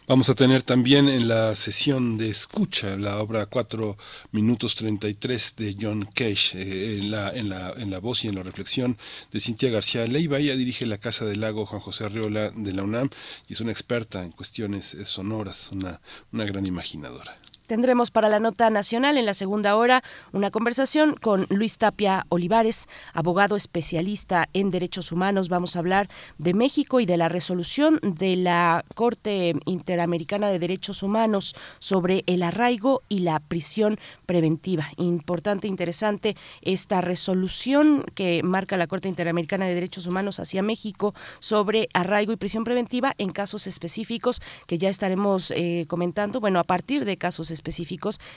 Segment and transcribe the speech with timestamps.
[0.07, 3.97] Vamos a tener también en la sesión de escucha la obra 4
[4.33, 8.35] minutos 33 de John Cage, eh, en, la, en, la, en la voz y en
[8.35, 8.99] la reflexión
[9.33, 10.39] de Cintia García Leiva.
[10.39, 13.11] Ella dirige la Casa del Lago Juan José Arriola de la UNAM
[13.49, 16.01] y es una experta en cuestiones sonoras, una,
[16.33, 17.44] una gran imaginadora.
[17.67, 20.03] Tendremos para la nota nacional en la segunda hora
[20.33, 25.49] una conversación con Luis Tapia Olivares, abogado especialista en derechos humanos.
[25.49, 31.03] Vamos a hablar de México y de la resolución de la Corte Interamericana de Derechos
[31.03, 34.89] Humanos sobre el arraigo y la prisión preventiva.
[34.99, 41.89] Importante, interesante esta resolución que marca la Corte Interamericana de Derechos Humanos hacia México sobre
[41.95, 46.41] arraigo y prisión preventiva en casos específicos que ya estaremos eh, comentando.
[46.41, 47.54] Bueno, a partir de casos específicos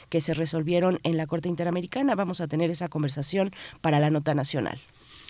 [0.10, 2.16] que se resolvieron en la Corte Interamericana.
[2.16, 3.52] Vamos a tener esa conversación
[3.82, 4.80] para la nota nacional.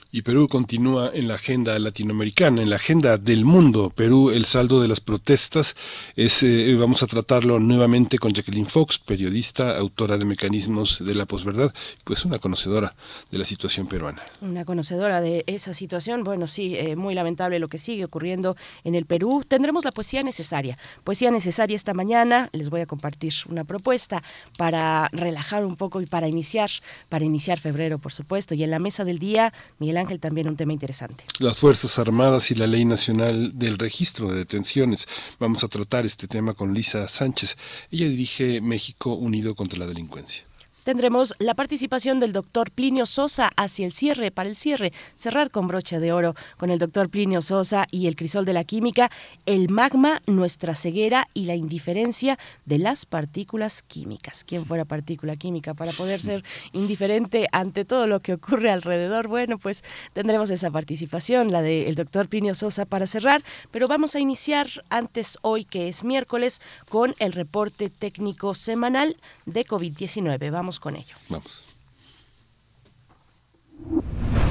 [0.09, 3.91] Y Perú continúa en la agenda latinoamericana, en la agenda del mundo.
[3.93, 5.75] Perú, el saldo de las protestas,
[6.15, 11.25] es, eh, vamos a tratarlo nuevamente con Jacqueline Fox, periodista, autora de Mecanismos de la
[11.25, 11.73] Posverdad,
[12.05, 12.95] pues una conocedora
[13.31, 14.21] de la situación peruana.
[14.39, 16.23] Una conocedora de esa situación.
[16.23, 19.43] Bueno, sí, eh, muy lamentable lo que sigue ocurriendo en el Perú.
[19.45, 20.77] Tendremos la poesía necesaria.
[21.03, 22.49] Poesía necesaria esta mañana.
[22.53, 24.23] Les voy a compartir una propuesta
[24.57, 26.69] para relajar un poco y para iniciar,
[27.09, 28.55] para iniciar febrero, por supuesto.
[28.55, 31.25] Y en la mesa del día, Miguel Ángel, también un tema interesante.
[31.39, 35.07] Las Fuerzas Armadas y la Ley Nacional del Registro de Detenciones.
[35.39, 37.57] Vamos a tratar este tema con Lisa Sánchez.
[37.91, 40.46] Ella dirige México Unido contra la Delincuencia
[40.87, 45.67] tendremos la participación del doctor Plinio Sosa hacia el cierre, para el cierre, cerrar con
[45.67, 49.11] broche de oro con el doctor Plinio Sosa y el crisol de la química,
[49.45, 54.45] el magma, nuestra ceguera y la indiferencia de las partículas químicas.
[54.45, 59.27] ¿Quién fuera partícula química para poder ser indiferente ante todo lo que ocurre alrededor?
[59.27, 59.83] Bueno, pues
[60.13, 65.37] tendremos esa participación, la del doctor Plinio Sosa para cerrar, pero vamos a iniciar antes
[65.41, 70.49] hoy, que es miércoles, con el reporte técnico semanal de COVID-19.
[70.49, 71.15] Vamos con ello.
[71.29, 71.65] Vamos.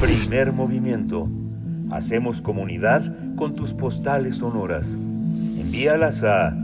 [0.00, 1.28] Primer movimiento.
[1.90, 3.02] Hacemos comunidad
[3.36, 4.94] con tus postales sonoras.
[4.94, 6.56] Envíalas a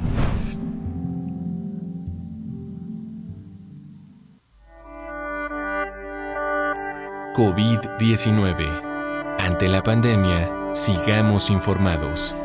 [7.37, 9.37] COVID-19.
[9.37, 12.35] Ante la pandemia, sigamos informados.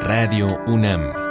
[0.00, 1.29] Radio UNAM.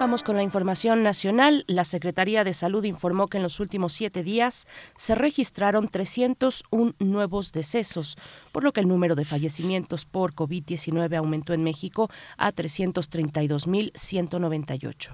[0.00, 1.66] Vamos con la información nacional.
[1.66, 4.66] La Secretaría de Salud informó que en los últimos siete días
[4.96, 8.16] se registraron 301 nuevos decesos,
[8.50, 12.08] por lo que el número de fallecimientos por COVID-19 aumentó en México
[12.38, 15.10] a 332.198.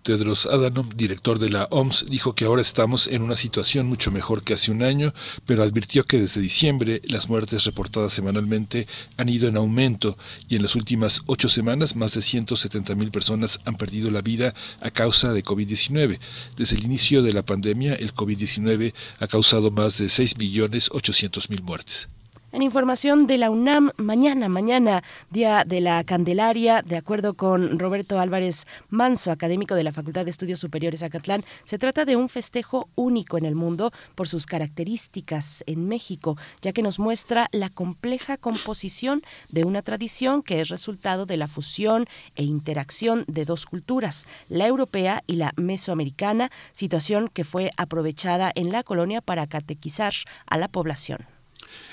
[0.03, 4.43] Tedros Adhanom, director de la OMS, dijo que ahora estamos en una situación mucho mejor
[4.43, 5.13] que hace un año,
[5.45, 8.87] pero advirtió que desde diciembre las muertes reportadas semanalmente
[9.19, 10.17] han ido en aumento
[10.49, 14.55] y en las últimas ocho semanas más de 170 mil personas han perdido la vida
[14.81, 16.19] a causa de COVID-19.
[16.57, 21.51] Desde el inicio de la pandemia, el COVID-19 ha causado más de 6 millones 800
[21.51, 22.09] mil muertes.
[22.53, 28.19] En información de la UNAM, mañana, mañana, Día de la Candelaria, de acuerdo con Roberto
[28.19, 32.89] Álvarez Manso, académico de la Facultad de Estudios Superiores Acatlán, se trata de un festejo
[32.97, 38.37] único en el mundo por sus características en México, ya que nos muestra la compleja
[38.37, 44.27] composición de una tradición que es resultado de la fusión e interacción de dos culturas,
[44.49, 50.15] la europea y la mesoamericana, situación que fue aprovechada en la colonia para catequizar
[50.47, 51.40] a la población.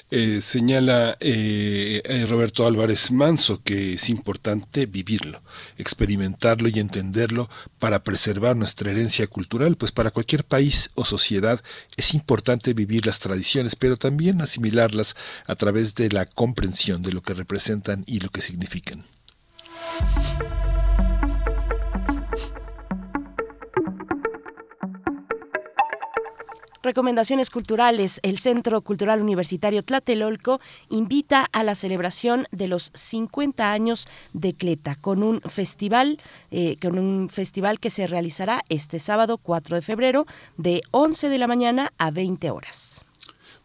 [0.09, 5.41] Eh, señala eh, eh, Roberto Álvarez Manso que es importante vivirlo,
[5.77, 11.61] experimentarlo y entenderlo para preservar nuestra herencia cultural, pues para cualquier país o sociedad
[11.97, 17.21] es importante vivir las tradiciones, pero también asimilarlas a través de la comprensión de lo
[17.21, 19.03] que representan y lo que significan.
[26.87, 28.21] Recomendaciones culturales.
[28.23, 34.95] El Centro Cultural Universitario Tlatelolco invita a la celebración de los 50 años de Cleta
[34.95, 36.17] con un festival,
[36.49, 41.37] eh, con un festival que se realizará este sábado 4 de febrero de 11 de
[41.37, 43.06] la mañana a 20 horas.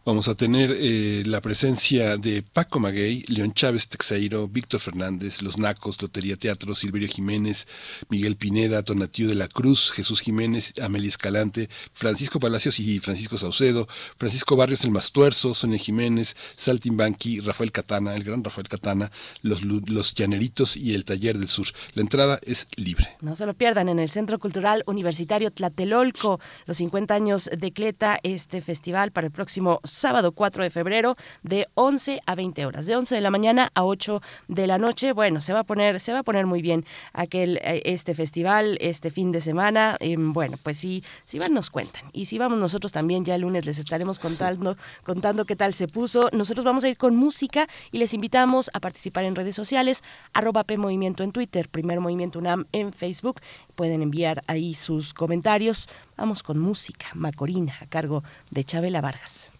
[0.05, 5.57] Vamos a tener eh, la presencia de Paco Maguey, León Chávez Texeiro, Víctor Fernández, Los
[5.57, 7.69] Nacos, Lotería Teatro, Silverio Jiménez,
[8.09, 13.87] Miguel Pineda, Tonatiu de la Cruz, Jesús Jiménez, Amelia Escalante, Francisco Palacios y Francisco Saucedo,
[14.17, 19.09] Francisco Barrios el Mastuerzo, Sonia Jiménez, Saltimbanqui, Rafael Catana, el gran Rafael Catana,
[19.41, 21.67] los, los Llaneritos y el Taller del Sur.
[21.93, 23.07] La entrada es libre.
[23.21, 28.19] No se lo pierdan en el Centro Cultural Universitario Tlatelolco, los 50 años de Cleta,
[28.23, 32.95] este festival para el próximo sábado 4 de febrero de 11 a 20 horas, de
[32.95, 35.13] 11 de la mañana a 8 de la noche.
[35.13, 38.77] Bueno, se va a poner se va a poner muy bien aquel eh, este festival
[38.81, 39.97] este fin de semana.
[40.17, 43.65] bueno, pues sí, si van nos cuentan y si vamos nosotros también ya el lunes
[43.65, 46.29] les estaremos contando contando qué tal se puso.
[46.33, 50.03] Nosotros vamos a ir con música y les invitamos a participar en redes sociales
[50.33, 53.41] arroba P Movimiento en Twitter, Primer Movimiento UNAM en Facebook.
[53.75, 55.89] Pueden enviar ahí sus comentarios.
[56.17, 59.52] Vamos con música, Macorina, a cargo de Chabela Vargas.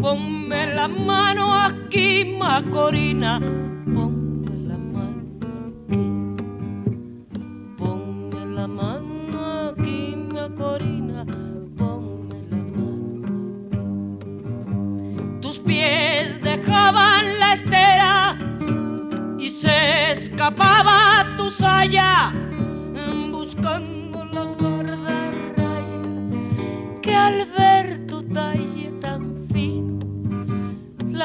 [0.00, 3.38] Ponme la mano aquí, Macorina.
[3.38, 4.27] Escapaba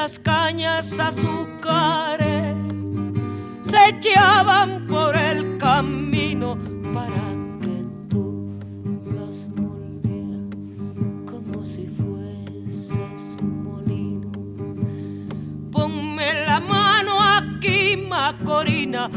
[0.04, 2.58] las cañas azúcares
[3.62, 6.58] se echaban por el camino
[6.92, 7.24] para
[7.62, 8.52] que tú
[9.16, 10.44] las volvieras
[11.24, 14.30] como si fueses molino.
[15.72, 19.08] Ponme la mano aquí Macorina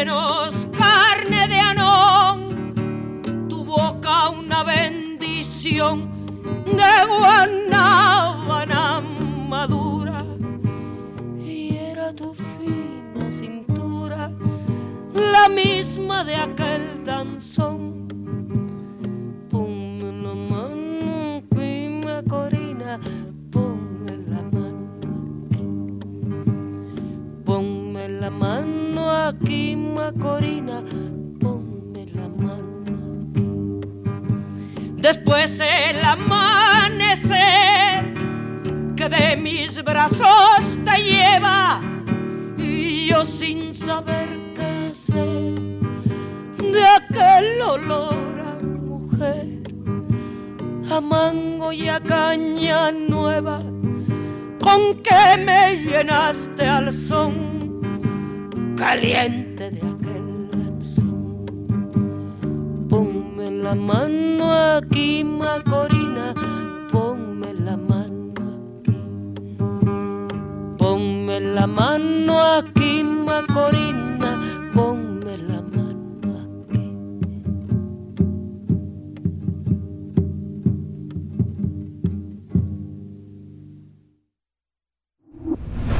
[0.00, 6.08] Tus senos, carne de anón, tu boca una bendición
[6.64, 9.02] de guanábana
[9.46, 10.24] madura
[11.38, 14.32] y era tu fina cintura
[15.14, 17.99] la misma de aquel danzón.
[29.30, 30.82] aquí, Macorina,
[31.38, 33.80] ponme la mano.
[34.96, 37.34] Después el amanecer
[38.96, 41.80] que de mis brazos te lleva
[42.58, 45.54] y yo sin saber qué hacer
[46.74, 49.46] de aquel olor a mujer,
[50.90, 53.60] a mango y a caña nueva,
[54.62, 57.59] con que me llenaste al son
[58.80, 61.44] caliente de aquel lanzón.
[62.88, 66.32] Ponme la mano aquí, Macorina,
[66.90, 68.42] ponme la mano
[68.80, 68.98] aquí.
[70.78, 74.40] Ponme la mano aquí, Macorina,
[74.72, 76.84] ponme la mano aquí.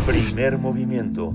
[0.07, 1.35] Primer movimiento.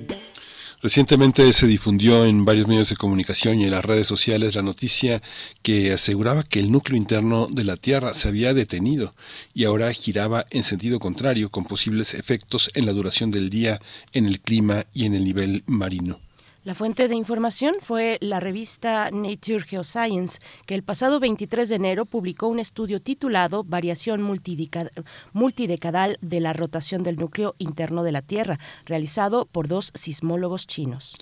[0.81, 5.21] Recientemente se difundió en varios medios de comunicación y en las redes sociales la noticia
[5.61, 9.13] que aseguraba que el núcleo interno de la Tierra se había detenido
[9.53, 13.79] y ahora giraba en sentido contrario con posibles efectos en la duración del día,
[14.11, 16.19] en el clima y en el nivel marino.
[16.63, 20.37] La fuente de información fue la revista Nature Geoscience,
[20.67, 27.01] que el pasado 23 de enero publicó un estudio titulado Variación multidecadal de la rotación
[27.01, 31.15] del núcleo interno de la Tierra, realizado por dos sismólogos chinos.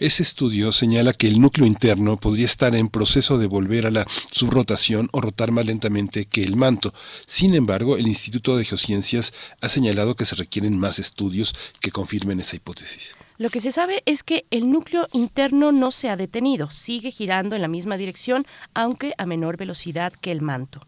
[0.00, 4.08] Ese estudio señala que el núcleo interno podría estar en proceso de volver a la
[4.32, 6.92] subrotación o rotar más lentamente que el manto.
[7.26, 12.40] Sin embargo, el Instituto de Geociencias ha señalado que se requieren más estudios que confirmen
[12.40, 13.14] esa hipótesis.
[13.40, 17.56] Lo que se sabe es que el núcleo interno no se ha detenido, sigue girando
[17.56, 20.82] en la misma dirección, aunque a menor velocidad que el manto.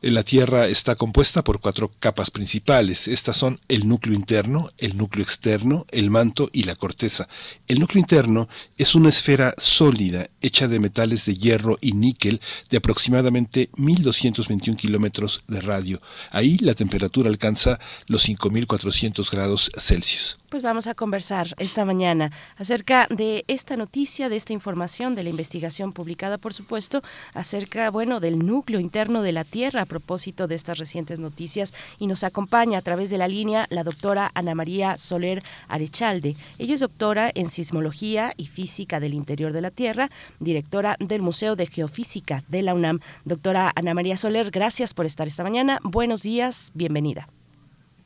[0.00, 3.08] La Tierra está compuesta por cuatro capas principales.
[3.08, 7.26] Estas son el núcleo interno, el núcleo externo, el manto y la corteza.
[7.66, 12.76] El núcleo interno es una esfera sólida hecha de metales de hierro y níquel de
[12.76, 16.00] aproximadamente 1.221 kilómetros de radio.
[16.30, 20.39] Ahí la temperatura alcanza los 5.400 grados Celsius.
[20.50, 25.30] Pues vamos a conversar esta mañana acerca de esta noticia, de esta información, de la
[25.30, 27.02] investigación publicada, por supuesto,
[27.34, 31.72] acerca, bueno, del núcleo interno de la Tierra a propósito de estas recientes noticias.
[32.00, 36.34] Y nos acompaña a través de la línea la doctora Ana María Soler Arechalde.
[36.58, 41.54] Ella es doctora en sismología y física del interior de la Tierra, directora del Museo
[41.54, 42.98] de Geofísica de la UNAM.
[43.24, 45.78] Doctora Ana María Soler, gracias por estar esta mañana.
[45.84, 47.28] Buenos días, bienvenida.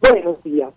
[0.03, 0.75] Buenos días.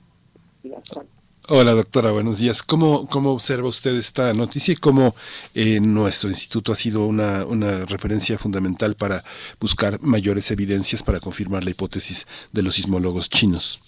[1.49, 2.61] Hola doctora, buenos días.
[2.61, 5.15] ¿Cómo, cómo observa usted esta noticia y cómo
[5.55, 9.23] eh, nuestro instituto ha sido una, una referencia fundamental para
[9.57, 13.79] buscar mayores evidencias para confirmar la hipótesis de los sismólogos chinos?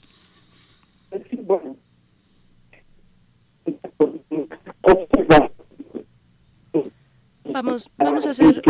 [1.11, 1.75] Sí, bueno.
[7.43, 8.61] Vamos, vamos a hacer...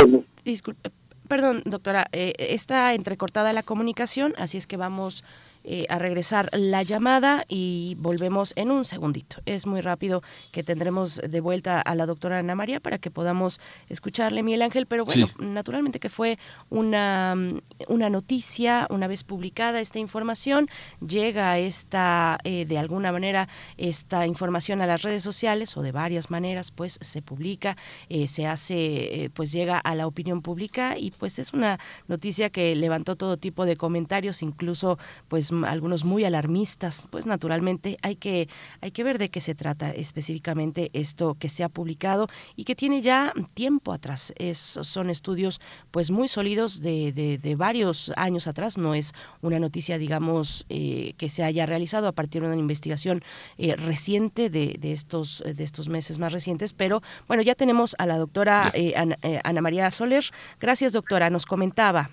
[0.43, 0.89] Disculpe,
[1.27, 5.23] perdón, doctora, eh, está entrecortada la comunicación, así es que vamos
[5.71, 9.37] eh, a regresar la llamada y volvemos en un segundito.
[9.45, 13.61] Es muy rápido que tendremos de vuelta a la doctora Ana María para que podamos
[13.87, 15.33] escucharle, Miguel Ángel, pero bueno, Sí.
[15.37, 16.39] naturalmente que fue
[16.71, 20.67] una, mm, una noticia, una vez publicada esta información,
[21.05, 23.47] llega esta, eh, de alguna manera,
[23.77, 27.77] esta información a las redes sociales o de varias maneras, pues se publica,
[28.09, 32.49] eh, se hace, eh, pues llega a la opinión pública y pues es una noticia
[32.49, 34.97] que levantó todo tipo de comentarios, incluso
[35.27, 38.47] pues algunos muy alarmistas, pues naturalmente hay que,
[38.81, 42.75] hay que ver de qué se trata específicamente esto que se ha publicado y que
[42.75, 44.33] tiene ya tiempo atrás.
[44.37, 45.59] Es, son estudios
[45.91, 51.13] pues muy sólidos de, de- de varios años atrás, no es una noticia digamos eh,
[51.17, 53.23] que se haya realizado a partir de una investigación
[53.57, 58.05] eh, reciente de, de estos, de estos meses más recientes, pero bueno, ya tenemos a
[58.05, 60.23] la doctora eh, Ana, eh, Ana María Soler.
[60.59, 62.09] Gracias doctora, nos comentaba.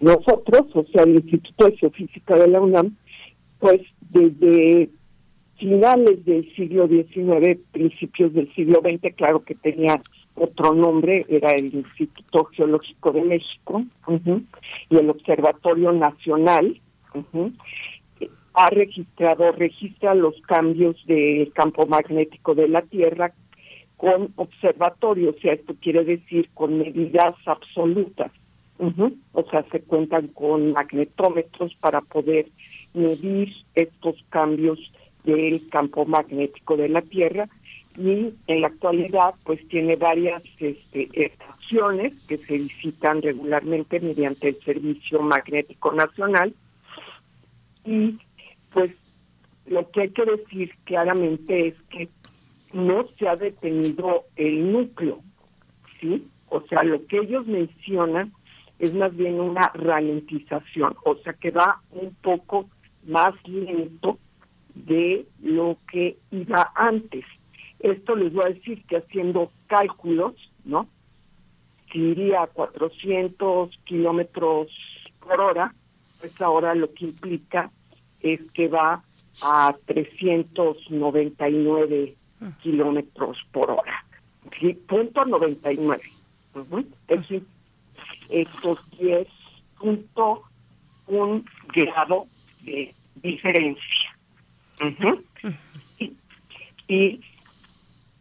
[0.00, 2.96] Nosotros, o sea, el Instituto de Geofísica de la UNAM,
[3.58, 4.90] pues desde
[5.58, 10.00] finales del siglo XIX, principios del siglo XX, claro que tenía
[10.34, 13.84] otro nombre, era el Instituto Geológico de México
[14.88, 16.80] y el Observatorio Nacional,
[18.54, 23.32] ha registrado, registra los cambios del campo magnético de la Tierra
[23.96, 28.32] con observatorio, o sea, esto quiere decir con medidas absolutas.
[28.80, 29.14] Ujú.
[29.32, 32.46] O sea, se cuentan con magnetómetros para poder
[32.94, 34.78] medir estos cambios
[35.24, 37.46] del campo magnético de la Tierra
[37.98, 44.60] y en la actualidad pues tiene varias este, estaciones que se visitan regularmente mediante el
[44.62, 46.54] Servicio Magnético Nacional
[47.84, 48.16] y
[48.72, 48.92] pues
[49.66, 52.08] lo que hay que decir claramente es que
[52.72, 55.20] no se ha detenido el núcleo,
[56.00, 56.26] ¿sí?
[56.48, 58.32] O sea, lo que ellos mencionan
[58.80, 62.70] es más bien una ralentización, o sea que va un poco
[63.06, 64.18] más lento
[64.74, 67.26] de lo que iba antes.
[67.78, 70.32] Esto les voy a decir que haciendo cálculos,
[70.64, 70.88] ¿no?
[71.92, 74.68] Si iría a 400 kilómetros
[75.20, 75.74] por hora,
[76.18, 77.70] pues ahora lo que implica
[78.20, 79.02] es que va
[79.42, 82.14] a 399
[82.62, 84.06] kilómetros por hora.
[84.58, 84.72] ¿sí?
[84.72, 86.00] Punto 99.
[86.54, 86.78] Ujú.
[87.08, 87.44] Es decir,
[88.30, 89.26] estos 10
[89.78, 90.42] punto
[91.06, 91.44] un
[91.74, 92.26] grado
[92.62, 94.16] de diferencia.
[95.98, 96.12] Y,
[96.88, 97.20] y,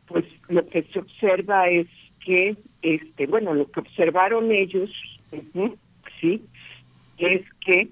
[0.08, 1.88] pues lo que se observa es
[2.26, 4.90] que este bueno lo que observaron ellos
[6.20, 6.42] sí
[7.18, 7.90] es que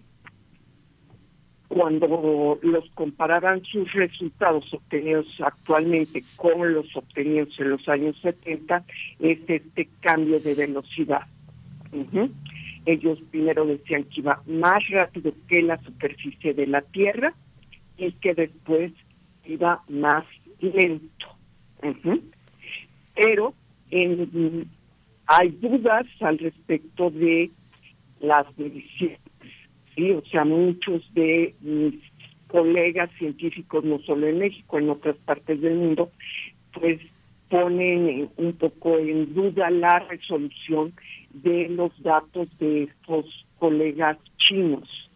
[1.67, 8.83] cuando los comparaban sus resultados obtenidos actualmente con los obtenidos en los años 70
[9.19, 11.27] es este cambio de velocidad.
[11.91, 12.29] Ujú.
[12.86, 17.34] Ellos primero decían que iba más rápido que la superficie de la Tierra
[17.98, 18.91] y que después
[19.46, 20.24] iba más
[20.62, 21.27] lento.
[21.84, 22.22] Ujú.
[23.15, 23.53] Pero
[23.91, 24.67] en-
[25.27, 27.51] hay dudas al respecto de
[28.22, 29.20] las mediciones.
[29.96, 30.12] ¿sí?
[30.12, 31.96] O sea, muchos de mis
[32.48, 36.12] colegas científicos, no solo en México, en otras partes del mundo,
[36.72, 37.00] pues
[37.50, 40.94] ponen en- un poco en duda la resolución
[41.44, 45.10] de los datos de estos colegas chinos,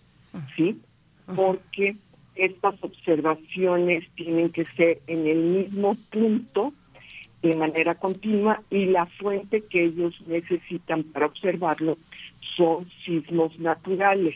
[0.55, 0.79] ¿sí?
[1.35, 1.95] Porque
[2.35, 6.73] estas observaciones tienen que ser en el mismo punto
[7.41, 11.97] de manera continua y la fuente que ellos necesitan para observarlo
[12.55, 14.35] son sismos naturales,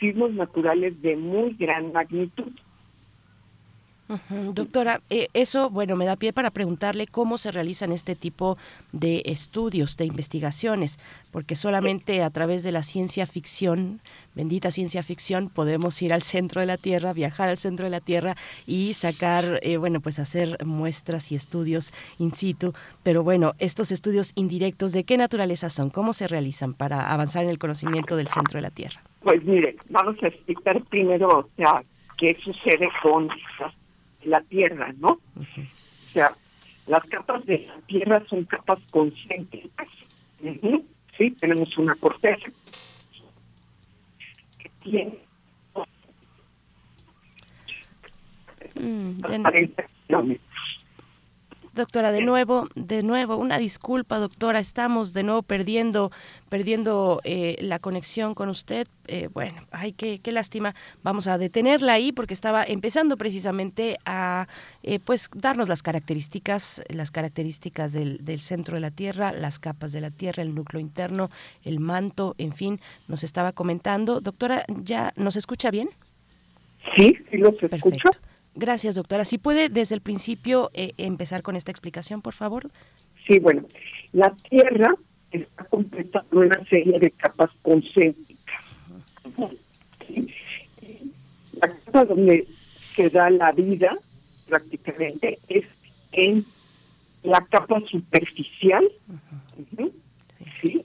[0.00, 2.52] sismos naturales de muy gran magnitud.
[4.52, 8.56] Doctora, eh, eso, bueno, me da pie para preguntarle cómo se realizan este tipo
[8.92, 10.98] de estudios, de investigaciones,
[11.32, 14.00] porque solamente a través de la ciencia ficción,
[14.34, 18.00] bendita ciencia ficción, podemos ir al centro de la Tierra, viajar al centro de la
[18.00, 22.74] Tierra y sacar, eh, bueno, pues hacer muestras y estudios in situ.
[23.02, 25.90] Pero bueno, estos estudios indirectos, ¿de qué naturaleza son?
[25.90, 29.00] ¿Cómo se realizan para avanzar en el conocimiento del centro de la Tierra?
[29.20, 31.82] Pues mire, vamos a explicar primero, o sea,
[32.16, 33.28] qué sucede con
[34.26, 35.20] la Tierra, ¿no?
[35.36, 36.36] O sea,
[36.86, 39.88] las capas de la Tierra son capas concéntricas.
[40.40, 40.86] Ujú,
[41.16, 42.52] Sí, tenemos una corteza
[44.58, 45.26] que tiene
[48.74, 50.85] Mm, de- 40 kilómetros.
[51.76, 56.10] Doctora, de nuevo, de nuevo, una disculpa, doctora, estamos de nuevo perdiendo,
[56.48, 58.88] perdiendo eh, la conexión con usted.
[59.08, 60.74] Eh, bueno, ay, qué, qué lástima.
[61.02, 64.48] Vamos a detenerla ahí porque estaba empezando precisamente a,
[64.82, 69.92] eh, pues, darnos las características, las características del, del centro de la Tierra, las capas
[69.92, 71.28] de la Tierra, el núcleo interno,
[71.62, 74.22] el manto, en fin, nos estaba comentando.
[74.22, 75.90] Doctora, ¿ya nos escucha bien?
[76.96, 77.68] Sí, sí los escucho.
[77.68, 78.25] Perfecto.
[78.56, 79.26] Gracias, doctora.
[79.26, 82.70] Si puede desde el principio eh, empezar con esta explicación, por favor.
[83.26, 83.66] Sí, bueno,
[84.12, 84.94] la Tierra
[85.30, 88.64] está compuesta por una serie de capas concéntricas.
[91.52, 92.46] La capa donde
[92.94, 93.98] se da la vida,
[94.48, 95.66] prácticamente, es
[96.12, 96.46] en
[97.24, 98.88] la capa superficial,
[100.62, 100.82] ¿sí?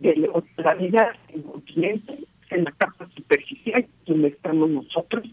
[0.00, 2.18] de la vida en continente,
[2.50, 5.24] en la capa superficial, donde estamos nosotros.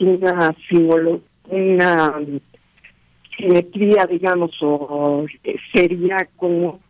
[0.00, 2.20] Una, simolo- una
[3.36, 6.80] simetría, digamos, o eh, sería como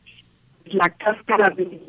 [0.66, 1.80] la cáscara de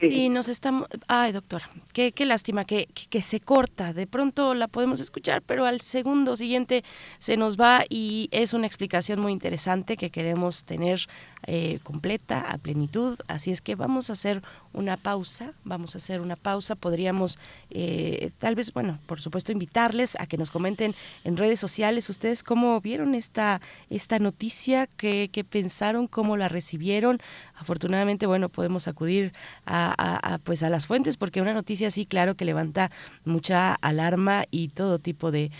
[0.00, 0.88] Sí, nos estamos...
[1.06, 3.92] Ay, doctora, qué, qué lástima que, que, que se corta.
[3.92, 6.82] De pronto la podemos escuchar, pero al segundo siguiente
[7.20, 11.00] se nos va y es una explicación muy interesante que queremos tener
[11.46, 13.16] eh, completa, a plenitud.
[13.28, 14.42] Así es que vamos a hacer
[14.74, 16.74] una pausa, vamos a hacer una pausa.
[16.74, 17.38] Podríamos,
[17.70, 22.42] eh, tal vez, bueno, por supuesto, invitarles a que nos comenten en redes sociales ustedes
[22.42, 27.20] cómo vieron esta, esta noticia, qué, qué pensaron, cómo la recibieron.
[27.54, 29.32] Afortunadamente, bueno, podemos acudir
[29.64, 32.90] a, pues a las fuentes porque una noticia así, claro, que levanta
[33.24, 35.50] mucha alarma y todo tipo de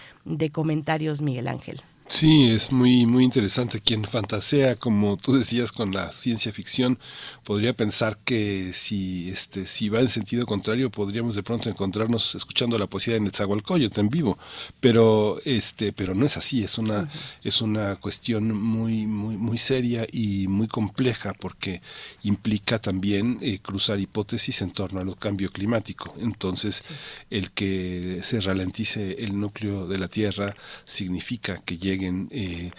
[0.53, 1.83] comentarios, Miguel Ángel.
[2.07, 3.81] Sí, es muy, muy interesante.
[3.81, 6.99] Quien fantasea, como tú decías, con la ciencia ficción,
[7.45, 12.79] podría pensar que si, este, si va en sentido contrario, podríamos de pronto encontrarnos escuchando
[12.79, 14.39] la poesía de Netzahualcóyotl en vivo.
[14.81, 16.63] Pero, este, pero no es así.
[16.63, 17.09] Es una,
[17.43, 21.81] es una cuestión muy, muy, muy seria y muy compleja porque
[22.23, 26.15] implica también eh, cruzar hipótesis en torno al cambio climático.
[26.21, 26.83] Entonces,
[27.31, 32.71] el que se ralentice el núcleo de la Tierra significa que llegue lleguen eh,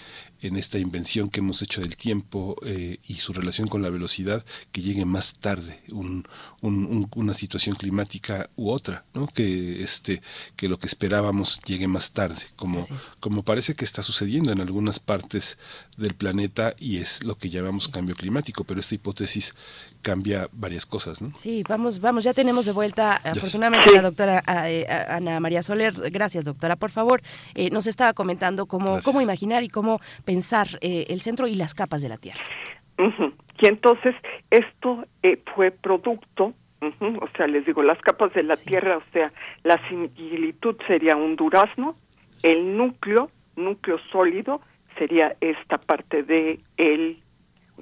[0.41, 4.45] en esta invención que hemos hecho del tiempo eh, y su relación con la velocidad,
[4.71, 6.27] que llegue más tarde un,
[6.61, 9.27] un, una situación climática u otra, ¿no?
[9.27, 10.21] que, este,
[10.55, 12.87] que lo que esperábamos llegue más tarde, como,
[13.19, 15.57] como parece que está sucediendo en algunas partes
[15.97, 19.53] del planeta y es lo que llamamos cambio climático, pero esta hipótesis
[20.05, 21.31] cambia varias cosas, ¿no?
[21.33, 25.93] Sí, vamos, vamos, ya tenemos de vuelta afortunadamente la doctora eh, Ana María Soler.
[26.11, 26.75] Gracias, doctora.
[26.75, 27.21] Por favor,
[27.55, 31.73] eh, nos estaba comentando cómo, cómo imaginar y cómo pensar eh, el centro y las
[31.73, 32.39] capas de la Tierra.
[33.59, 34.13] Y entonces
[34.51, 35.05] esto
[35.55, 40.75] fue producto, o sea, les digo, las capas de la Tierra, o sea, la similitud
[40.85, 41.95] sería un durazno,
[42.43, 44.61] el núcleo, núcleo sólido,
[44.99, 47.17] sería esta parte de el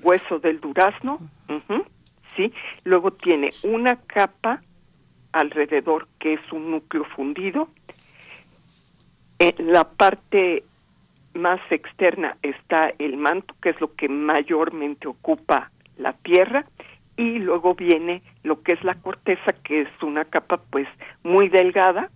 [0.01, 1.19] hueso del durazno,
[2.35, 2.53] ¿sí?
[2.83, 4.61] Luego tiene una capa
[5.31, 7.67] alrededor que es un núcleo fundido.
[9.39, 10.63] En la parte
[11.33, 16.65] más externa está el manto, que es lo que mayormente ocupa la tierra,
[17.17, 20.87] y luego viene lo que es la corteza, que es una capa pues
[21.23, 22.09] muy delgada,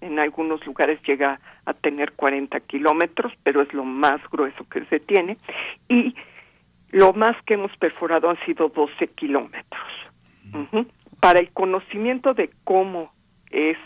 [0.00, 5.00] en algunos lugares llega a tener 40 kilómetros, pero es lo más grueso que se
[5.00, 5.36] tiene,
[5.88, 6.14] y
[6.92, 9.82] lo más que hemos perforado han sido 12 kilómetros.
[11.20, 13.12] Para el conocimiento de cómo
[13.50, 13.78] es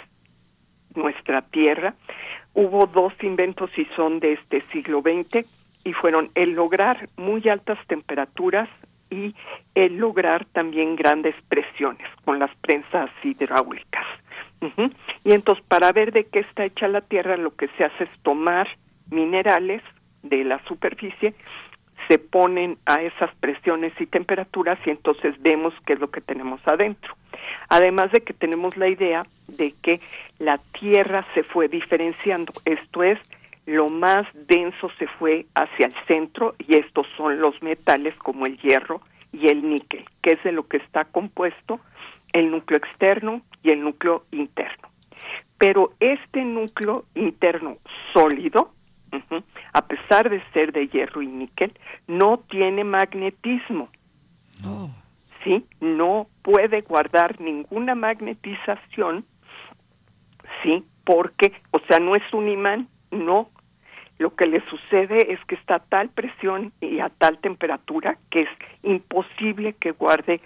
[0.95, 1.95] nuestra Tierra,
[2.55, 5.47] hubo dos inventos y son de este siglo XX
[5.85, 8.69] y fueron el lograr muy altas temperaturas
[9.09, 9.35] y
[9.77, 14.07] el lograr también grandes presiones con las prensas hidráulicas.
[15.23, 18.11] Y entonces para ver de qué está hecha la Tierra lo que se hace es
[18.23, 18.67] tomar
[19.11, 19.83] minerales
[20.25, 21.35] de la superficie
[22.09, 26.61] se ponen a esas presiones y temperaturas y entonces vemos qué es lo que tenemos
[26.67, 27.15] adentro.
[27.69, 30.01] Además de que tenemos la idea de que
[30.39, 33.19] la Tierra se fue diferenciando, esto es,
[33.67, 38.57] lo más denso se fue hacia el centro y estos son los metales como el
[38.59, 39.01] hierro
[39.33, 41.81] y el níquel, que es de lo que está compuesto
[42.33, 44.89] el núcleo externo y el núcleo interno.
[45.59, 47.79] Pero este núcleo interno
[48.13, 48.73] sólido,
[49.73, 51.73] a pesar de ser de hierro y níquel,
[52.07, 53.89] no tiene magnetismo.
[54.65, 54.91] Oh.
[55.45, 55.65] ¿Sí?
[55.81, 59.25] No puede guardar ninguna magnetización,
[60.63, 60.85] ¿sí?
[61.05, 63.51] Porque, o sea, no es un imán, no.
[64.19, 68.43] Lo que le sucede es que está a tal presión y a tal temperatura que
[68.43, 68.49] es
[68.83, 70.41] imposible que guarde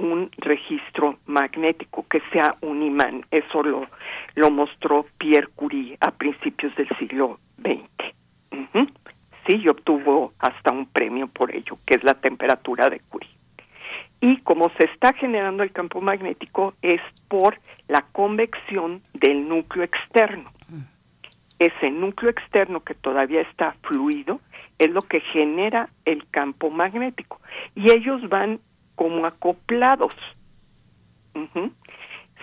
[0.00, 3.24] un registro magnético que sea un imán.
[3.30, 3.86] Eso lo,
[4.34, 8.90] lo mostró Pierre Curie a principios del siglo XX.
[9.46, 13.30] Sí, y obtuvo hasta un premio por ello, que es la temperatura de Curie.
[14.20, 17.58] Y como se está generando el campo magnético es por
[17.88, 20.52] la convección del núcleo externo.
[21.58, 24.40] Ese núcleo externo que todavía está fluido
[24.78, 27.40] es lo que genera el campo magnético.
[27.74, 28.60] Y ellos van
[29.00, 30.14] como acoplados.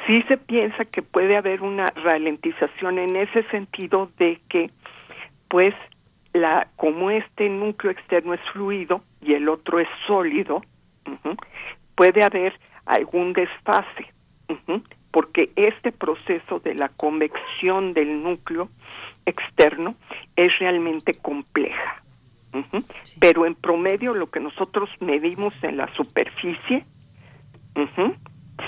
[0.07, 4.71] Sí se piensa que puede haber una ralentización en ese sentido de que,
[5.49, 5.75] pues,
[6.33, 10.63] la como este núcleo externo es fluido y el otro es sólido,
[11.93, 14.11] puede haber algún desfase,
[15.11, 18.69] porque este proceso de la convección del núcleo
[19.27, 19.93] externo
[20.35, 22.01] es realmente compleja.
[23.19, 26.85] Pero en promedio lo que nosotros medimos en la superficie,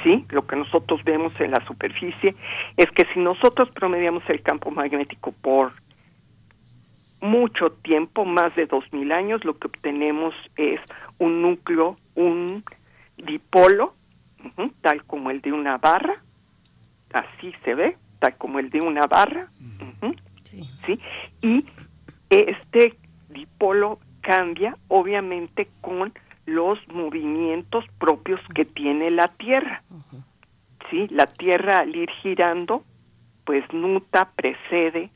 [0.04, 2.36] sí, lo que nosotros vemos en la superficie
[2.78, 5.74] es que si nosotros promediamos el campo magnético por
[7.22, 10.80] mucho tiempo, más de dos mil años, lo que obtenemos es
[11.18, 12.64] un núcleo, un
[13.18, 13.94] dipolo,
[14.82, 16.22] tal como el de una barra,
[17.12, 19.50] así se ve, tal como el de una barra,
[20.86, 21.00] sí.
[21.42, 21.66] Y
[22.30, 22.96] este
[23.30, 26.14] dipolo cambia obviamente con
[26.46, 29.84] los movimientos propios que tiene la Tierra.
[30.90, 32.84] Sí, la Tierra al ir girando,
[33.46, 35.10] pues nuta, precede,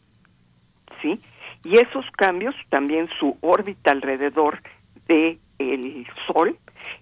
[1.02, 1.20] ¿sí?
[1.64, 4.62] Y esos cambios, también su órbita alrededor
[5.08, 6.58] de el Sol,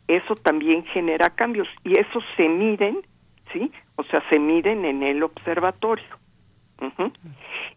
[0.07, 2.99] eso también genera cambios y esos se miden,
[3.51, 3.71] ¿sí?
[3.95, 6.20] O sea, se miden en el observatorio.
[6.81, 7.11] Ujú.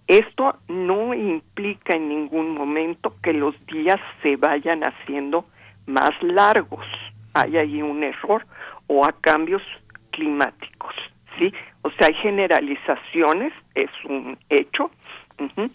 [0.07, 5.45] Esto no implica en ningún momento que los días se vayan haciendo
[5.87, 6.87] más largos.
[7.35, 8.47] Hay ahí un error
[8.87, 9.63] o a cambios
[10.11, 10.95] climáticos,
[11.39, 11.53] ¿sí?
[11.83, 14.91] O sea, hay generalizaciones, es un hecho,
[15.39, 15.71] ujú,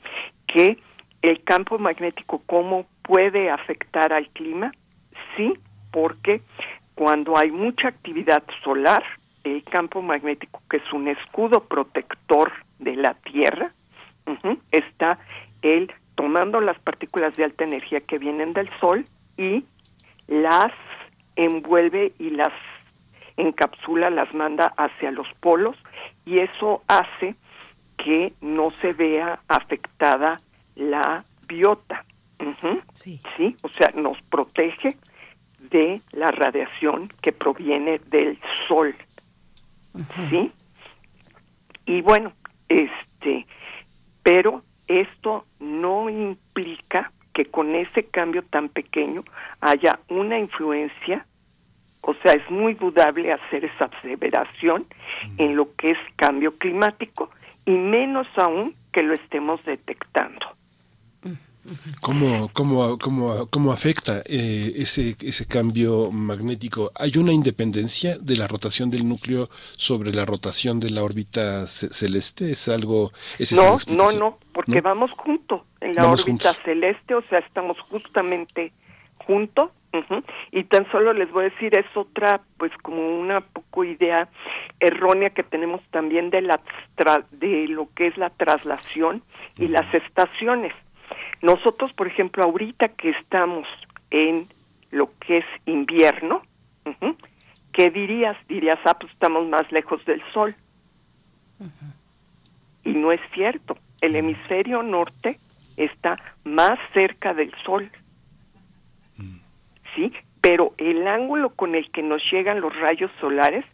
[0.48, 0.78] que
[1.22, 4.72] el campo magnético cómo puede afectar al clima,
[5.36, 5.54] sí,
[5.92, 6.42] porque
[6.96, 9.04] cuando hay mucha actividad solar,
[9.52, 13.72] el campo magnético, que es un escudo protector de la Tierra,
[14.72, 15.20] está
[15.62, 19.06] él tomando las partículas de alta energía que vienen del Sol
[19.38, 19.64] y
[20.28, 20.72] las
[21.36, 22.54] envuelve y las
[23.38, 25.78] encapsula, las manda hacia los polos
[26.26, 27.36] y eso hace
[27.98, 30.40] que no se vea afectada
[30.76, 32.06] la biota.
[32.40, 32.82] Ujú.
[32.94, 33.20] Sí.
[33.36, 34.96] Sí, o sea, nos protege
[35.60, 38.96] de la radiación que proviene del sol.
[40.30, 40.52] ¿Sí?
[41.86, 42.34] Y bueno,
[42.68, 43.46] este,
[44.24, 49.24] pero esto no implica que con ese cambio tan pequeño
[49.62, 51.26] haya una influencia,
[52.02, 54.86] o sea, es muy dudable hacer esa aseveración
[55.38, 57.30] en lo que es cambio climático
[57.66, 60.59] y menos aún que lo estemos detectando.
[62.02, 66.92] ¿Cómo, cómo, cómo, cómo afecta eh, ese, ese cambio magnético?
[66.96, 71.90] ¿Hay una independencia de la rotación del núcleo sobre la rotación de la órbita ce-
[71.94, 72.52] celeste?
[72.52, 73.12] ¿Es algo...?
[73.38, 74.82] es No, no, no, porque ¿No?
[74.84, 76.64] vamos juntos en la Vamos órbita juntos.
[76.64, 78.72] celeste, o sea, estamos justamente
[79.18, 79.70] juntos.
[80.52, 84.30] Y tan solo les voy a decir, es otra, pues como una poco idea
[84.80, 86.62] errónea que tenemos también de, la
[86.96, 89.24] tra- de lo que es la traslación
[89.58, 90.74] y las estaciones.
[91.42, 93.68] Nosotros, por ejemplo, ahorita que estamos
[94.12, 94.48] en
[94.92, 96.42] lo que es invierno,
[97.74, 98.38] ¿qué dirías?
[98.48, 100.56] Dirías, ah, pues estamos más lejos del sol.
[102.84, 103.78] Y no es cierto.
[104.02, 105.38] El hemisferio norte
[105.78, 107.92] está más cerca del sol.
[109.96, 110.12] ¿Sí?
[110.42, 113.66] Pero el ángulo con el que nos llegan los rayos solares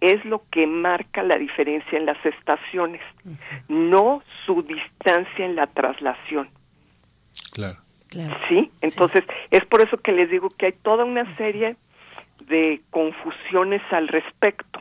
[0.00, 3.00] es lo que marca la diferencia en las estaciones,
[3.68, 6.48] no su distancia en la traslación.
[7.52, 7.78] Claro.
[8.08, 8.36] Claro.
[8.48, 8.70] ¿Sí?
[8.80, 11.76] Entonces, es por eso que les digo que hay toda una serie
[12.46, 14.80] de confusiones al respecto.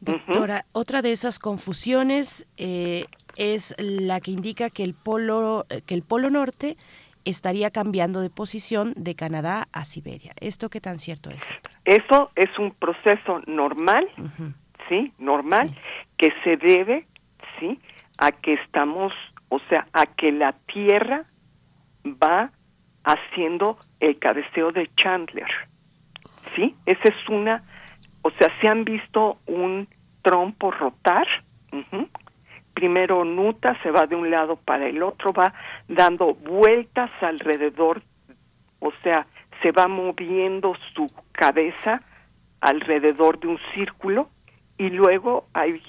[0.00, 5.94] Doctora, otra de esas confusiones eh, es la que indica que el polo eh, que
[5.94, 6.76] el polo norte
[7.24, 10.34] estaría cambiando de posición de Canadá a Siberia.
[10.40, 11.80] ¿Esto qué tan cierto es, doctora?
[11.86, 14.06] Eso es un proceso normal,
[14.90, 15.12] ¿sí?
[15.18, 15.76] Normal, Sí.
[16.18, 17.06] que se debe,
[17.58, 17.78] ¿sí?
[18.18, 19.12] A que estamos,
[19.48, 21.24] o sea, a que la Tierra
[22.04, 22.50] va
[23.04, 25.50] haciendo el cabeceo de Chandler,
[26.54, 26.74] ¿sí?
[26.86, 27.62] Esa es una,
[28.22, 29.88] o sea, se han visto un
[30.22, 31.26] trompo rotar,
[32.72, 35.52] primero nuta, se va de un lado para el otro, va
[35.88, 38.02] dando vueltas alrededor
[38.84, 39.26] o sea,
[39.62, 42.02] se va moviendo su cabeza
[42.60, 44.28] alrededor de un círculo
[44.76, 45.82] y luego hay,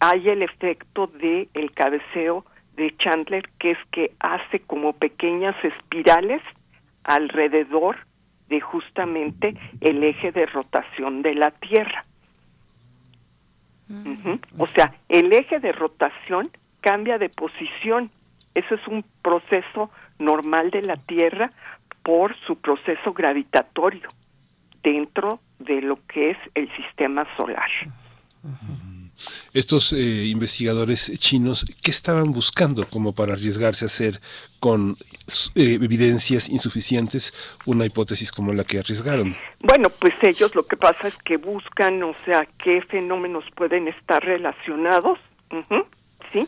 [0.00, 2.46] hay el efecto de el cabeceo
[2.76, 6.42] de Chandler que es que hace como pequeñas espirales
[7.04, 7.96] alrededor
[8.48, 12.04] de justamente el eje de rotación de la Tierra.
[13.88, 14.40] Ujú.
[14.58, 16.48] O sea, el eje de rotación
[16.80, 18.10] cambia de posición.
[18.54, 21.52] Eso es un proceso normal de la Tierra
[22.02, 24.08] por su proceso gravitatorio
[24.82, 27.68] dentro de lo que es el sistema solar.
[29.54, 34.20] Estos eh, investigadores chinos, ¿qué estaban buscando como para arriesgarse a hacer
[34.60, 34.96] con
[35.54, 39.36] eh, evidencias insuficientes una hipótesis como la que arriesgaron?
[39.60, 44.22] Bueno, pues ellos lo que pasa es que buscan, o sea, qué fenómenos pueden estar
[44.22, 45.18] relacionados,
[46.32, 46.46] ¿sí?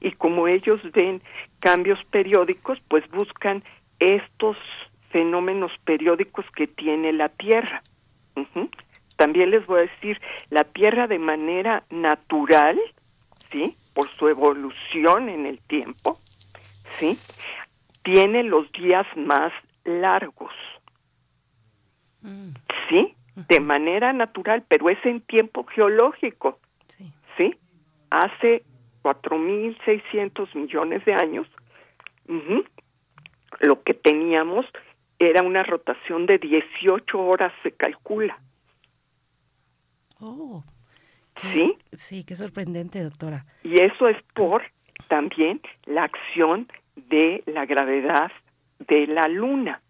[0.00, 1.22] Y como ellos ven
[1.60, 3.64] cambios periódicos, pues buscan
[3.98, 4.56] estos
[5.10, 7.82] fenómenos periódicos que tiene la Tierra.
[8.36, 8.70] Ujú.
[9.18, 12.78] También les voy a decir, la Tierra de manera natural,
[13.50, 13.76] ¿sí?
[13.92, 16.20] Por su evolución en el tiempo,
[16.92, 17.18] ¿sí?
[18.04, 19.52] Tiene los días más
[19.84, 20.54] largos.
[22.88, 23.12] Sí,
[23.48, 26.60] de manera natural, pero es en tiempo geológico.
[26.86, 27.12] Sí.
[27.36, 27.56] ¿Sí?
[28.10, 28.62] Hace
[29.02, 31.48] 4.600 millones de años,
[33.58, 34.64] lo que teníamos
[35.18, 38.38] era una rotación de 18 horas, se calcula.
[40.20, 40.64] Oh,
[41.34, 41.76] qué- ¿Sí?
[41.92, 43.44] Sí, qué sorprendente, doctora.
[43.62, 44.62] Y eso es por
[45.08, 48.30] también la acción de la gravedad
[48.88, 49.80] de la luna.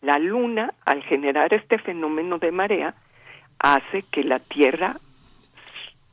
[0.00, 2.94] La luna, al generar este fenómeno de marea,
[3.58, 4.96] hace que la Tierra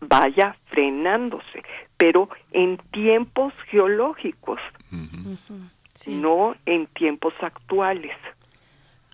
[0.02, 1.63] vaya frenándose,
[1.98, 4.60] pero en tiempos geológicos,
[6.08, 8.15] no en tiempos actuales.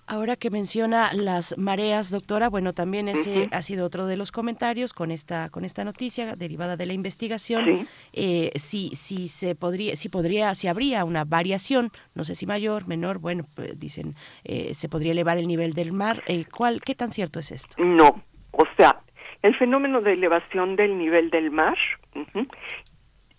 [0.08, 4.92] Ahora que menciona las mareas, doctora, bueno, también ese ha sido otro de los comentarios
[4.92, 7.64] con esta con esta noticia derivada de la investigación.
[7.64, 7.88] Sí.
[8.12, 12.86] Eh, si si se podría, si podría, si habría una variación, no sé si mayor,
[12.86, 14.14] menor, bueno, pues, dicen
[14.44, 16.22] eh, se podría elevar el nivel del mar.
[16.28, 17.74] Eh, ¿Cuál, qué tan cierto es esto?
[17.82, 19.00] No, o sea,
[19.42, 21.76] el fenómeno de elevación del nivel del mar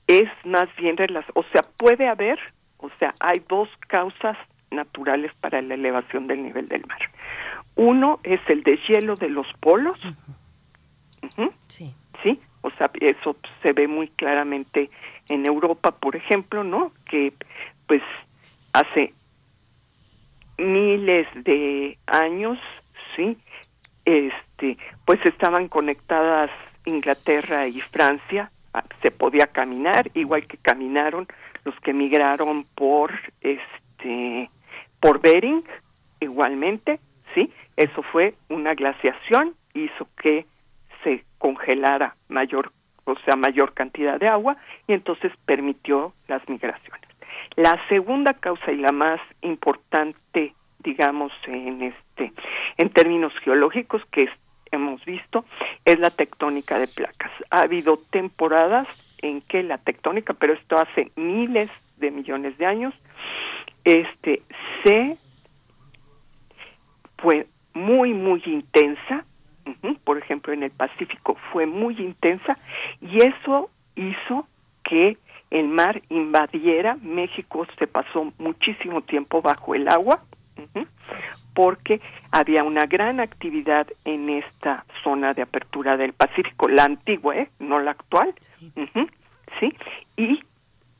[0.07, 2.39] es más bien relac- o sea, puede haber,
[2.77, 4.37] o sea, hay dos causas
[4.71, 6.99] naturales para la elevación del nivel del mar.
[7.75, 9.99] Uno es el deshielo de los polos,
[11.67, 11.93] Sí.
[12.23, 14.89] sí, o sea, eso se ve muy claramente
[15.29, 16.91] en Europa, por ejemplo, ¿no?
[17.09, 17.33] Que
[17.87, 18.01] pues
[18.73, 19.13] hace
[20.57, 22.57] miles de años,
[23.15, 23.37] sí,
[24.05, 26.49] este, pues estaban conectadas
[26.85, 31.27] Inglaterra y Francia, ah, se podía caminar, igual que caminaron
[31.65, 34.49] los que migraron por este
[34.99, 35.63] por Bering,
[36.19, 36.99] igualmente,
[37.33, 40.45] sí, eso fue una glaciación, hizo que
[41.03, 42.71] se congelara mayor,
[43.05, 44.57] o sea, mayor cantidad de agua
[44.87, 47.07] y entonces permitió las migraciones.
[47.55, 52.33] La segunda causa y la más importante, digamos, en este,
[52.77, 54.29] en términos geológicos que
[54.71, 55.45] hemos visto,
[55.85, 57.31] es la tectónica de placas.
[57.49, 58.87] Ha habido temporadas
[59.21, 62.93] en que la tectónica, pero esto hace miles de millones de años,
[63.87, 64.41] este,
[64.83, 65.17] se
[67.19, 69.23] fue muy, muy intensa,
[70.03, 72.57] por ejemplo en el Pacífico fue muy intensa,
[72.99, 74.45] y eso hizo
[74.83, 75.17] que
[75.51, 80.21] el mar invadiera, México se pasó muchísimo tiempo bajo el agua,
[81.53, 87.49] porque había una gran actividad en esta zona de apertura del Pacífico, la antigua, ¿eh?
[87.59, 88.35] no la actual,
[88.75, 89.07] ujú,
[89.61, 89.73] sí,
[90.17, 90.43] y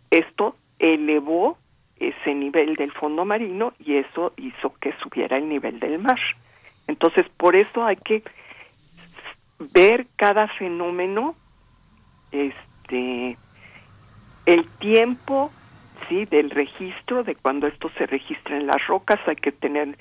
[0.10, 1.58] esto elevó
[2.00, 6.20] ese nivel del fondo marino y eso hizo que subiera el nivel del mar.
[6.88, 8.24] Entonces, por eso hay que
[9.74, 11.36] ver cada fenómeno,
[12.32, 13.38] este,
[14.46, 15.52] el tiempo,
[16.08, 19.98] sí, del registro, de cuando esto se registra en las rocas, hay que tener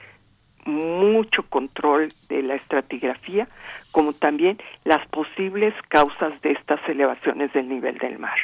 [0.67, 3.49] mucho control de la estratigrafía,
[3.97, 8.37] como también las posibles causas de estas elevaciones del nivel del mar.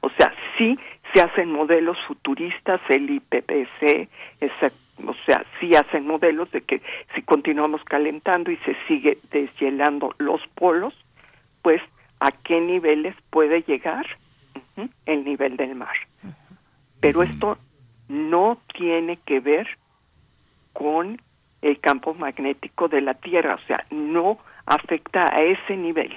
[0.00, 0.76] O sea, sí
[1.14, 4.08] se hacen modelos futuristas, el IPPC,
[4.40, 4.72] esa-
[5.06, 6.82] o sea, sí hacen modelos de que
[7.14, 10.92] si continuamos calentando y se sigue deshielando los polos,
[11.62, 11.80] pues
[12.18, 14.04] a qué niveles puede llegar
[15.06, 15.94] el nivel del mar.
[16.98, 17.58] Pero esto
[18.08, 19.68] no tiene que ver
[20.72, 21.22] con
[21.62, 26.12] el campo magnético de la Tierra, o sea, no afecta a ese nivel.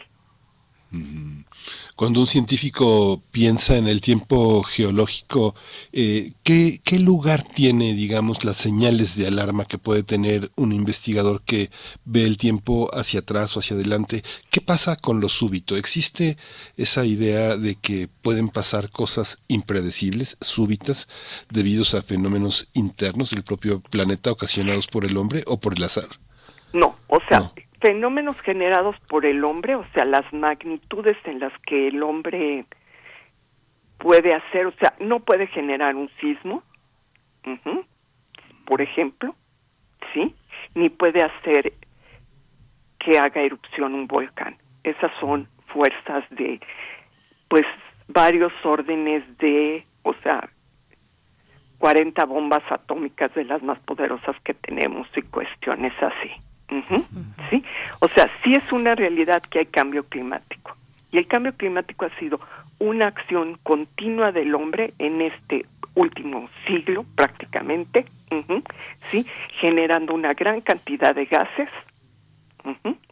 [1.96, 5.54] Cuando un científico piensa en el tiempo geológico,
[5.92, 11.42] eh, ¿qué, qué lugar tiene, digamos, las señales de alarma que puede tener un investigador
[11.44, 11.72] que
[12.06, 14.24] ve el tiempo hacia atrás o hacia adelante?
[14.50, 15.76] ¿Qué pasa con lo súbito?
[15.76, 16.38] ¿Existe
[16.78, 21.10] esa idea de que pueden pasar cosas impredecibles, súbitas,
[21.50, 26.08] debidos a fenómenos internos del propio planeta ocasionados por el hombre o por el azar?
[26.72, 27.54] No, o sea, No.
[27.82, 32.65] Fenómenos generados por el hombre, o sea, las magnitudes en las que el hombre
[33.98, 36.63] puede hacer, o sea, no puede generar un sismo,
[37.46, 37.86] ujú,
[38.65, 39.36] por ejemplo,
[40.13, 40.36] ¿sí?
[40.76, 41.74] Ni puede hacer
[43.00, 44.58] que haga erupción un volcán.
[44.84, 46.60] Esas son fuerzas de,
[47.48, 47.65] pues,
[48.08, 50.50] varios órdenes de, o sea,
[51.80, 56.49] 40 bombas atómicas de las más poderosas que tenemos y cuestiones así.
[57.49, 57.63] ¿Sí?
[57.99, 60.75] O sea, sí es una realidad que hay cambio climático.
[61.12, 62.39] Y el cambio climático ha sido
[62.77, 68.05] una acción continua del hombre en este último siglo prácticamente,
[69.10, 69.25] ¿sí?
[69.60, 71.69] Generando una gran cantidad de gases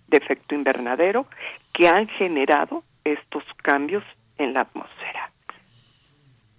[0.08, 1.26] de efecto invernadero
[1.74, 4.04] que han generado estos cambios
[4.38, 5.32] en la atmósfera.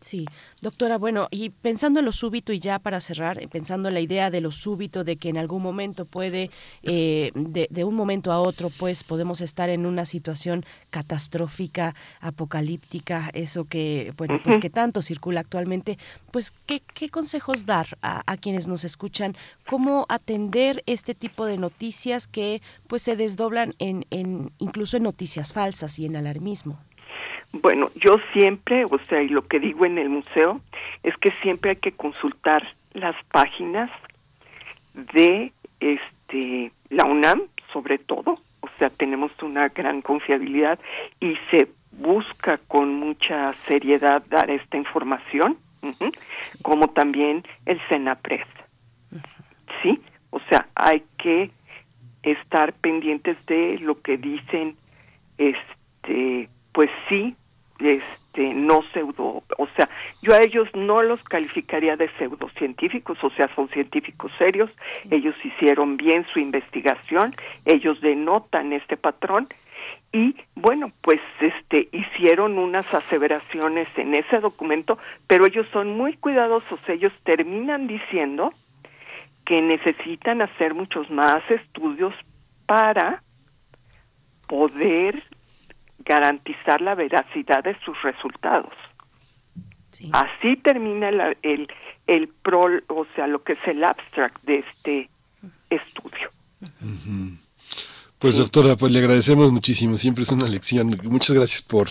[0.01, 0.27] Sí,
[0.61, 4.01] doctora, bueno, y pensando en lo súbito y ya para cerrar, eh, pensando en la
[4.01, 6.51] idea de lo súbito, de que en algún momento puede,
[6.85, 13.31] eh, de, de un momento a otro, pues podemos estar en una situación catastrófica, apocalíptica,
[13.35, 15.99] eso que, bueno, pues que tanto circula actualmente,
[16.31, 19.37] pues ¿qué, qué consejos dar a, a quienes nos escuchan?
[19.67, 25.53] ¿Cómo atender este tipo de noticias que pues se desdoblan en, en incluso en noticias
[25.53, 26.79] falsas y en alarmismo?
[27.53, 30.61] Bueno, yo siempre, o sea, y lo que digo en el museo,
[31.03, 33.91] es que siempre hay que consultar las páginas
[34.95, 37.43] de este la UNAM,
[37.73, 40.79] sobre todo, o sea, tenemos una gran confiabilidad
[41.21, 45.59] y se busca con mucha seriedad dar esta información,
[46.63, 48.47] como también el Senapred.
[49.83, 51.51] Sí, o sea, hay que
[52.23, 54.77] estar pendientes de lo que dicen,
[55.39, 56.49] este,
[56.79, 57.35] pues sí,
[57.81, 59.89] este, no pseudo, o sea,
[60.23, 64.71] yo a ellos no los calificaría de pseudocientíficos, o sea, son científicos serios,
[65.11, 69.49] ellos hicieron bien su investigación, ellos denotan este patrón
[70.13, 76.79] y bueno, pues este hicieron unas aseveraciones en ese documento, pero ellos son muy cuidadosos,
[76.87, 78.53] ellos terminan diciendo
[79.45, 82.15] que necesitan hacer muchos más estudios
[82.67, 83.25] para
[84.47, 85.25] poder
[86.05, 88.73] garantizar la veracidad de sus resultados.
[89.91, 90.11] Sí.
[90.13, 91.69] Así termina la- el,
[92.07, 95.09] el pro, o sea, lo que es el abstract de este
[95.71, 96.31] estudio.
[98.21, 100.99] Pues doctora, pues le agradecemos muchísimo, siempre es una lección.
[101.05, 101.89] Muchas gracias por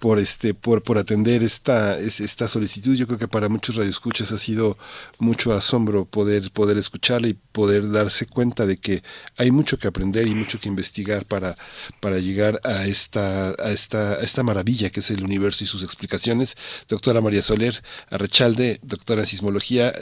[0.00, 2.94] por este por por atender esta es- esta solicitud.
[2.94, 4.78] Yo creo que para muchos radioescuchas ha sido
[5.18, 9.02] mucho asombro poder poder escucharla y poder darse cuenta de que
[9.36, 11.58] hay mucho que aprender y mucho que investigar para
[12.00, 15.82] para llegar a esta a esta a esta maravilla que es el universo y sus
[15.82, 16.56] explicaciones.
[16.88, 19.92] Doctora María Soler Arrechalde, doctora en sismología,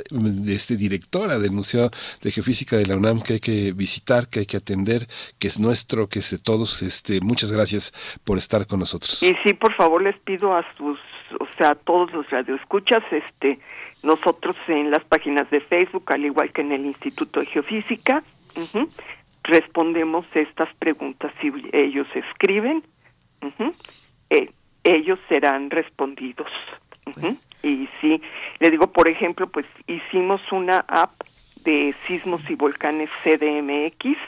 [0.46, 1.90] este directora del Museo
[2.22, 5.08] de Geofísica de la UNAM que hay que visitar, que hay que atender,
[5.40, 6.82] que es nuestro, que es de todos.
[6.82, 7.92] Este, muchas gracias
[8.24, 9.22] por estar con nosotros.
[9.22, 10.98] Y sí, por favor, les pido a sus,
[11.40, 13.58] o sea, a todos los radioescuchas, este,
[14.02, 18.22] nosotros en las páginas de Facebook, al igual que en el Instituto de Geofísica,
[19.42, 21.32] respondemos estas preguntas.
[21.40, 22.82] Si ellos escriben,
[24.30, 24.50] eh,
[24.84, 26.48] ellos serán respondidos.
[27.14, 28.20] Pues- Y sí,
[28.60, 31.12] le digo, por ejemplo, pues hicimos una app
[31.64, 34.18] de sismos y volcanes CDMX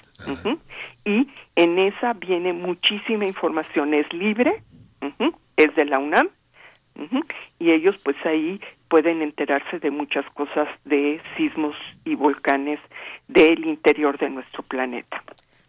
[1.04, 4.62] y en esa viene muchísima información, es libre,
[5.56, 6.28] es de la UNAM
[7.58, 11.74] y ellos pues ahí pueden enterarse de muchas cosas de sismos
[12.04, 12.80] y volcanes
[13.28, 15.22] del interior de nuestro planeta.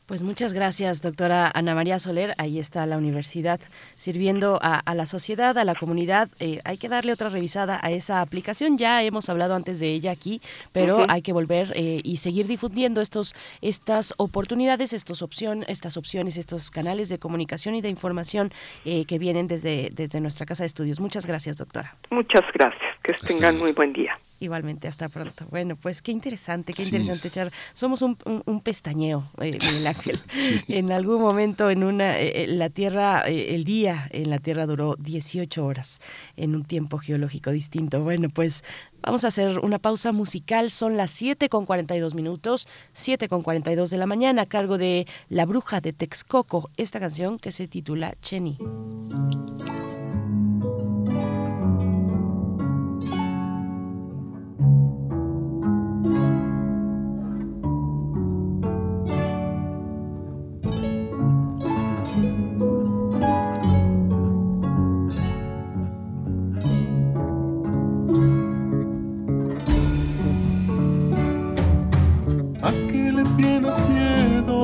[0.07, 2.33] Pues muchas gracias, doctora Ana María Soler.
[2.37, 3.59] Ahí está la universidad
[3.95, 6.29] sirviendo a, a la sociedad, a la comunidad.
[6.39, 8.77] Eh, hay que darle otra revisada a esa aplicación.
[8.77, 10.39] Ya hemos hablado antes de ella aquí,
[10.71, 16.37] pero hay que volver eh, y seguir difundiendo estos, estas oportunidades, estos opción, estas opciones,
[16.37, 18.53] estos canales de comunicación y de información
[18.85, 21.01] eh, que vienen desde, desde nuestra casa de estudios.
[21.01, 21.97] Muchas gracias, doctora.
[22.11, 24.17] Muchas gracias, que Hasta tengan muy buen día.
[24.39, 25.47] Igualmente, hasta pronto.
[25.49, 27.51] Bueno, pues qué interesante, qué Sí, interesante, es- Char.
[27.73, 30.19] Somos un, un- un pestañeo, eh, Miguel Ángel.
[30.67, 34.67] En algún momento en una, eh, eh, la Tierra, eh, el día en la Tierra
[34.67, 35.99] duró 18 horas
[36.35, 38.03] en un tiempo geológico distinto.
[38.03, 38.63] Bueno, pues
[39.01, 40.69] vamos a hacer una pausa musical.
[40.69, 45.07] Son las 7 con 42 minutos, 7 con 42 de la mañana, a cargo de
[45.29, 46.69] La Bruja de Texcoco.
[46.77, 48.57] Esta canción que se titula Cheni.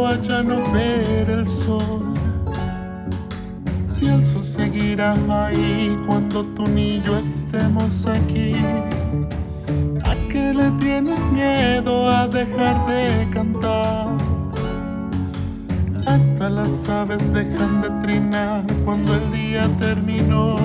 [0.06, 2.14] A no ver el sol?
[3.84, 8.54] Si el sol seguirá ahí cuando tú ni yo estemos aquí.
[10.04, 14.10] ¿A qué le tienes miedo a dejar de cantar?
[16.06, 20.58] Hasta las aves dejan de trinar cuando el día terminó.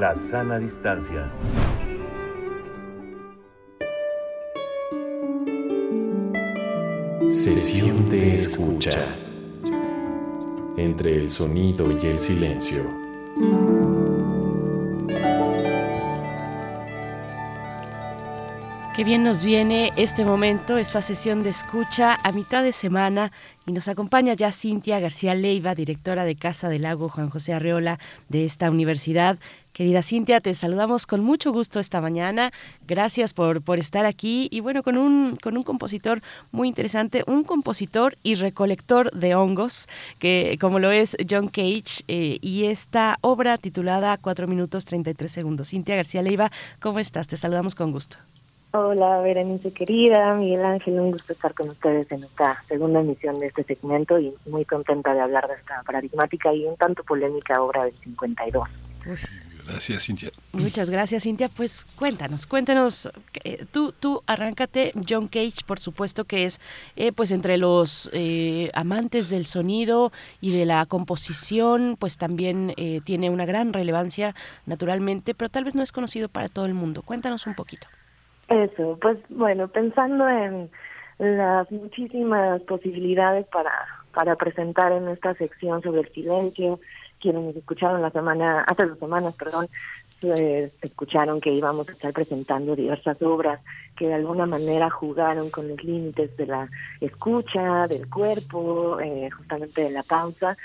[0.00, 1.30] La sana distancia.
[7.30, 9.06] Sesión de escucha.
[10.76, 12.84] Entre el sonido y el silencio.
[18.96, 23.30] Qué bien nos viene este momento, esta sesión de escucha a mitad de semana
[23.66, 27.98] y nos acompaña ya Cintia García Leiva, directora de Casa del Lago Juan José Arreola
[28.30, 29.38] de esta universidad.
[29.76, 32.50] Querida Cintia, te saludamos con mucho gusto esta mañana.
[32.88, 37.44] Gracias por, por estar aquí y bueno, con un, con un compositor muy interesante, un
[37.44, 39.86] compositor y recolector de hongos,
[40.18, 45.68] que como lo es John Cage, eh, y esta obra titulada 4 minutos 33 segundos.
[45.68, 46.50] Cintia García Leiva,
[46.80, 47.28] ¿cómo estás?
[47.28, 48.16] Te saludamos con gusto.
[48.70, 53.48] Hola, Berenice querida, Miguel Ángel, un gusto estar con ustedes en esta segunda emisión de
[53.48, 57.84] este segmento y muy contenta de hablar de esta paradigmática y un tanto polémica obra
[57.84, 58.66] del 52.
[59.66, 60.30] Gracias, Cintia.
[60.52, 61.48] Muchas gracias, Cintia.
[61.48, 63.10] Pues cuéntanos, cuéntanos,
[63.42, 66.60] eh, tú, tú arráncate, John Cage, por supuesto que es
[66.94, 73.00] eh, pues entre los eh, amantes del sonido y de la composición, pues también eh,
[73.04, 74.34] tiene una gran relevancia
[74.66, 77.02] naturalmente, pero tal vez no es conocido para todo el mundo.
[77.02, 77.88] Cuéntanos un poquito.
[78.48, 80.70] Eso, pues bueno, pensando en
[81.18, 83.72] las muchísimas posibilidades para,
[84.14, 86.78] para presentar en esta sección sobre el silencio,
[87.20, 89.68] quienes escucharon la semana, hace dos semanas, perdón,
[90.20, 93.60] pues, escucharon que íbamos a estar presentando diversas obras
[93.96, 99.82] que de alguna manera jugaron con los límites de la escucha, del cuerpo, eh, justamente
[99.82, 100.56] de la pausa.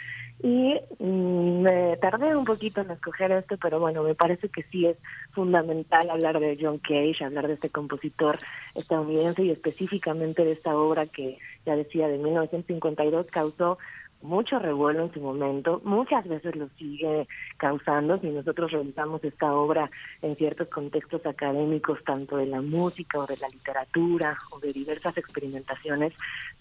[0.44, 4.88] Y mm, me tardé un poquito en escoger esto, pero bueno, me parece que sí
[4.88, 4.98] es
[5.32, 8.40] fundamental hablar de John Cage, hablar de este compositor
[8.74, 13.78] estadounidense y específicamente de esta obra que, ya decía, de 1952 causó
[14.22, 18.20] mucho revuelo en su momento, muchas veces lo sigue causando.
[18.20, 19.90] Si nosotros revisamos esta obra
[20.22, 25.18] en ciertos contextos académicos, tanto de la música o de la literatura o de diversas
[25.18, 26.14] experimentaciones,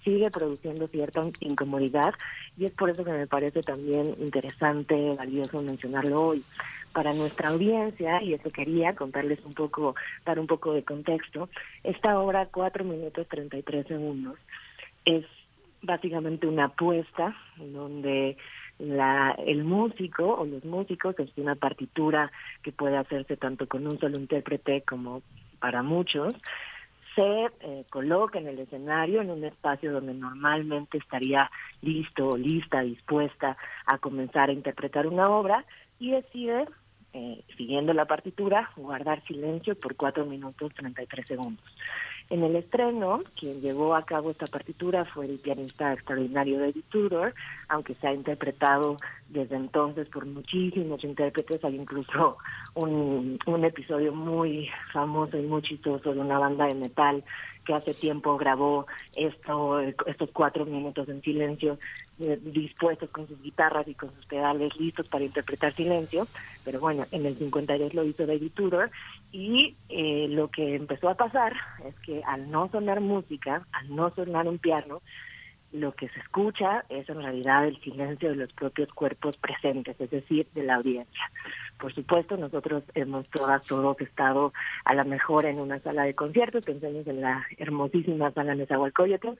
[0.05, 2.15] sigue produciendo cierta incomodidad
[2.57, 6.45] y es por eso que me parece también interesante, valioso mencionarlo hoy.
[6.93, 9.95] Para nuestra audiencia, y eso quería contarles un poco,
[10.27, 11.49] dar un poco de contexto,
[11.85, 14.37] esta obra, 4 minutos 33 segundos,
[15.05, 15.25] es
[15.83, 18.37] básicamente una apuesta donde
[18.78, 22.31] la, el músico o los músicos es una partitura
[22.62, 25.22] que puede hacerse tanto con un solo intérprete como
[25.59, 26.35] para muchos
[27.14, 31.51] se eh, coloca en el escenario en un espacio donde normalmente estaría
[31.83, 33.57] listo lista dispuesta
[33.87, 35.64] a comenzar a interpretar una obra
[35.99, 36.66] y decide
[37.12, 41.64] eh, siguiendo la partitura guardar silencio por cuatro minutos 33 segundos
[42.31, 47.35] en el estreno, quien llevó a cabo esta partitura fue el pianista extraordinario David Tudor,
[47.68, 48.97] aunque se ha interpretado
[49.28, 52.39] desde entonces por muchísimos intérpretes, hay incluso
[52.74, 57.24] un, un episodio muy famoso y muy chistoso de una banda de metal
[57.65, 58.87] que hace tiempo grabó
[59.17, 61.79] esto, estos cuatro minutos en silencio,
[62.19, 66.27] eh, dispuestos con sus guitarras y con sus pedales listos para interpretar silencio,
[66.65, 68.91] pero bueno, en el 52 lo hizo David Tudor
[69.33, 71.55] y eh, lo que empezó a pasar
[71.87, 75.03] es que al no sonar música, al no sonar un piano,
[75.73, 80.11] lo que se escucha es en realidad el silencio de los propios cuerpos presentes, es
[80.11, 81.31] decir, de la audiencia.
[81.79, 84.53] Por supuesto, nosotros hemos todas, todos estado
[84.85, 89.31] a la mejor en una sala de conciertos, pensemos en la hermosísima sala Nezahualcóyotl,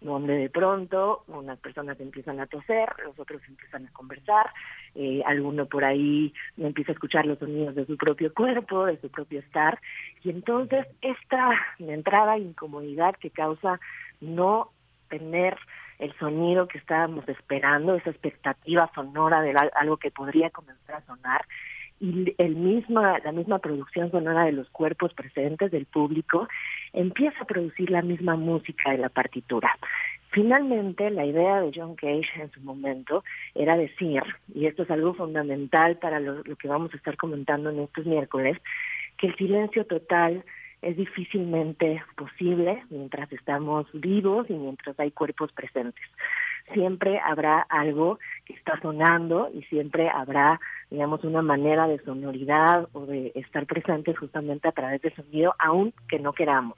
[0.00, 4.50] donde de pronto unas personas empiezan a toser, los otros empiezan a conversar,
[4.94, 9.08] eh, alguno por ahí empieza a escuchar los sonidos de su propio cuerpo, de su
[9.08, 9.80] propio estar,
[10.22, 13.80] y entonces esta entrada incomodidad que causa
[14.20, 14.70] no
[15.08, 15.56] tener
[15.98, 21.44] el sonido que estábamos esperando, esa expectativa sonora de algo que podría comenzar a sonar,
[21.98, 26.46] y el misma, la misma producción sonora de los cuerpos presentes del público
[26.92, 29.78] empieza a producir la misma música de la partitura.
[30.30, 34.22] Finalmente, la idea de John Cage en su momento era decir,
[34.54, 38.04] y esto es algo fundamental para lo, lo que vamos a estar comentando en estos
[38.04, 38.58] miércoles,
[39.16, 40.44] que el silencio total
[40.82, 46.04] es difícilmente posible mientras estamos vivos y mientras hay cuerpos presentes.
[46.72, 50.60] Siempre habrá algo que está sonando y siempre habrá,
[50.90, 55.92] digamos, una manera de sonoridad o de estar presentes justamente a través del sonido, aun
[56.08, 56.76] que no queramos.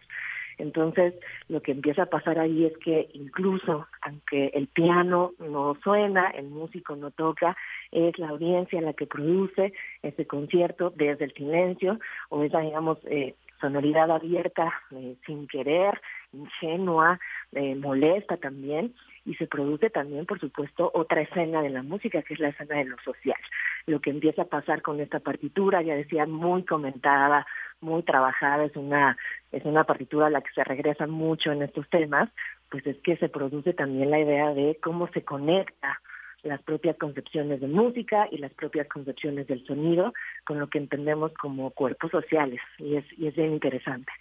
[0.58, 1.14] Entonces,
[1.48, 6.48] lo que empieza a pasar ahí es que incluso, aunque el piano no suena, el
[6.48, 7.56] músico no toca,
[7.92, 9.72] es la audiencia la que produce
[10.02, 16.00] ese concierto desde el silencio o esa, digamos, eh, sonoridad abierta, eh, sin querer,
[16.32, 17.18] ingenua,
[17.52, 18.94] eh, molesta también,
[19.24, 22.76] y se produce también, por supuesto, otra escena de la música, que es la escena
[22.76, 23.38] de lo social.
[23.86, 27.46] Lo que empieza a pasar con esta partitura, ya decía, muy comentada,
[27.80, 29.16] muy trabajada, es una,
[29.52, 32.28] es una partitura a la que se regresa mucho en estos temas,
[32.70, 36.00] pues es que se produce también la idea de cómo se conecta
[36.42, 40.12] las propias concepciones de música y las propias concepciones del sonido
[40.44, 44.12] con lo que entendemos como cuerpos sociales y es, y es bien interesante.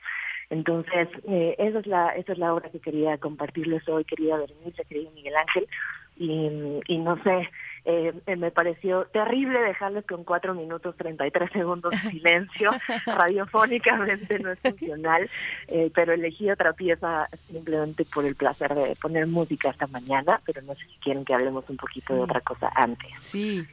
[0.49, 4.85] Entonces, eh, esa, es la, esa es la obra que quería compartirles hoy, querida Berenice,
[4.85, 5.67] querido Miguel Ángel,
[6.15, 7.49] y, y no sé,
[7.89, 12.71] eh, me pareció terrible dejarles con cuatro minutos 33 segundos de silencio.
[13.05, 15.29] Radiofónicamente no es funcional,
[15.69, 20.61] eh, pero elegí otra pieza simplemente por el placer de poner música esta mañana, pero
[20.63, 23.09] no sé si quieren que hablemos un poquito de otra cosa antes.
[23.21, 23.65] Sí,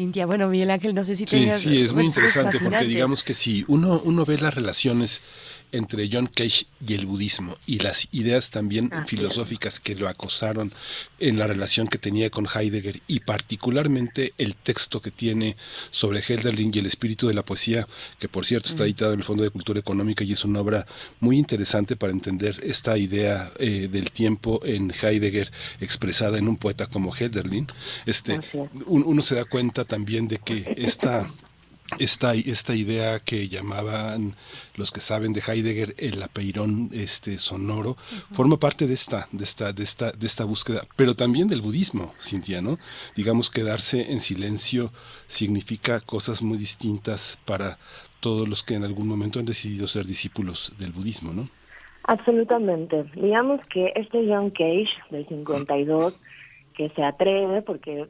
[0.00, 3.34] Cintia, bueno, Miguel Ángel, no sé si Sí, sí, es muy interesante porque digamos que
[3.34, 5.20] si uno, uno ve las relaciones
[5.72, 10.72] entre John Cage y el budismo y las ideas también filosóficas que lo acosaron
[11.18, 15.56] en la relación que tenía con Heidegger y particularmente el texto que tiene
[15.90, 17.86] sobre Helderling y el espíritu de la poesía,
[18.18, 20.86] que por cierto está editado en el Fondo de Cultura Económica y es una obra
[21.20, 26.86] muy interesante para entender esta idea eh, del tiempo en Heidegger expresada en un poeta
[26.86, 27.66] como Helderling.
[28.06, 28.40] Este,
[28.86, 31.28] uno se da cuenta también de que esta
[31.98, 34.36] esta, esta idea que llamaban
[34.76, 37.96] los que saben de Heidegger el apeirón este sonoro
[38.30, 42.14] forma parte de esta de esta de esta de esta búsqueda pero también del budismo
[42.20, 42.78] Cintia no
[43.16, 44.92] digamos quedarse en silencio
[45.26, 47.78] significa cosas muy distintas para
[48.20, 51.48] todos los que en algún momento han decidido ser discípulos del budismo no
[52.04, 53.04] absolutamente.
[53.14, 56.14] Digamos que este John Cage del 52
[56.80, 58.06] que se atreve, porque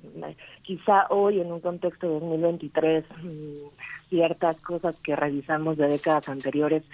[0.62, 6.84] quizá hoy en un contexto de 2023 mm, ciertas cosas que revisamos de décadas anteriores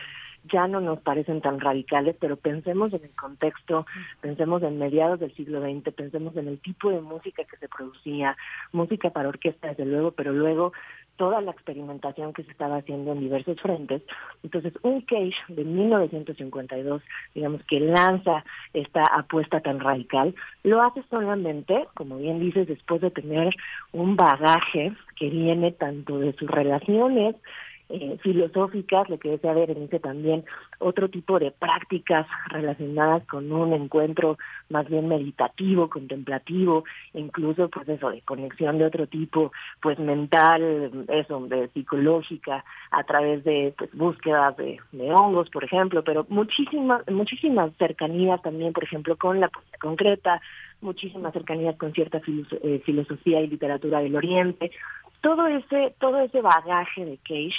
[0.51, 3.85] ya no nos parecen tan radicales, pero pensemos en el contexto,
[4.22, 8.39] pensemos en mediados del siglo XX, pensemos en el tipo de música que se producía,
[8.72, 10.72] música para orquesta desde luego, pero luego
[11.17, 14.03] toda la experimentación que se estaba haciendo en diversos frentes.
[14.43, 17.03] Entonces, un Cage de 1952,
[17.35, 23.11] digamos, que lanza esta apuesta tan radical, lo hace solamente, como bien dices, después de
[23.11, 23.55] tener
[23.93, 27.37] un bagaje que viene tanto de sus relaciones
[27.89, 30.45] eh, filosóficas, lo que decía Berenice también,
[30.80, 36.84] otro tipo de prácticas relacionadas con un encuentro más bien meditativo, contemplativo,
[37.14, 43.45] incluso pues eso, de conexión de otro tipo, pues mental, eso, de psicológica, a través
[43.45, 44.80] de pues búsquedas de,
[45.12, 50.41] hongos, por ejemplo, pero muchísimas, muchísimas cercanías también, por ejemplo, con la poesía concreta,
[50.80, 54.70] muchísimas cercanías con cierta eh, filosofía y literatura del Oriente,
[55.21, 57.57] todo ese, todo ese bagaje de Cage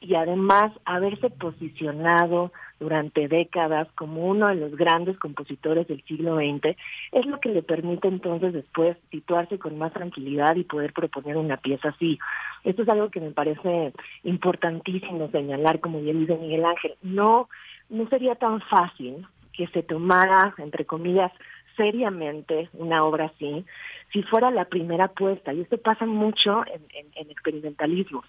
[0.00, 6.76] y además haberse posicionado durante décadas como uno de los grandes compositores del siglo XX,
[7.12, 11.56] es lo que le permite entonces después situarse con más tranquilidad y poder proponer una
[11.56, 12.18] pieza así.
[12.64, 13.92] Esto es algo que me parece
[14.24, 16.94] importantísimo señalar, como bien dice Miguel Ángel.
[17.02, 17.48] No,
[17.88, 21.32] no sería tan fácil que se tomara, entre comillas,
[21.76, 23.64] seriamente una obra así,
[24.12, 28.22] si fuera la primera apuesta, y esto pasa mucho en, en, en experimentalismo,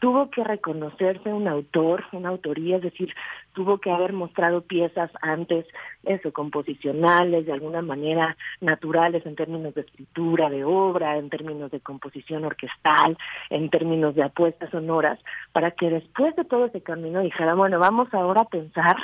[0.00, 3.14] tuvo que reconocerse un autor, una autoría, es decir,
[3.52, 5.66] tuvo que haber mostrado piezas antes,
[6.04, 11.80] eso, composicionales, de alguna manera naturales en términos de escritura, de obra, en términos de
[11.80, 13.16] composición orquestal,
[13.50, 15.18] en términos de apuestas sonoras,
[15.52, 18.96] para que después de todo ese camino dijera, bueno, vamos ahora a pensar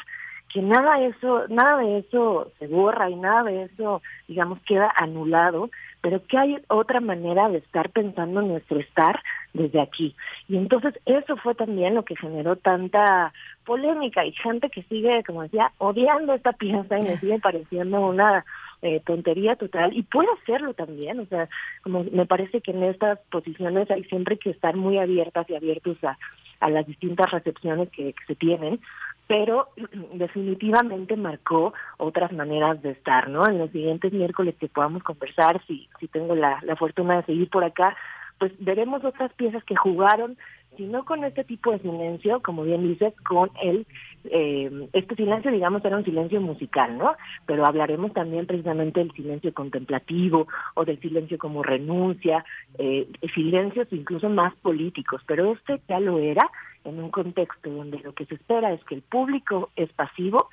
[0.53, 5.71] que nada eso, nada de eso se borra y nada de eso, digamos, queda anulado,
[6.01, 9.21] pero que hay otra manera de estar pensando en nuestro estar
[9.53, 10.15] desde aquí.
[10.49, 13.33] Y entonces eso fue también lo que generó tanta
[13.65, 18.45] polémica y gente que sigue, como decía, odiando esta pieza y me sigue pareciendo una
[18.83, 21.49] eh, tontería total y puede hacerlo también, o sea,
[21.83, 25.97] como me parece que en estas posiciones hay siempre que estar muy abiertas y abiertos
[26.05, 26.19] a,
[26.61, 28.79] a las distintas recepciones que, que se tienen,
[29.27, 29.69] pero
[30.15, 33.47] definitivamente marcó otras maneras de estar, ¿no?
[33.47, 37.51] En los siguientes miércoles que podamos conversar, si, si tengo la, la fortuna de seguir
[37.51, 37.97] por acá,
[38.39, 40.37] pues veremos otras piezas que jugaron,
[40.77, 43.87] si no con este tipo de silencio, como bien dices, con el,
[44.25, 47.15] eh, este silencio, digamos, era un silencio musical, ¿no?
[47.47, 52.45] Pero hablaremos también precisamente del silencio contemplativo o del silencio como renuncia,
[52.79, 56.47] eh, silencios incluso más políticos, pero este ya lo era
[56.87, 60.49] en un contexto donde lo que se espera es que el público es pasivo,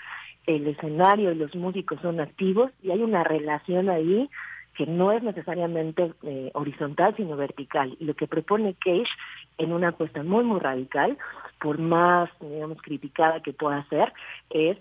[0.45, 4.29] el escenario y los músicos son activos y hay una relación ahí
[4.75, 7.95] que no es necesariamente eh, horizontal, sino vertical.
[7.99, 9.09] Y lo que propone Cage
[9.59, 11.17] en una apuesta muy, muy radical,
[11.59, 14.11] por más, digamos, criticada que pueda ser,
[14.49, 14.77] es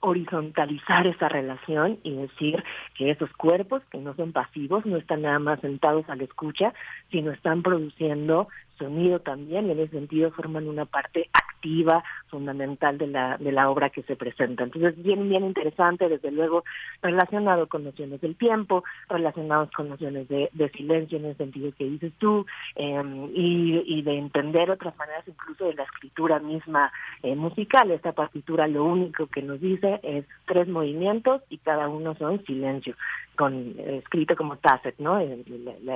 [0.00, 2.62] horizontalizar esa relación y decir
[2.94, 6.72] que esos cuerpos que no son pasivos no están nada más sentados a la escucha,
[7.10, 8.48] sino están produciendo
[8.78, 13.68] sonido también y en ese sentido forman una parte activa, fundamental de la, de la
[13.68, 14.62] obra que se presenta.
[14.64, 16.64] Entonces, bien, bien interesante, desde luego,
[17.02, 21.84] relacionado con nociones del tiempo, relacionados con nociones de, de silencio en el sentido que
[21.84, 23.02] dices tú, eh,
[23.34, 27.90] y, y, de entender otras maneras incluso de la escritura misma eh, musical.
[27.90, 32.94] Esta partitura lo único que nos dice es tres movimientos y cada uno son silencio
[33.36, 35.20] con eh, escrito como tacet, ¿no?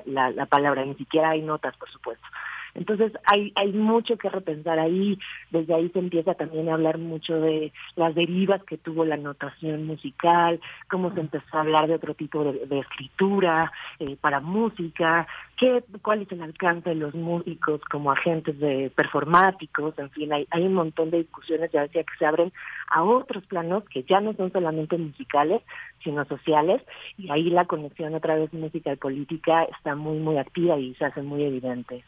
[0.06, 2.26] La, la palabra, ni siquiera hay notas, por supuesto.
[2.74, 5.18] Entonces hay, hay mucho que repensar ahí,
[5.50, 9.86] desde ahí se empieza también a hablar mucho de las derivas que tuvo la notación
[9.86, 15.84] musical, cómo se empezó a hablar de otro tipo de, escritura eh, para música, qué,
[16.00, 20.64] cuál es el alcance de los músicos como agentes de performáticos, en fin, hay, hay
[20.64, 22.52] un montón de discusiones ya decía que se abren
[22.88, 25.62] a otros planos que ya no son solamente musicales,
[26.02, 26.82] sino sociales,
[27.18, 30.94] y ahí la conexión a través de música y política está muy, muy activa y
[30.94, 32.04] se hace muy evidente.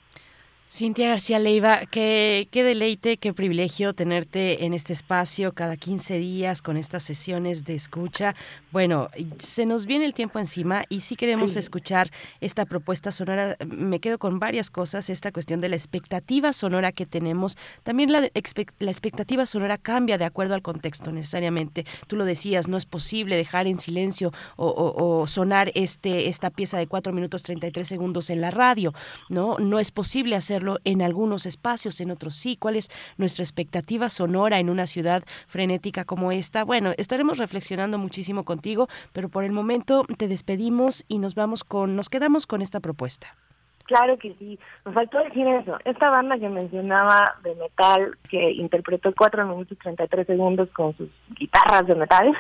[0.75, 6.63] Cintia García Leiva, qué, qué deleite, qué privilegio tenerte en este espacio cada 15 días
[6.63, 8.35] con estas sesiones de escucha.
[8.73, 9.09] Bueno,
[9.39, 11.61] se nos viene el tiempo encima y si queremos sí.
[11.61, 12.11] escuchar
[12.41, 13.57] esta propuesta sonora.
[13.65, 17.57] Me quedo con varias cosas, esta cuestión de la expectativa sonora que tenemos.
[17.85, 21.85] También la, la expectativa sonora cambia de acuerdo al contexto necesariamente.
[22.09, 26.51] Tú lo decías, no es posible dejar en silencio o, o, o sonar este, esta
[26.51, 28.93] pieza de 4 minutos 33 segundos en la radio,
[29.29, 29.57] ¿no?
[29.61, 32.57] No es posible hacerlo en algunos espacios, en otros sí.
[32.57, 36.65] ¿Cuál es nuestra expectativa sonora en una ciudad frenética como esta?
[36.65, 41.97] Bueno, estaremos reflexionando muchísimo contigo, pero por el momento te despedimos y nos vamos con,
[41.97, 43.37] nos quedamos con esta propuesta.
[43.85, 45.79] Claro que sí, nos faltó decir eso.
[45.85, 51.11] Esta banda que mencionaba de metal, que interpretó 4 minutos y 33 segundos con sus
[51.39, 52.35] guitarras de metal,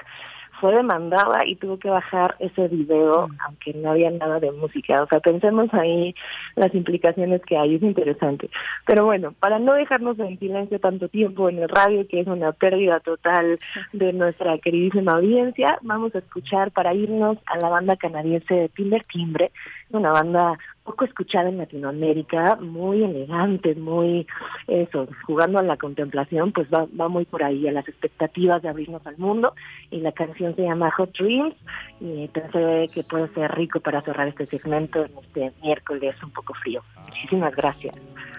[0.61, 3.37] fue demandada y tuvo que bajar ese video, mm.
[3.47, 5.03] aunque no había nada de música.
[5.03, 6.15] O sea, pensemos ahí
[6.57, 8.51] las implicaciones que hay, es interesante.
[8.87, 12.53] Pero bueno, para no dejarnos en silencio tanto tiempo en el radio, que es una
[12.53, 13.59] pérdida total
[13.93, 19.05] de nuestra queridísima audiencia, vamos a escuchar para irnos a la banda canadiense de Timber
[19.13, 19.51] Timbre,
[19.91, 24.27] una banda poco escuchada en Latinoamérica, muy elegante, muy
[24.67, 28.69] eso, jugando a la contemplación, pues va, va muy por ahí, a las expectativas de
[28.69, 29.55] abrirnos al mundo.
[29.91, 31.55] Y la canción se llama Hot Dreams
[32.01, 36.55] y pensé que puede ser rico para cerrar este segmento en este miércoles un poco
[36.55, 36.83] frío.
[37.07, 37.95] Muchísimas gracias.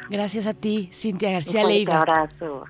[0.10, 1.96] Gracias a ti, Cintia García Leiva.
[1.96, 2.66] Un abrazo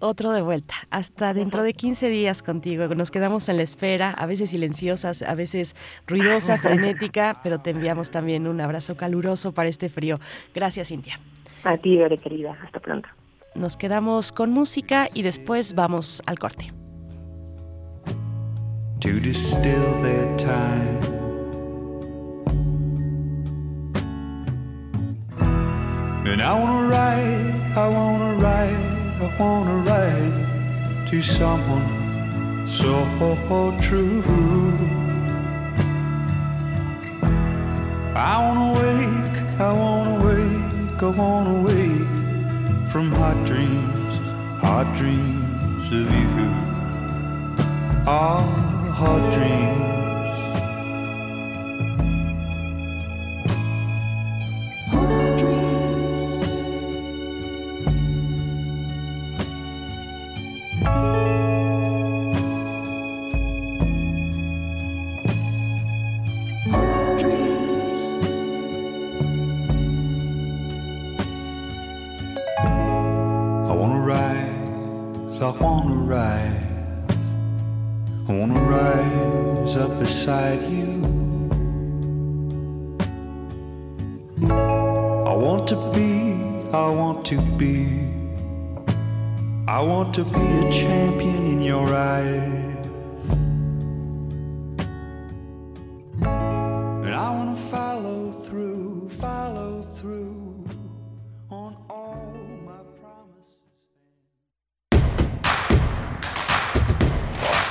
[0.00, 0.74] otro de vuelta.
[0.90, 2.86] Hasta dentro de 15 días contigo.
[2.94, 5.76] Nos quedamos en la espera, a veces silenciosas, a veces
[6.06, 10.18] ruidosa, frenética, pero te enviamos también un abrazo caluroso para este frío.
[10.54, 11.20] Gracias, Cintia.
[11.64, 12.58] A ti, Bere, querida.
[12.64, 13.08] Hasta pronto.
[13.54, 16.72] Nos quedamos con música y después vamos al corte.
[19.00, 21.20] To distill their time.
[26.26, 28.89] And I wanna write, I wanna write.
[29.22, 33.04] I wanna write to someone so
[33.82, 34.22] true.
[38.16, 42.08] I wanna wake, I wanna wake, I wanna wake
[42.90, 44.14] from hot dreams,
[44.62, 46.50] hot dreams of you.
[48.06, 48.40] Ah,
[49.00, 49.99] hot dreams.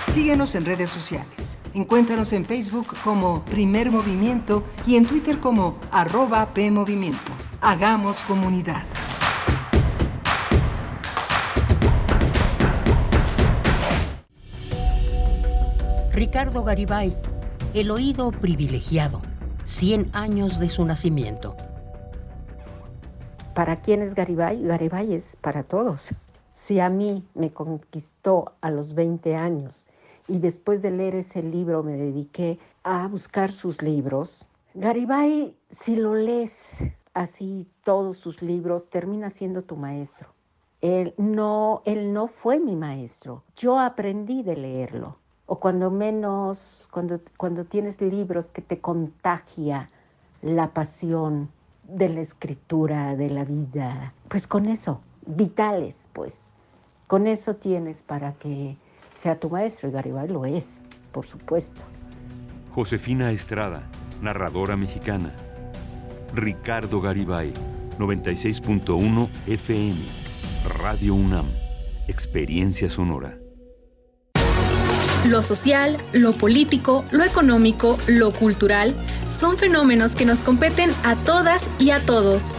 [0.10, 1.60] Síguenos en redes sociales.
[1.76, 7.32] Encuéntranos en Facebook como Primer Movimiento y en Twitter como arroba PMovimiento.
[7.62, 8.82] Hagamos comunidad.
[16.12, 17.16] Ricardo Garibay,
[17.76, 19.22] El oído privilegiado,
[19.64, 21.56] 100 años de su nacimiento.
[23.54, 24.64] ¿Para quién es Garibay?
[24.64, 26.16] Garibay es para todos.
[26.54, 29.86] Si a mí me conquistó a los 20 años
[30.30, 36.14] y después de leer ese libro me dediqué a buscar sus libros, Garibay, si lo
[36.14, 40.30] lees así todos sus libros, termina siendo tu maestro.
[40.80, 43.44] Él no, él no fue mi maestro.
[43.56, 45.18] Yo aprendí de leerlo.
[45.48, 49.90] O cuando menos, cuando, cuando tienes libros que te contagia
[50.44, 51.50] la pasión
[51.84, 56.52] de la escritura, de la vida, pues con eso, vitales, pues,
[57.08, 58.78] con eso tienes para que
[59.12, 60.82] sea tu maestro y Garibay lo es,
[61.12, 61.82] por supuesto.
[62.74, 63.84] Josefina Estrada,
[64.22, 65.34] narradora mexicana.
[66.34, 67.54] Ricardo Garibay,
[67.98, 70.00] 96.1 FM.
[70.78, 71.46] Radio UNAM.
[72.08, 73.38] Experiencia sonora.
[75.28, 78.96] Lo social, lo político, lo económico, lo cultural
[79.30, 82.56] son fenómenos que nos competen a todas y a todos.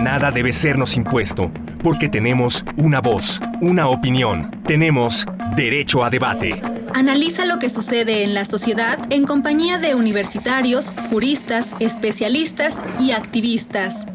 [0.00, 1.50] Nada debe sernos impuesto,
[1.82, 6.60] porque tenemos una voz, una opinión, tenemos derecho a debate.
[6.94, 14.06] Analiza lo que sucede en la sociedad en compañía de universitarios, juristas, especialistas y activistas.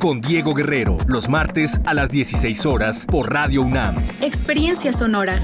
[0.00, 3.96] Con Diego Guerrero, los martes a las 16 horas por Radio UNAM.
[4.20, 5.40] Experiencia sonora.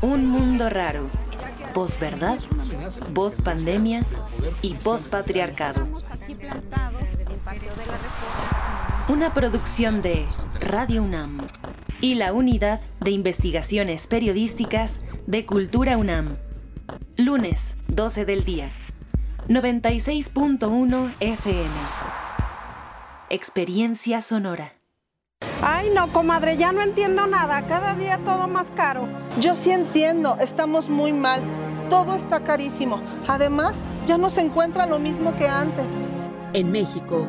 [0.00, 1.08] Un mundo raro.
[1.74, 2.38] Posverdad,
[3.12, 4.06] pospandemia
[4.62, 5.86] y pospatriarcado.
[9.08, 10.26] Una producción de
[10.58, 11.46] Radio UNAM
[12.00, 14.98] y la Unidad de Investigaciones Periodísticas
[15.28, 16.38] de Cultura UNAM.
[17.16, 18.72] Lunes, 12 del día.
[19.46, 21.70] 96.1 FM.
[23.30, 24.72] Experiencia sonora.
[25.62, 27.64] Ay, no, comadre, ya no entiendo nada.
[27.68, 29.06] Cada día todo más caro.
[29.38, 31.44] Yo sí entiendo, estamos muy mal.
[31.88, 33.00] Todo está carísimo.
[33.28, 36.10] Además, ya no se encuentra lo mismo que antes.
[36.54, 37.28] En México,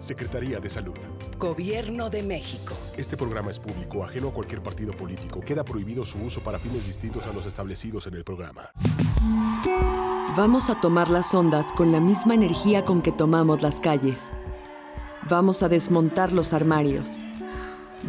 [0.00, 0.94] Secretaría de Salud.
[1.38, 2.74] Gobierno de México.
[2.96, 5.40] Este programa es público, ajeno a cualquier partido político.
[5.40, 8.62] Queda prohibido su uso para fines distintos a los establecidos en el programa.
[10.36, 14.30] Vamos a tomar las ondas con la misma energía con que tomamos las calles.
[15.28, 17.22] Vamos a desmontar los armarios.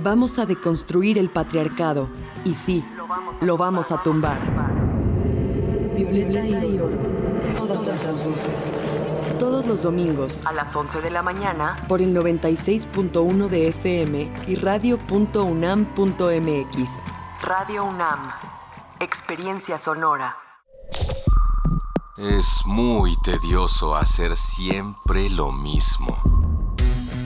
[0.01, 2.09] Vamos a deconstruir el patriarcado.
[2.45, 2.85] Y sí,
[3.41, 4.39] lo vamos a tumbar.
[5.95, 6.97] Violeta y oro.
[7.57, 8.71] Todas las voces.
[9.41, 11.83] Todos los domingos A las 11 de la mañana.
[11.87, 15.03] por el 96.1 de FM y radio.unam.mx.
[17.41, 18.31] Radio UNAM.
[18.99, 20.37] Experiencia sonora.
[22.17, 26.19] Es muy tedioso hacer siempre lo mismo.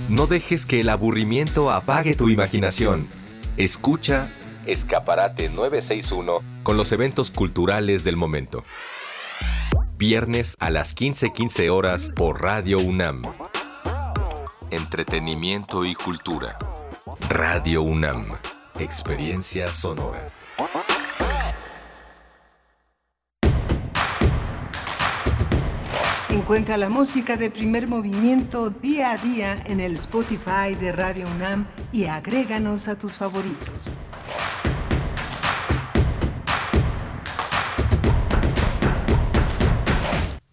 [0.08, 3.10] No dejes que el aburrimiento apague tu imaginación.
[3.58, 4.32] Escucha
[4.66, 8.64] Escaparate 961 con los eventos culturales del momento.
[9.98, 13.22] Viernes a las 15:15 horas por Radio UNAM.
[14.70, 16.60] Entretenimiento y cultura.
[17.30, 18.26] Radio UNAM.
[18.78, 20.26] Experiencia sonora.
[26.30, 31.68] Encuentra la música de primer movimiento día a día en el Spotify de Radio UNAM
[31.94, 33.96] y agréganos a tus favoritos.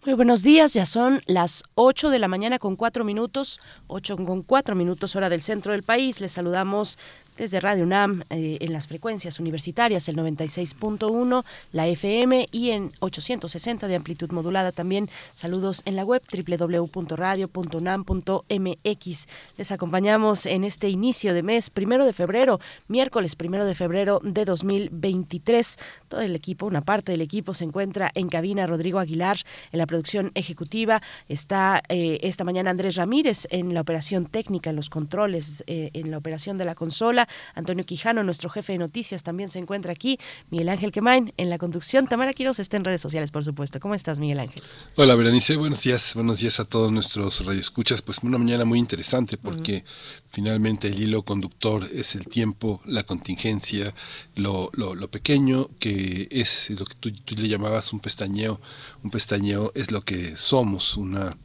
[0.05, 4.43] Muy buenos días, ya son las 8 de la mañana con 4 minutos, 8 con
[4.43, 6.21] 4 minutos hora del centro del país.
[6.21, 6.99] Les saludamos
[7.43, 13.89] desde Radio UNAM eh, en las frecuencias universitarias, el 96.1, la FM y en 860
[13.89, 15.11] de amplitud modulada también.
[15.35, 19.27] Saludos en la web www.radio.unam.mx.
[19.57, 24.45] Les acompañamos en este inicio de mes, primero de febrero, miércoles primero de febrero de
[24.45, 25.79] 2023.
[26.07, 28.69] Todo el equipo, una parte del equipo se encuentra en cabina.
[28.69, 29.39] Rodrigo Aguilar
[29.73, 31.03] en la producción ejecutiva.
[31.29, 36.13] Está eh, esta mañana Andrés Ramírez en la operación técnica, en los controles, eh, en
[36.13, 37.27] la operación de la consola.
[37.55, 40.19] Antonio Quijano, nuestro jefe de noticias, también se encuentra aquí.
[40.51, 42.07] Miguel Ángel Quemain en la conducción.
[42.07, 43.81] Tamara Quiroz está en redes sociales, por supuesto.
[43.81, 44.63] ¿Cómo estás, Miguel Ángel?
[44.97, 45.57] Hola, Berenice.
[45.57, 46.15] Buenos días.
[46.15, 48.03] Buenos días a todos nuestros radioescuchas.
[48.03, 49.85] Pues una mañana muy interesante porque
[50.31, 53.95] finalmente el hilo conductor es el tiempo, la contingencia,
[54.35, 58.61] lo, lo, pequeño que es lo que tú, tú le llamabas un pestañeo.
[59.03, 61.37] Un pestañeo es lo que somos, una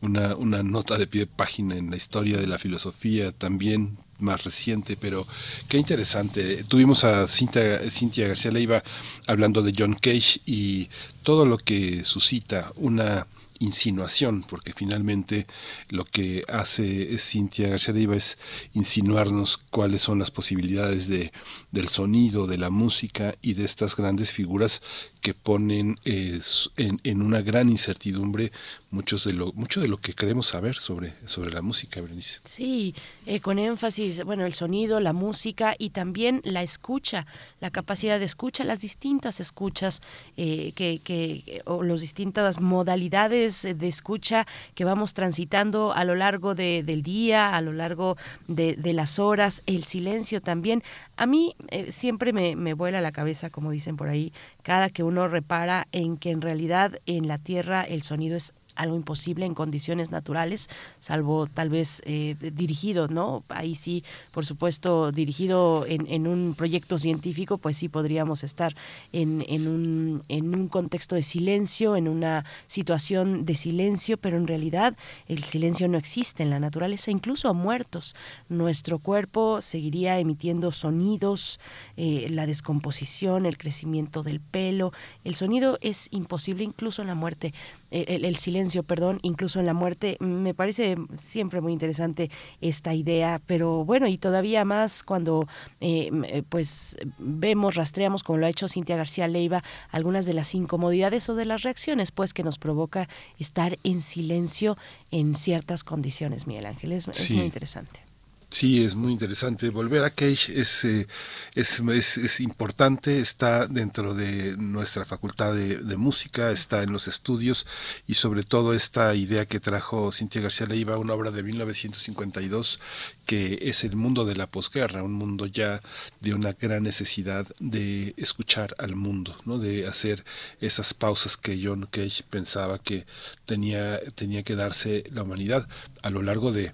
[0.00, 4.44] una, una, nota de pie de página en la historia de la filosofía, también más
[4.44, 5.26] reciente, pero
[5.68, 6.64] qué interesante.
[6.64, 8.82] Tuvimos a Cintia, Cintia García Leiva
[9.26, 10.88] hablando de John Cage y
[11.22, 13.26] todo lo que suscita una
[13.58, 15.46] insinuación, porque finalmente
[15.88, 18.38] lo que hace Cintia García Leiva es
[18.74, 21.32] insinuarnos cuáles son las posibilidades de,
[21.70, 24.82] del sonido, de la música y de estas grandes figuras
[25.20, 26.40] que ponen eh,
[26.76, 28.52] en, en, una gran incertidumbre
[28.94, 32.40] muchos de lo, mucho de lo que queremos saber sobre, sobre la música, Berenice.
[32.44, 32.94] Sí,
[33.26, 37.26] eh, con énfasis, bueno, el sonido, la música y también la escucha,
[37.60, 40.00] la capacidad de escucha, las distintas escuchas,
[40.36, 46.54] eh, que, que, o las distintas modalidades de escucha que vamos transitando a lo largo
[46.54, 48.16] de, del día, a lo largo
[48.46, 50.82] de, de, las horas, el silencio también.
[51.16, 51.56] A mí
[51.90, 54.32] siempre me, me vuela la cabeza, como dicen por ahí,
[54.62, 58.96] cada que uno repara en que en realidad en la Tierra el sonido es algo
[58.96, 60.68] imposible en condiciones naturales,
[61.00, 63.44] salvo tal vez eh, dirigido, ¿no?
[63.48, 68.74] Ahí sí, por supuesto, dirigido en, un proyecto científico, pues sí podríamos estar
[69.12, 74.46] en, en, un, en un contexto de silencio, en una situación de silencio, pero en
[74.46, 74.96] realidad
[75.28, 78.14] el silencio no existe en la naturaleza, incluso a muertos.
[78.48, 81.60] Nuestro cuerpo seguiría emitiendo sonidos,
[81.96, 84.92] eh, la descomposición, el crecimiento del pelo,
[85.24, 87.54] el sonido es imposible incluso en la muerte.
[87.94, 90.16] El, el silencio perdón, incluso en la muerte.
[90.20, 92.30] Me parece siempre muy interesante
[92.60, 95.46] esta idea, pero bueno, y todavía más cuando
[95.80, 100.54] eh, eh, pues vemos, rastreamos, como lo ha hecho Cintia García Leiva, algunas de las
[100.54, 104.76] incomodidades o de las reacciones pues que nos provoca estar en silencio
[105.10, 106.92] en ciertas condiciones, Miguel Ángel.
[106.92, 108.13] Es, es muy interesante.
[108.54, 109.68] Sí, es muy interesante.
[109.70, 111.08] Volver a Cage es, eh,
[111.56, 117.08] es, es, es, importante, está dentro de nuestra facultad de, de, música, está en los
[117.08, 117.66] estudios
[118.06, 122.78] y sobre todo esta idea que trajo Cintia García Leiva, una obra de 1952
[123.26, 125.80] que es el mundo de la posguerra, un mundo ya
[126.20, 129.58] de una gran necesidad de escuchar al mundo, ¿no?
[129.58, 130.24] de hacer
[130.60, 133.04] esas pausas que John Cage pensaba que
[133.46, 135.66] tenía, tenía que darse la humanidad
[136.02, 136.72] a lo largo de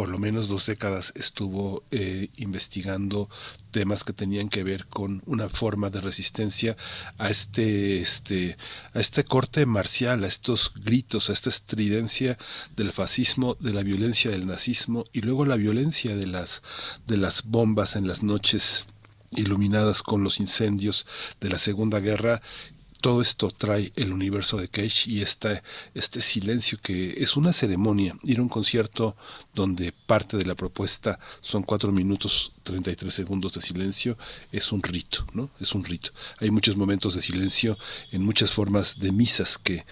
[0.00, 3.28] por lo menos dos décadas estuvo eh, investigando
[3.70, 6.74] temas que tenían que ver con una forma de resistencia
[7.18, 8.56] a este, este,
[8.94, 12.38] a este corte marcial, a estos gritos, a esta estridencia
[12.76, 16.62] del fascismo, de la violencia del nazismo y luego la violencia de las,
[17.06, 18.86] de las bombas en las noches
[19.32, 21.06] iluminadas con los incendios
[21.42, 22.40] de la Segunda Guerra
[23.00, 25.62] todo esto trae el universo de Cage y este,
[26.20, 28.16] silencio que es una ceremonia.
[28.22, 29.16] Ir a un concierto
[29.54, 34.16] donde parte de la propuesta son cuatro minutos 33 segundos de silencio
[34.52, 35.50] es un rito, ¿no?
[35.60, 36.10] Es un rito.
[36.38, 37.78] Hay muchos momentos de silencio
[38.12, 39.84] en muchas formas de misas que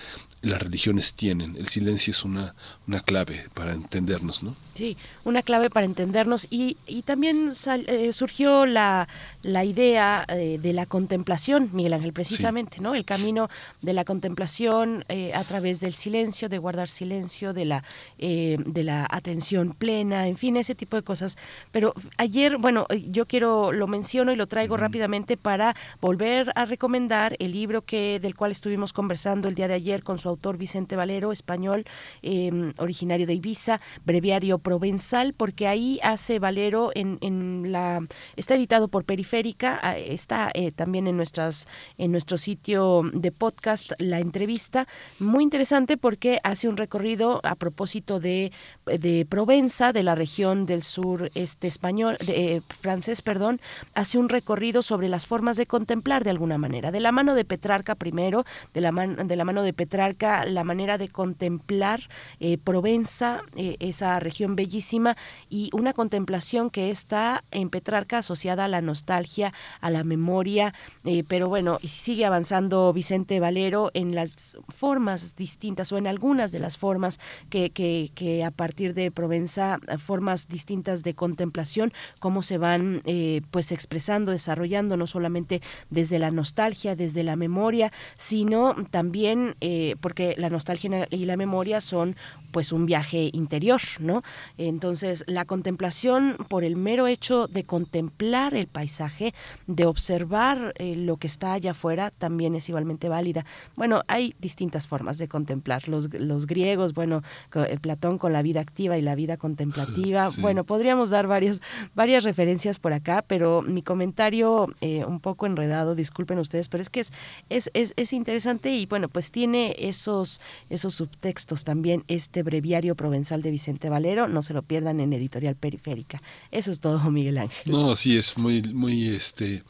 [0.43, 1.57] las religiones tienen.
[1.57, 2.55] El silencio es una,
[2.86, 4.55] una clave para entendernos, ¿no?
[4.74, 9.09] Sí, una clave para entendernos y, y también sal, eh, surgió la,
[9.43, 12.82] la idea eh, de la contemplación, Miguel Ángel, precisamente, sí.
[12.82, 12.95] ¿no?
[12.95, 13.49] El camino
[13.82, 17.84] de la contemplación eh, a través del silencio, de guardar silencio, de la,
[18.18, 21.36] de la atención plena, en fin, ese tipo de cosas.
[21.72, 24.82] Pero ayer, bueno, yo quiero, lo menciono y lo traigo uh -huh.
[24.82, 29.74] rápidamente para volver a recomendar el libro que del cual estuvimos conversando el día de
[29.74, 31.85] ayer con su autor Vicente Valero, español,
[32.22, 38.01] eh, originario de Ibiza, Breviario Provenzal, porque ahí hace Valero en, en la
[38.37, 41.66] está editado por Periférica, ah, está eh, también en nuestras
[41.97, 44.87] en nuestro sitio de podcast la entrevista,
[45.18, 48.53] muy interesante porque hace un recorrido a propósito de,
[48.87, 53.61] de Provenza, de la región del sur este español, de, eh, francés, perdón,
[53.95, 57.45] hace un recorrido sobre las formas de contemplar de alguna manera, de la mano de
[57.45, 62.01] Petrarca primero, de la, man, de la mano de Petrarca La manera de contemplar
[62.41, 65.16] eh, Provenza, eh, esa región bellísima,
[65.49, 71.25] y una contemplación que está en Petrarca asociada a la nostalgia, a la memoria, eh,
[71.27, 76.79] pero bueno, sigue avanzando Vicente Valero en las formas distintas o en algunas de las
[76.79, 83.03] formas que, que, que a partir de Provenza, formas distintas de contemplación, cómo se van
[83.51, 90.35] pues expresando, desarrollando, no solamente desde la nostalgia, desde la memoria, sino también eh, porque
[90.39, 92.17] la nostalgia y la memoria son
[92.51, 94.23] pues un viaje interior, ¿no?
[94.57, 99.35] Entonces, la contemplación por el mero hecho de contemplar el paisaje,
[99.67, 103.45] de observar eh, lo que está allá afuera, también es igualmente válida.
[103.77, 105.89] Bueno, hay distintas formas de contemplar.
[105.89, 107.23] Los, los griegos, bueno,
[107.55, 110.31] eh, Platón con la vida activa y la vida contemplativa.
[110.41, 111.61] Bueno, podríamos dar varias,
[111.95, 116.91] varias referencias por acá, pero mi comentario eh, un poco enredado, disculpen ustedes, pero es
[116.91, 117.13] que es,
[117.49, 120.41] es, es, es interesante y bueno, pues tiene esos,
[120.71, 124.28] esos subtextos también, este este breviario provenzal de Vicente Valero.
[124.28, 126.22] No se lo pierdan en Editorial Periférica.
[126.53, 127.72] Eso es todo, Miguel Ángel.
[127.72, 129.64] No, sí, es muy, muy, este,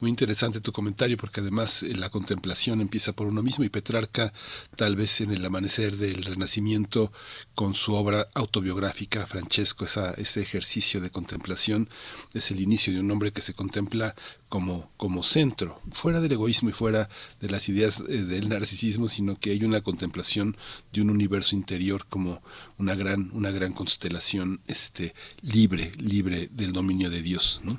[0.00, 4.32] muy interesante tu comentario porque además eh, la contemplación empieza por uno mismo y Petrarca
[4.76, 7.12] tal vez en el amanecer del Renacimiento
[7.54, 11.88] con su obra autobiográfica Francesco, esa, ese ejercicio de contemplación
[12.32, 14.14] es el inicio de un hombre que se contempla
[14.48, 17.08] como, como centro, fuera del egoísmo y fuera
[17.40, 20.56] de las ideas eh, del narcisismo, sino que hay una contemplación
[20.92, 22.40] de un universo interior como
[22.78, 27.60] una gran, una gran constelación este, libre, libre del dominio de Dios.
[27.64, 27.78] ¿no?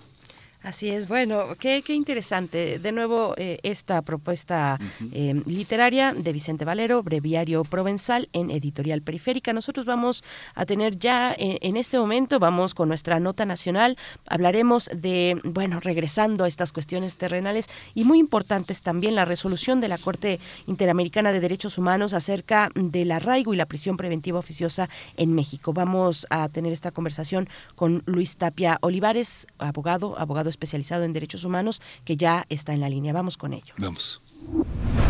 [0.66, 2.80] Así es, bueno, qué, qué interesante.
[2.80, 4.80] De nuevo, eh, esta propuesta
[5.11, 9.53] eh, literaria de Vicente Valero, Breviario Provenzal, en Editorial Periférica.
[9.53, 10.24] Nosotros vamos
[10.55, 13.95] a tener ya eh, en este momento, vamos con nuestra nota nacional,
[14.26, 19.88] hablaremos de, bueno, regresando a estas cuestiones terrenales y muy importantes también la resolución de
[19.88, 25.32] la Corte Interamericana de Derechos Humanos acerca del arraigo y la prisión preventiva oficiosa en
[25.36, 25.74] México.
[25.74, 31.84] Vamos a tener esta conversación con Luis Tapia Olivares, abogado, abogado especializado en derechos humanos
[32.03, 33.14] que ya está en la línea.
[33.14, 33.76] Vamos con ello.
[33.78, 34.24] Vamos.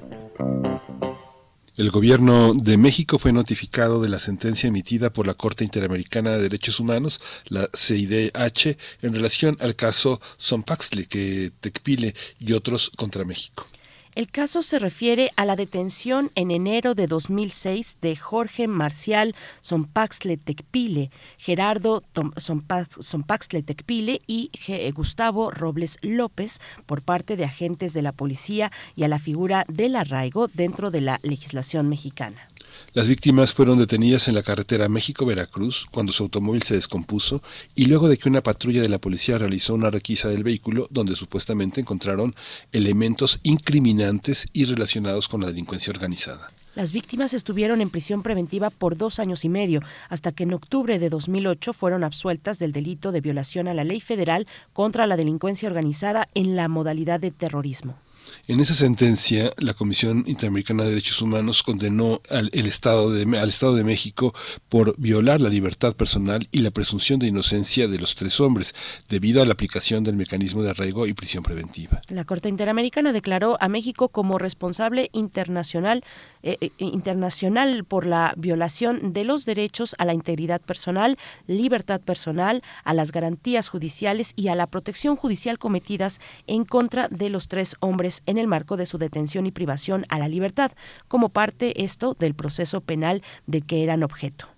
[1.75, 6.43] el gobierno de México fue notificado de la sentencia emitida por la Corte Interamericana de
[6.43, 13.67] Derechos Humanos, la CIDH, en relación al caso Sompaxle, que Tecpile y otros contra México.
[14.15, 20.37] El caso se refiere a la detención en enero de 2006 de Jorge Marcial Sompaxle
[20.37, 22.03] Tecpile, Gerardo
[22.37, 24.51] Sompaxle Tecpile y
[24.93, 29.95] Gustavo Robles López por parte de agentes de la policía y a la figura del
[29.95, 32.47] arraigo dentro de la legislación mexicana.
[32.95, 37.41] Las víctimas fueron detenidas en la carretera México-Veracruz cuando su automóvil se descompuso
[37.73, 41.15] y luego de que una patrulla de la policía realizó una requisa del vehículo donde
[41.15, 42.35] supuestamente encontraron
[42.71, 46.49] elementos incriminantes y relacionados con la delincuencia organizada.
[46.75, 50.99] Las víctimas estuvieron en prisión preventiva por dos años y medio, hasta que en octubre
[50.99, 55.67] de 2008 fueron absueltas del delito de violación a la ley federal contra la delincuencia
[55.67, 57.97] organizada en la modalidad de terrorismo.
[58.47, 63.75] En esa sentencia, la Comisión Interamericana de Derechos Humanos condenó al, Estado de, al Estado
[63.75, 64.33] de México
[64.67, 68.75] por violar la libertad personal y la presunción de inocencia de los tres hombres,
[69.07, 72.01] debido a la aplicación del mecanismo de arraigo y prisión preventiva.
[72.09, 76.03] La Corte Interamericana declaró a México como responsable internacional,
[76.43, 81.17] eh, eh, internacional por la violación de los derechos a la integridad personal,
[81.47, 87.29] libertad personal, a las garantías judiciales y a la protección judicial cometidas en contra de
[87.29, 90.73] los tres hombres en el marco de su detención y privación a la libertad,
[91.07, 94.52] como parte esto del proceso penal de que eran objeto.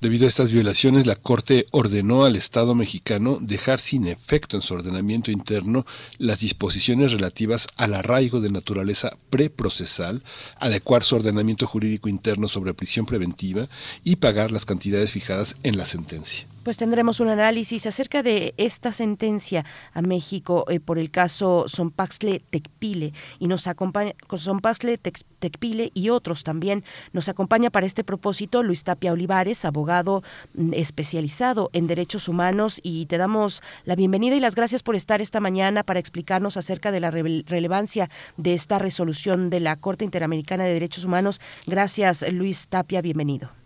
[0.00, 4.72] Debido a estas violaciones, la Corte ordenó al Estado mexicano dejar sin efecto en su
[4.72, 5.84] ordenamiento interno
[6.16, 10.22] las disposiciones relativas al arraigo de naturaleza preprocesal,
[10.58, 13.68] adecuar su ordenamiento jurídico interno sobre prisión preventiva
[14.02, 18.92] y pagar las cantidades fijadas en la sentencia pues tendremos un análisis acerca de esta
[18.92, 26.10] sentencia a México eh, por el caso Sompaxle Tecpile y nos acompaña Sompaxle Tecpile y
[26.10, 30.22] otros también nos acompaña para este propósito Luis Tapia Olivares, abogado
[30.54, 35.20] mm, especializado en derechos humanos y te damos la bienvenida y las gracias por estar
[35.20, 40.64] esta mañana para explicarnos acerca de la relevancia de esta resolución de la Corte Interamericana
[40.64, 41.40] de Derechos Humanos.
[41.66, 43.59] Gracias Luis Tapia, bienvenido.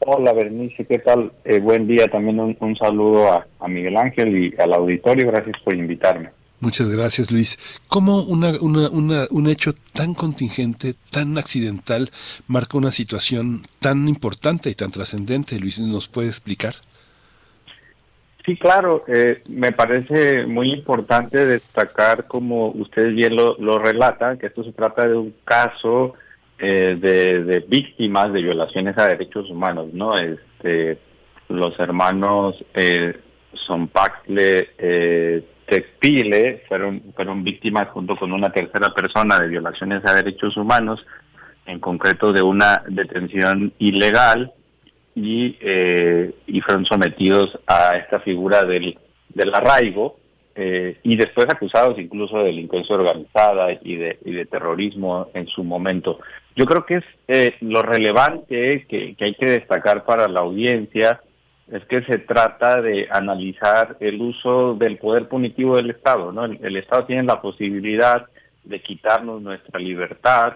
[0.00, 1.32] Hola Bernice, ¿qué tal?
[1.44, 6.30] Eh, buen día, también un, saludo a, Miguel Ángel y al auditorio, gracias por invitarme.
[6.60, 7.58] Muchas gracias, Luis.
[7.88, 12.10] ¿Cómo una, una, una, un hecho tan contingente, tan accidental,
[12.46, 15.58] marca una situación tan importante y tan trascendente?
[15.58, 16.76] Luis, ¿nos puede explicar?
[18.44, 19.04] Sí, claro.
[19.08, 24.72] Eh, me parece muy importante destacar, como ustedes bien lo, lo relatan, que esto se
[24.72, 26.14] trata de un caso
[26.58, 30.16] eh, de, víctimas de violaciones a derechos humanos, ¿no?
[30.16, 30.98] Este,
[31.48, 33.18] los hermanos eh,
[33.66, 40.56] Zompacle eh, Tecpile fueron, fueron víctimas junto con una tercera persona de violaciones a derechos
[40.56, 41.04] humanos,
[41.66, 44.52] en concreto de una detención ilegal
[45.14, 48.98] y, eh, y fueron sometidos a esta figura del,
[49.30, 50.18] del arraigo
[50.54, 55.64] eh, y después acusados incluso de delincuencia organizada y de, y de terrorismo en su
[55.64, 56.20] momento.
[56.56, 61.20] Yo creo que es eh, lo relevante que, hay que destacar para la audiencia
[61.70, 66.46] es que se trata de analizar el uso del poder punitivo del Estado, ¿no?
[66.46, 68.24] El, Estado tiene la posibilidad
[68.64, 70.54] de quitarnos nuestra libertad,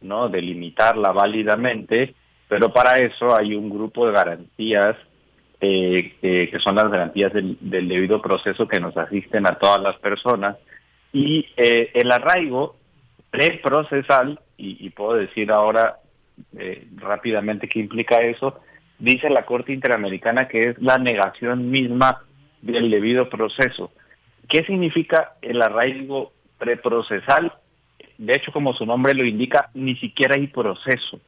[0.00, 0.30] ¿no?
[0.30, 2.14] De limitarla válidamente,
[2.48, 4.96] pero para eso hay un grupo de garantías
[5.60, 10.56] eh, que son las garantías del, debido proceso que nos asisten a todas las personas
[11.12, 12.76] y eh, el arraigo
[13.32, 15.96] preprocesal y, y puedo decir ahora
[16.56, 18.60] eh, rápidamente qué implica eso
[19.02, 22.22] dice la Corte Interamericana que es la negación misma
[22.60, 23.90] del debido proceso.
[24.48, 27.52] ¿Qué significa el arraigo preprocesal?
[28.16, 31.20] De hecho, como su nombre lo indica, ni siquiera hay proceso.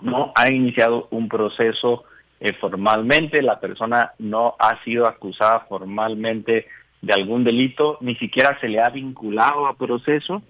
[0.00, 2.04] No ha iniciado un proceso
[2.40, 6.66] eh, formalmente, la persona no ha sido acusada formalmente
[7.02, 10.42] de algún delito, ni siquiera se le ha vinculado a proceso,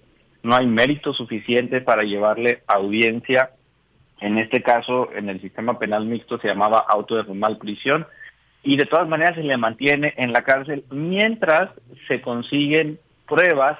[0.43, 3.51] no hay mérito suficiente para llevarle audiencia
[4.23, 8.07] en este caso, en el sistema penal mixto se llamaba auto de formal prisión
[8.63, 11.71] y de todas maneras se le mantiene en la cárcel mientras
[12.07, 13.77] se consiguen pruebas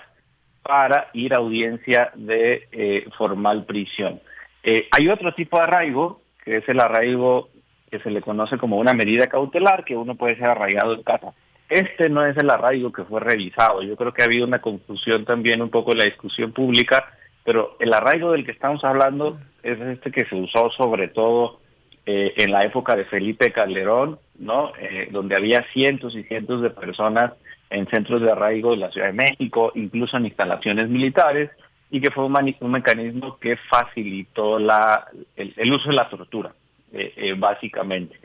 [0.61, 4.19] para ir a audiencia de eh, formal prisión.
[4.63, 7.47] Eh, hay otro tipo de arraigo, que es el arraigo
[7.89, 11.33] que se le conoce como una medida cautelar, que uno puede ser arraigado en casa.
[11.73, 13.81] Este no es el arraigo que fue revisado.
[13.81, 17.05] Yo creo que ha habido una confusión también un poco en la discusión pública
[17.43, 21.59] pero el arraigo del que estamos hablando es este que se usó sobre todo
[22.05, 24.71] eh, en la época de Felipe Calderón, ¿no?
[24.79, 27.33] Eh, donde había cientos y cientos de personas
[27.69, 31.49] en centros de arraigo de la Ciudad de México, incluso en instalaciones militares,
[31.89, 36.53] y que fue un, un mecanismo que facilitó la, el, uso de la tortura,
[36.91, 38.17] eh, básicamente.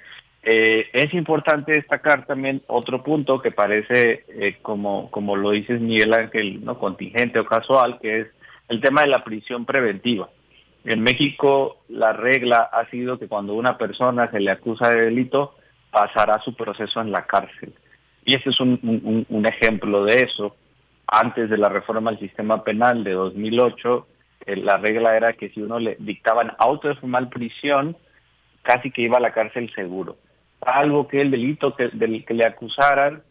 [0.50, 4.24] Es importante destacar también otro punto que parece,
[4.62, 8.28] como, como lo dices Miguel Ángel, no contingente o casual, que es
[8.68, 10.28] el tema de la prisión preventiva.
[10.84, 15.54] En México la regla ha sido que cuando una persona se le acusa de delito,
[15.90, 17.74] pasará su proceso en la cárcel.
[18.24, 20.56] Y este es un, ejemplo de eso.
[21.06, 24.06] Antes de la reforma del sistema penal de 2008,
[24.46, 27.96] eh, la regla era que si uno le dictaban auto de formal prisión,
[28.62, 30.16] casi que iba a la cárcel seguro.
[30.60, 33.22] Algo que el delito que, del que le acusaran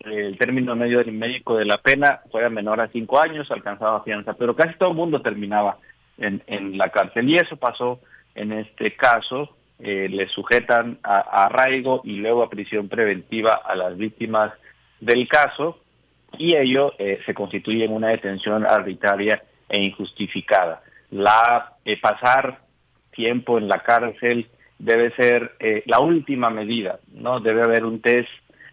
[0.00, 4.32] el término medio del médico de la pena fue menor a cinco años, alcanzaba fianza,
[4.32, 5.76] pero casi todo el mundo terminaba
[6.16, 7.28] en, en la cárcel.
[7.28, 8.00] Y eso pasó
[8.34, 13.96] en este caso, eh, le sujetan a, arraigo y luego a prisión preventiva a las
[13.96, 14.52] víctimas
[15.00, 15.80] del caso
[16.38, 20.82] y ello eh, se constituye en una detención arbitraria e injustificada.
[21.10, 22.60] La eh, pasar
[23.10, 24.48] tiempo en la cárcel
[24.80, 25.52] debe ser
[25.86, 27.38] la última medida, ¿no?
[27.38, 28.28] Debe haber un test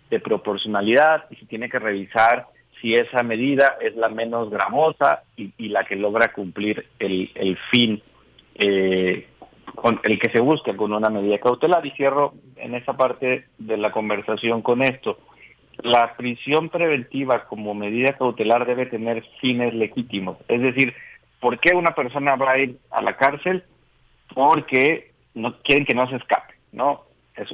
[0.10, 2.48] de proporcionalidad y se tiene que revisar
[2.82, 8.02] si esa medida es la menos gramosa y, la que logra cumplir el, el fin
[8.56, 9.28] eh,
[9.76, 11.86] con el que se busca con una medida cautelar.
[11.86, 15.20] Y cierro en esa parte de la conversación con esto.
[15.84, 20.38] La prisión preventiva como medida cautelar debe tener fines legítimos.
[20.48, 20.94] Es decir,
[21.40, 23.64] ¿por qué una persona va a ir a la cárcel?
[24.34, 27.06] Porque no quieren que no se escape, ¿no?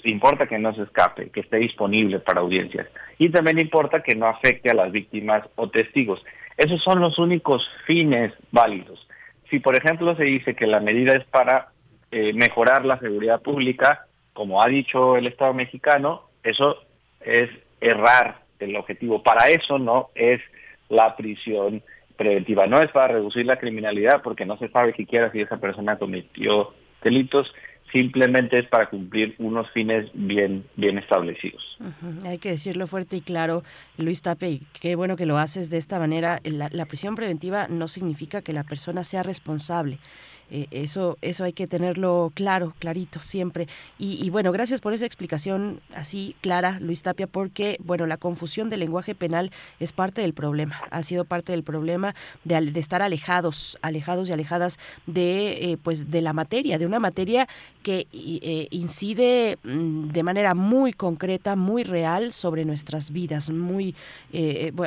[0.05, 2.87] importa que no se escape, que esté disponible para audiencias.
[3.17, 6.23] Y también importa que no afecte a las víctimas o testigos.
[6.55, 9.05] Esos son los únicos fines válidos.
[9.49, 11.69] Si, por ejemplo, se dice que la medida es para
[12.11, 16.77] eh, mejorar la seguridad pública, como ha dicho el Estado mexicano, eso
[17.19, 17.49] es
[17.81, 19.21] errar el objetivo.
[19.21, 20.41] Para eso no es
[20.89, 21.83] la prisión
[22.15, 22.67] preventiva.
[22.67, 26.73] No es para reducir la criminalidad porque no se sabe siquiera si esa persona cometió
[27.03, 27.53] delitos,
[27.93, 31.77] simplemente es para cumplir unos fines bien, bien establecidos.
[32.25, 33.63] Hay que decirlo fuerte y claro,
[33.97, 36.41] Luis Tape, qué bueno que lo haces de esta manera.
[36.43, 39.99] La, prisión preventiva no significa que la persona sea responsable.
[40.51, 43.67] Eh, eso, eso hay que tenerlo claro, clarito, siempre.
[43.97, 48.81] Y, bueno, gracias por esa explicación así clara, Luis Tapia, porque bueno, la confusión del
[48.81, 52.13] lenguaje penal es parte del problema, ha sido parte del problema
[52.43, 57.47] de, estar alejados, alejados y alejadas de, eh, pues, de la materia, de una materia
[57.81, 63.95] que eh, incide mm, de manera muy concreta, muy real sobre nuestras vidas, muy,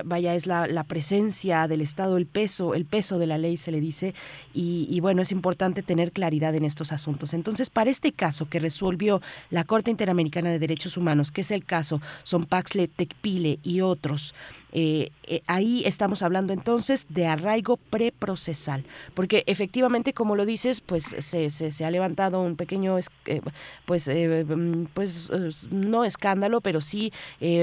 [0.05, 3.73] vaya, es la, la, presencia del Estado, el peso, el peso de la ley se
[3.73, 4.15] le dice,
[4.55, 7.33] y, y bueno, es importante importante tener claridad en estos asuntos.
[7.33, 11.65] Entonces, para este caso que resolvió la Corte Interamericana de Derechos Humanos, que es el
[11.65, 12.01] caso
[12.49, 14.35] Paxle, Tecpile y otros,
[14.79, 21.17] eh, eh, ahí estamos hablando entonces de arraigo preprocesal, porque efectivamente, como lo dices, pues
[21.19, 23.41] se, se, ha levantado un pequeño, eh,
[23.87, 25.31] pues, mm, pues
[25.71, 27.11] no escándalo, pero sí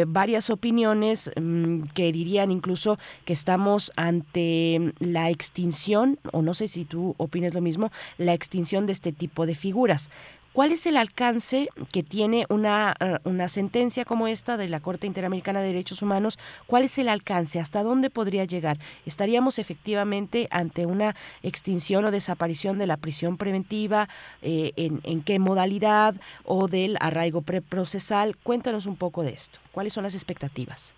[0.07, 6.83] varias opiniones mm, que dirían incluso que estamos ante la extinción, o no sé si
[6.83, 7.72] tú opinas lo mismo,
[8.17, 10.09] la extinción de este tipo de figuras.
[10.53, 15.07] ¿Cuál es el alcance que tiene una, eh, una sentencia como esta de la Corte
[15.07, 16.37] Interamericana de Derechos Humanos?
[16.67, 17.59] ¿Cuál es el alcance?
[17.59, 18.77] ¿Hasta dónde podría llegar?
[19.07, 24.07] ¿Estaríamos efectivamente ante una extinción o desaparición de la prisión preventiva?
[24.43, 26.13] Eh, en, qué modalidad?
[26.45, 28.37] ¿O del arraigo preprocesal?
[28.37, 29.57] Cuéntanos un poco de esto.
[29.71, 30.93] ¿Cuáles son las expectativas?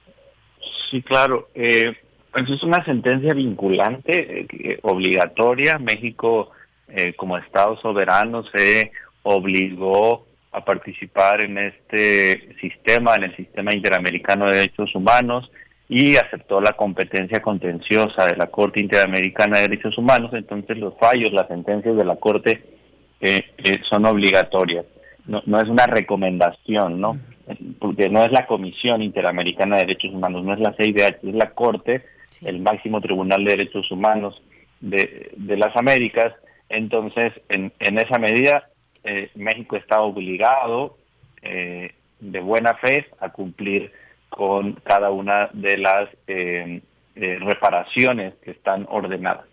[0.92, 1.48] Sí, claro.
[1.56, 1.96] Eh,
[2.34, 5.80] pues es una sentencia vinculante, eh, obligatoria.
[5.80, 6.52] México,
[7.18, 8.92] como Estado soberano, se
[9.24, 15.52] obligó a participar en este sistema, en el sistema interamericano de derechos humanos
[15.90, 21.32] y aceptó la competencia contenciosa de la Corte Interamericana de Derechos Humanos, entonces los fallos,
[21.32, 22.64] las sentencias de la Corte
[23.22, 24.86] eh, eh, son obligatorias.
[25.28, 27.20] No, no es una recomendación, ¿no?
[27.80, 31.52] Porque no es la Comisión Interamericana de Derechos Humanos, no es la CIDH, es la
[31.52, 32.04] Corte,
[32.44, 34.42] el máximo tribunal de derechos humanos
[34.82, 36.34] de, de las Américas.
[36.70, 38.70] Entonces, en, en esa medida,
[39.04, 40.98] eh, México está obligado
[41.44, 43.92] eh, de buena fe a cumplir
[44.30, 46.82] con cada una de las eh,
[47.16, 49.46] reparaciones que están ordenadas.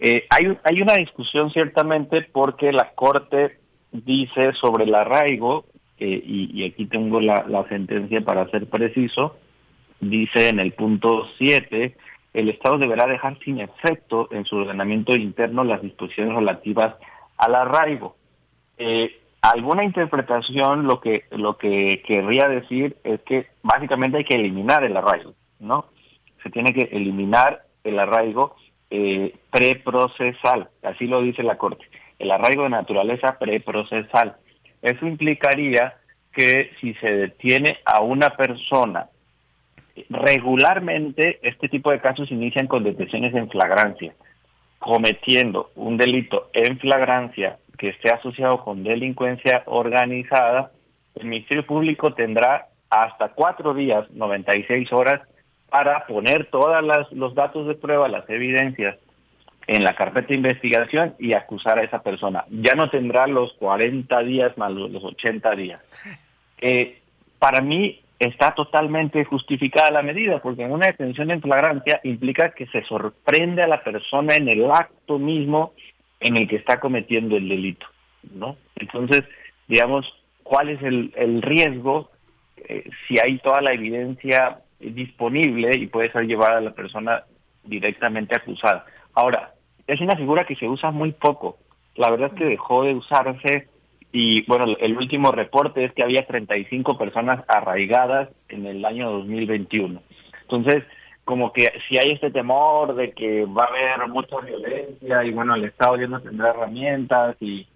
[0.00, 3.58] hay, hay una discusión ciertamente porque la Corte
[3.92, 5.66] dice sobre el arraigo,
[5.96, 9.36] y, aquí tengo la, la sentencia para ser preciso,
[10.00, 11.94] dice en el punto 7,
[12.34, 16.96] el Estado deberá dejar sin efecto en su ordenamiento interno las disposiciones relativas
[17.38, 18.16] al arraigo.
[18.76, 24.84] Eh, alguna interpretación lo que lo que querría decir es que básicamente hay que eliminar
[24.84, 25.86] el arraigo, ¿no?
[26.42, 28.56] Se tiene que eliminar el arraigo
[28.90, 31.84] eh, preprocesal, así lo dice la Corte,
[32.18, 34.36] el arraigo de naturaleza preprocesal.
[34.82, 35.94] Eso implicaría
[36.32, 39.08] que si se detiene a una persona,
[40.10, 44.14] regularmente este tipo de casos inician con detenciones en flagrancia,
[44.78, 50.72] cometiendo un delito en flagrancia que esté asociado con delincuencia organizada,
[51.14, 55.22] el Ministerio Público tendrá hasta cuatro días, 96 horas,
[55.70, 56.76] para poner todos
[57.12, 58.96] los datos de prueba, las evidencias
[59.66, 62.44] en la carpeta de investigación y acusar a esa persona.
[62.50, 65.80] Ya no tendrá los 40 días más los 80 días.
[66.60, 67.00] Eh,
[67.38, 72.82] para mí está totalmente justificada la medida, porque una detención en flagrancia implica que se
[72.84, 75.72] sorprende a la persona en el acto mismo
[76.20, 77.86] en el que está cometiendo el delito,
[78.34, 78.56] ¿no?
[78.76, 79.24] Entonces,
[79.68, 80.06] digamos,
[80.42, 82.10] ¿cuál es el, el riesgo
[82.56, 87.24] eh, si hay toda la evidencia disponible y puede ser llevada a la persona
[87.64, 88.86] directamente acusada?
[89.14, 89.54] Ahora,
[89.86, 91.58] es una figura que se usa muy poco.
[91.96, 93.68] La verdad es que dejó de usarse
[94.16, 100.00] y bueno, el último reporte es que había 35 personas arraigadas en el año 2021.
[100.42, 100.84] Entonces,
[101.24, 105.56] como que si hay este temor de que va a haber mucha violencia y bueno,
[105.56, 107.66] el Estado ya no tendrá herramientas y,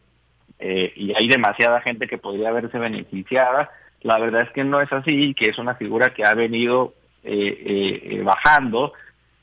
[0.60, 3.70] eh, y hay demasiada gente que podría verse beneficiada,
[4.02, 6.94] la verdad es que no es así, que es una figura que ha venido
[7.24, 8.92] eh, eh, bajando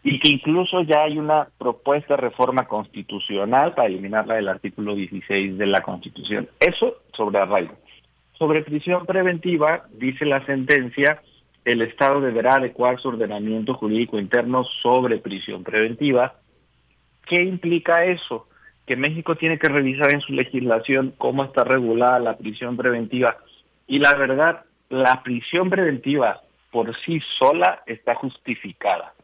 [0.07, 5.57] y que incluso ya hay una propuesta de reforma constitucional para eliminarla del artículo 16
[5.57, 6.48] de la Constitución.
[6.60, 7.73] Eso sobre arraigo.
[8.34, 11.23] Sobre prisión preventiva, dice la sentencia,
[11.65, 16.36] el Estado deberá adecuar su ordenamiento jurídico interno sobre prisión preventiva.
[17.26, 18.48] ¿Qué implica eso?
[18.86, 23.38] Que México tiene que revisar en su legislación cómo está regulada la prisión preventiva.
[23.88, 29.14] Y la verdad, la prisión preventiva por sí sola está justificada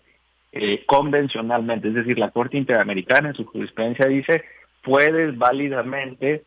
[0.52, 1.88] eh, convencionalmente.
[1.88, 4.44] Es decir, la Corte Interamericana en su jurisprudencia dice,
[4.84, 6.44] puedes válidamente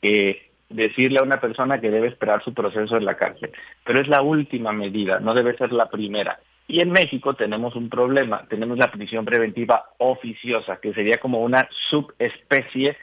[0.00, 3.52] eh, decirle a una persona que debe esperar su proceso en la cárcel.
[3.84, 6.40] Pero es la última medida, no debe ser la primera.
[6.66, 11.68] Y en México tenemos un problema, tenemos la prisión preventiva oficiosa, que sería como una
[11.90, 12.96] subespecie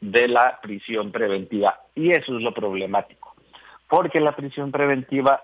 [0.00, 1.80] de la prisión preventiva.
[1.94, 3.34] Y eso es lo problemático,
[3.88, 5.42] porque la prisión preventiva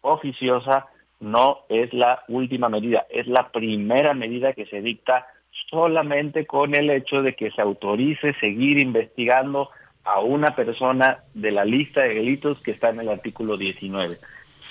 [0.00, 0.88] oficiosa
[1.22, 5.26] no es la última medida, es la primera medida que se dicta
[5.70, 9.70] solamente con el hecho de que se autorice seguir investigando
[10.04, 14.16] a una persona de la lista de delitos que está en el artículo 19.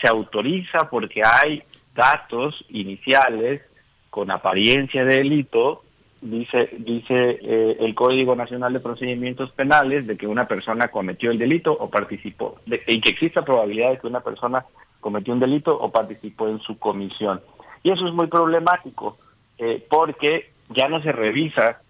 [0.01, 1.63] Se autoriza porque hay
[1.95, 3.61] datos iniciales
[4.09, 5.83] con apariencia de delito,
[6.19, 11.37] dice, dice eh, el Código Nacional de Procedimientos Penales, de que una persona cometió el
[11.37, 14.65] delito o participó, y que exista probabilidad de que una persona
[15.01, 17.41] cometió un delito o participó en su comisión.
[17.83, 19.17] Y eso es muy problemático,
[19.57, 21.81] eh, porque ya no se revisa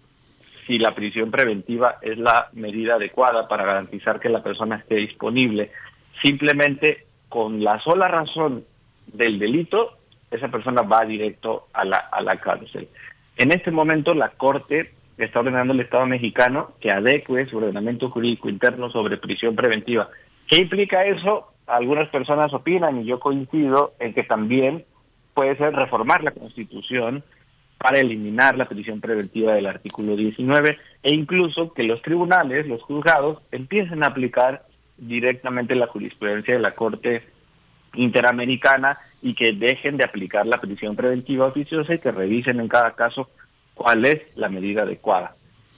[0.66, 5.70] si la prisión preventiva es la medida adecuada para garantizar que la persona esté disponible.
[6.22, 8.64] Simplemente con la sola razón
[9.06, 9.98] del delito,
[10.30, 12.88] esa persona va directo a la, a la cárcel.
[13.36, 18.48] En este momento la Corte está ordenando al Estado mexicano que adecue su ordenamiento jurídico
[18.48, 20.08] interno sobre prisión preventiva.
[20.46, 21.51] ¿Qué implica eso?
[21.72, 24.84] Algunas personas opinan y yo coincido en que también
[25.32, 27.24] puede ser reformar la Constitución
[27.78, 33.38] para eliminar la prisión preventiva del artículo 19 e incluso que los tribunales, los juzgados,
[33.52, 34.66] empiecen a aplicar
[34.98, 37.22] directamente la jurisprudencia de la Corte
[37.94, 42.90] Interamericana y que dejen de aplicar la prisión preventiva oficiosa y que revisen en cada
[42.94, 43.30] caso
[43.72, 45.36] cuál es la medida adecuada.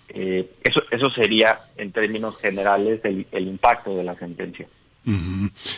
[0.08, 4.66] Eh, eso, eso sería, en términos generales, el, el impacto de la sentencia.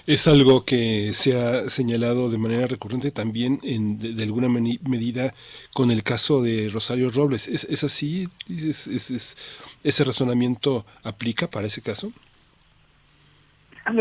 [0.07, 5.35] Es algo que se ha señalado de manera recurrente también en, de, alguna medida
[5.75, 7.49] con el caso de Rosario Robles.
[7.49, 8.29] ¿Es, así?
[8.49, 9.37] ¿Es, es,
[9.83, 12.13] ese razonamiento aplica para ese caso?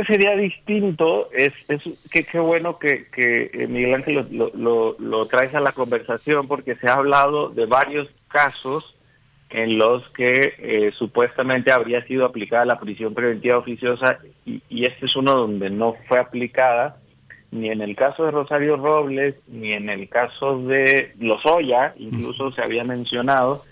[0.08, 1.30] sería distinto.
[1.32, 1.82] Es, es
[2.12, 6.48] qué, qué bueno que, que eh, Miguel Ángel lo, lo, lo traes a la conversación
[6.48, 8.95] porque se ha hablado de varios casos
[9.56, 15.06] en los que eh, supuestamente habría sido aplicada la prisión preventiva oficiosa y, y, este
[15.06, 16.98] es uno donde no fue aplicada
[17.52, 22.62] ni en el caso de Rosario Robles ni en el caso de Lozoya, incluso se
[22.62, 23.64] había mencionado,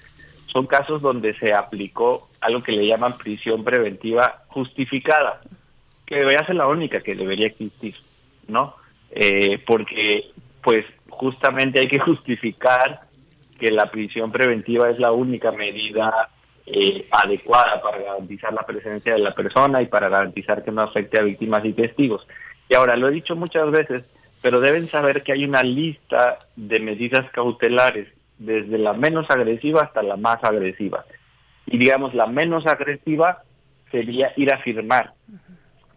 [0.46, 5.42] son casos donde se aplicó algo que le llaman prisión preventiva justificada,
[6.06, 7.96] que debería ser la única que debería existir,
[8.48, 8.76] ¿no?
[9.12, 10.32] Eh, porque
[10.62, 13.02] pues justamente hay que justificar
[13.60, 16.30] que la prisión preventiva es la única medida
[16.66, 21.20] eh, adecuada para garantizar la presencia de la persona y para garantizar que no afecte
[21.20, 22.26] a víctimas y testigos.
[22.70, 24.04] Y ahora, lo he dicho muchas veces,
[24.42, 28.08] pero deben saber que hay una lista de medidas cautelares,
[28.38, 31.06] desde la menos agresiva hasta la más agresiva.
[31.66, 33.44] Y digamos, la menos agresiva
[33.92, 35.14] sería ir a firmar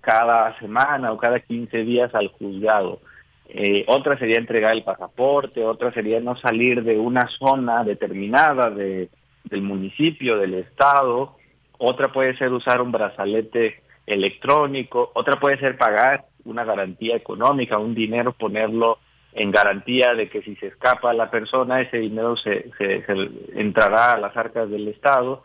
[0.00, 3.00] cada semana o cada 15 días al juzgado
[3.48, 9.08] eh, otra sería entregar el pasaporte, otra sería no salir de una zona determinada de,
[9.44, 11.36] del municipio, del estado,
[11.78, 17.94] otra puede ser usar un brazalete electrónico, otra puede ser pagar una garantía económica, un
[17.94, 18.98] dinero, ponerlo
[19.32, 24.12] en garantía de que si se escapa la persona, ese dinero se, se, se entrará
[24.12, 25.42] a las arcas del Estado.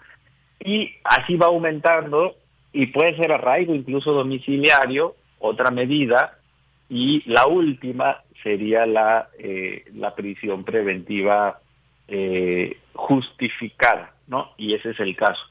[0.64, 2.36] Y así va aumentando
[2.72, 6.38] y puede ser arraigo incluso domiciliario, otra medida,
[6.92, 11.62] y la última sería la, eh, la prisión preventiva
[12.10, 14.52] eh, justificada, ¿no?
[14.58, 15.42] Y ese es el caso.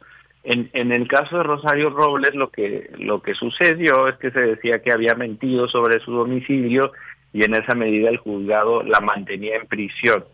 [0.45, 4.41] En, en el caso de Rosario Robles, lo que, lo que sucedió es que se
[4.41, 6.93] decía que había mentido sobre su domicilio
[7.33, 10.27] y en esa medida el juzgado la mantenía en prisión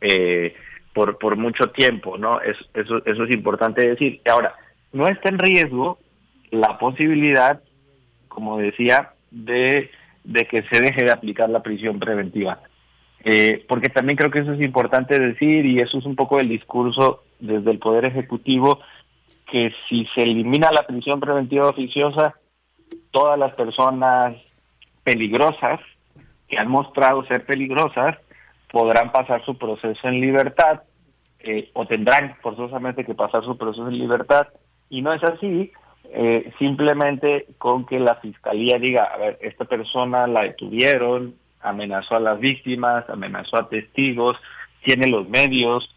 [0.00, 0.54] eh,
[0.94, 2.40] por, por mucho tiempo, ¿no?
[2.42, 4.20] Es, eso, eso es importante decir.
[4.30, 4.54] Ahora,
[4.92, 5.98] no está en riesgo
[6.52, 7.60] la posibilidad,
[8.28, 9.90] como decía, de
[10.24, 12.60] de que se deje de aplicar la prisión preventiva.
[13.24, 16.48] Eh, porque también creo que eso es importante decir y eso es un poco el
[16.48, 18.80] discurso desde el Poder Ejecutivo,
[19.50, 22.34] que si se elimina la prisión preventiva oficiosa,
[23.10, 24.36] todas las personas
[25.02, 25.80] peligrosas
[26.48, 28.16] que han mostrado ser peligrosas
[28.70, 30.82] podrán pasar su proceso en libertad
[31.40, 34.48] eh, o tendrán forzosamente que pasar su proceso en libertad
[34.90, 35.72] y no es así
[36.10, 42.20] eh, simplemente con que la fiscalía diga, a ver, esta persona la detuvieron, amenazó a
[42.20, 44.36] las víctimas, amenazó a testigos,
[44.84, 45.94] tiene los medios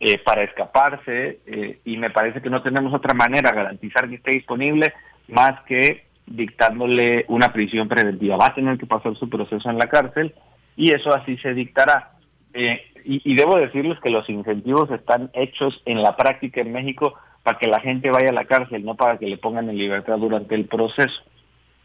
[0.00, 4.16] eh, para escaparse eh, y me parece que no tenemos otra manera de garantizar que
[4.16, 4.92] esté disponible
[5.28, 8.36] más que dictándole una prisión preventiva.
[8.36, 10.34] Va a tener que pasar su proceso en la cárcel
[10.76, 12.12] y eso así se dictará.
[12.54, 17.14] y, y debo decirles que los incentivos están hechos en la práctica en México
[17.44, 20.18] para que la gente vaya a la cárcel, no para que le pongan en libertad
[20.18, 21.22] durante el proceso.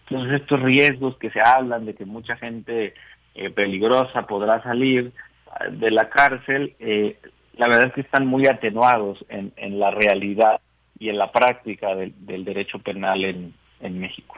[0.10, 2.96] Entonces estos riesgos que se hablan de que mucha gente
[3.36, 5.12] eh, peligrosa podrá salir
[5.60, 7.18] eh, de la cárcel, eh,
[7.58, 10.62] la verdad es que están muy atenuados en, la realidad
[10.98, 14.38] y en la práctica del, derecho penal en, en México.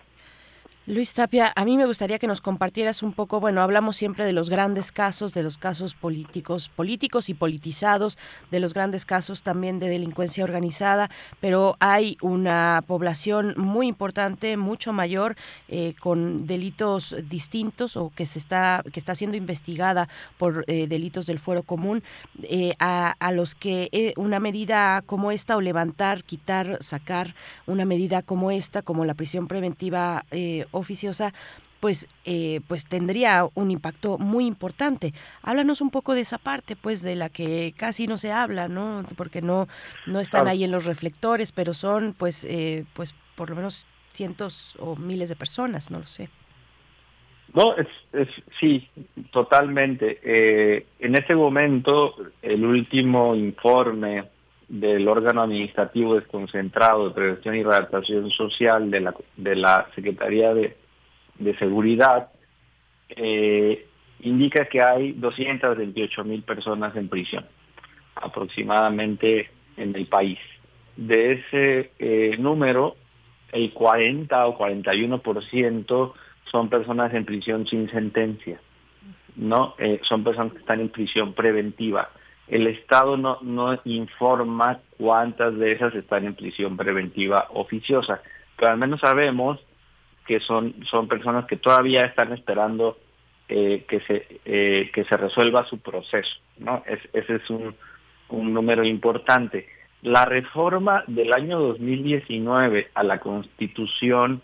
[0.87, 4.33] Luis Tapia, a mí me gustaría que nos compartieras un poco, bueno, hablamos siempre de
[4.33, 8.17] los grandes casos, de los casos políticos, políticos y politizados,
[8.49, 14.91] de los grandes casos también de delincuencia organizada, pero hay una población muy importante, mucho
[14.91, 15.35] mayor,
[15.67, 20.09] eh, con delitos distintos o que se está, que está siendo investigada
[20.39, 22.01] por eh, delitos del fuero común,
[22.41, 27.35] eh, a, a, los que una medida como esta o levantar, quitar, sacar
[27.67, 30.25] una medida como esta, como la prisión preventiva
[30.71, 31.33] oficiosa,
[31.79, 35.13] pues, eh, pues tendría un impacto muy importante.
[35.41, 39.03] Háblanos un poco de esa parte, pues, de la que casi no se habla, ¿no?
[39.17, 39.67] Porque no,
[40.05, 44.75] no están ahí en los reflectores, pero son, pues, eh, pues, por lo menos cientos
[44.79, 46.29] o miles de personas, no lo sé.
[47.53, 48.29] No, es, es
[48.59, 48.87] sí,
[49.31, 50.19] totalmente.
[50.23, 54.23] Eh, en este momento, el último informe
[54.71, 60.77] del órgano administrativo desconcentrado de prevención y redactación social de la, de la Secretaría de,
[61.39, 62.29] de Seguridad
[63.09, 63.85] eh,
[64.21, 67.45] indica que hay 228 mil personas en prisión,
[68.15, 70.39] aproximadamente en el país.
[70.95, 72.95] De ese eh, número,
[73.51, 76.13] el 40 o 41%
[76.49, 78.61] son personas en prisión sin sentencia,
[79.35, 79.75] ¿no?
[79.79, 82.09] Eh, son personas que están en prisión preventiva
[82.51, 88.21] el Estado no, no informa cuántas de esas están en prisión preventiva oficiosa,
[88.57, 89.57] pero al menos sabemos
[90.27, 92.97] que son, son personas que todavía están esperando
[93.47, 96.29] eh, que, se, eh, que se resuelva su proceso.
[96.57, 96.83] ¿no?
[96.85, 97.73] ese es un,
[98.27, 99.69] un número importante.
[100.01, 104.41] La reforma del año 2019 a la Constitución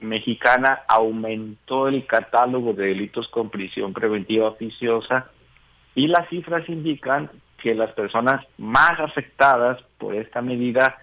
[0.00, 5.32] mexicana aumentó el catálogo de delitos con prisión preventiva oficiosa
[5.96, 7.28] y las cifras indican
[7.62, 10.96] que las personas más afectadas por esta medida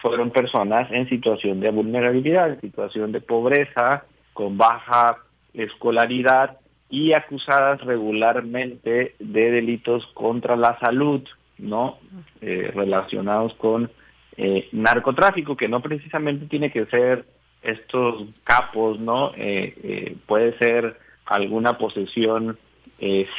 [0.00, 5.18] fueron personas en situación de vulnerabilidad, en situación de pobreza, con baja
[5.54, 6.58] escolaridad
[6.90, 11.22] y acusadas regularmente de delitos contra la salud,
[11.58, 11.98] ¿no?
[12.40, 13.90] Eh, relacionados con
[14.36, 17.24] eh, narcotráfico, que no precisamente tiene que ser
[17.62, 19.32] estos capos, ¿no?
[19.36, 22.58] Eh, puede ser alguna posesión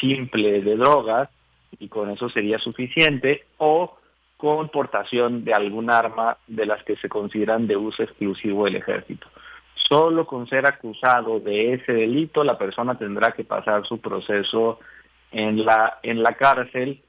[0.01, 1.29] simple de drogas,
[1.83, 3.97] y con eso sería suficiente, o
[4.37, 9.27] con portación de algún arma de las que se consideran de uso exclusivo del ejército.
[9.75, 14.79] Solo con ser acusado de ese delito, la persona tendrá que pasar su proceso
[15.31, 17.01] en la, en la cárcel.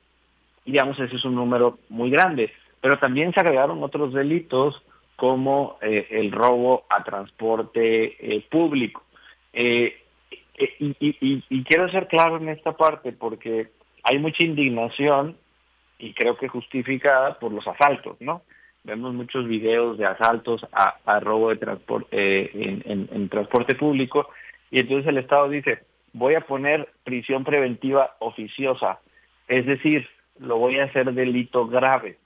[0.64, 2.52] Digamos, ese es un número muy grande.
[2.80, 4.82] Pero también se agregaron otros delitos
[5.16, 9.04] como eh, el robo a transporte eh, público.
[9.52, 10.00] Eh,
[10.56, 13.70] y, y, y, quiero ser claro en esta parte porque
[14.04, 15.36] hay mucha indignación
[15.98, 18.42] y creo que justificada por los asaltos, ¿no?
[18.84, 24.28] Vemos muchos videos de asaltos a, robo de transporte eh, en, transporte público
[24.70, 29.00] y entonces el Estado dice voy a poner prisión preventiva oficiosa,
[29.48, 30.06] es decir,
[30.38, 32.18] lo voy a hacer delito grave.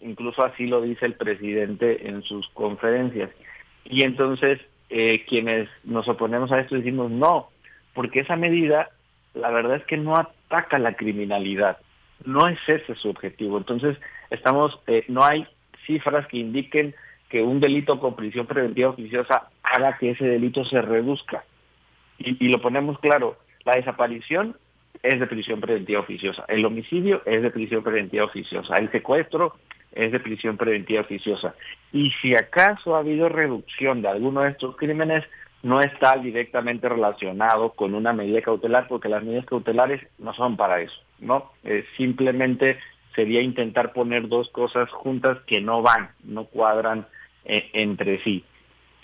[0.00, 3.30] Incluso así lo dice el presidente en sus conferencias.
[3.84, 7.50] Y entonces eh, quienes nos oponemos a esto decimos no,
[7.92, 8.90] porque esa medida
[9.34, 10.16] la verdad es que no
[10.48, 11.78] ataca la criminalidad.
[12.24, 13.58] No es ese su objetivo.
[13.58, 13.96] Entonces,
[14.30, 15.46] estamos, eh, no hay
[15.86, 16.94] cifras que indiquen
[17.28, 21.44] que un delito con prisión preventiva oficiosa haga que ese delito se reduzca.
[22.18, 24.56] Y, y lo ponemos claro, la desaparición
[25.02, 29.54] es de prisión preventiva oficiosa, el homicidio es de prisión preventiva oficiosa, el secuestro
[29.92, 31.54] es de prisión preventiva oficiosa.
[31.92, 35.24] Y si acaso ha habido reducción de alguno de estos crímenes,
[35.62, 40.80] no está directamente relacionado con una medida cautelar porque las medidas cautelares no son para
[40.80, 41.50] eso, ¿no?
[41.96, 42.78] Simplemente
[43.14, 47.06] sería intentar poner dos cosas juntas que no van, no cuadran
[47.44, 48.44] eh, entre sí.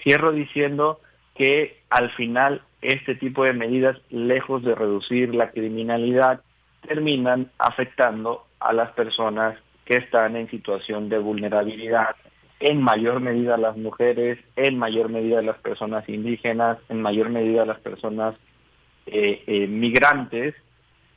[0.02, 1.00] Cierro diciendo
[1.34, 6.42] que al final este tipo de medidas, lejos de reducir la criminalidad,
[6.86, 12.14] terminan afectando a las personas que están en situación de vulnerabilidad,
[12.64, 17.78] en mayor medida las mujeres, en mayor medida las personas indígenas, en mayor medida las
[17.80, 18.36] personas
[19.04, 20.54] eh, eh, migrantes,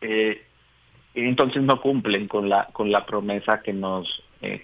[0.01, 0.43] eh,
[1.13, 4.23] entonces no cumplen con la con la promesa que nos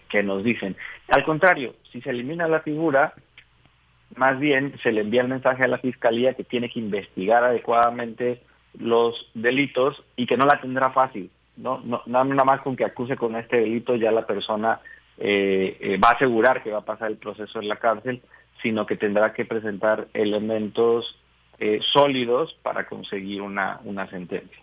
[0.10, 0.76] que nos dicen.
[1.08, 3.14] Al contrario, si se elimina la figura,
[4.18, 8.42] más bien se le envía el mensaje a la fiscalía que tiene que investigar adecuadamente
[8.78, 11.32] los delitos y que no la tendrá fácil.
[11.56, 14.82] No, no nada más con que acuse con este delito ya la persona
[15.18, 18.22] eh, eh, va a asegurar que va a pasar el proceso en la cárcel,
[18.62, 21.18] sino que tendrá que presentar elementos
[21.60, 24.58] eh, sólidos para conseguir una, una sentencia.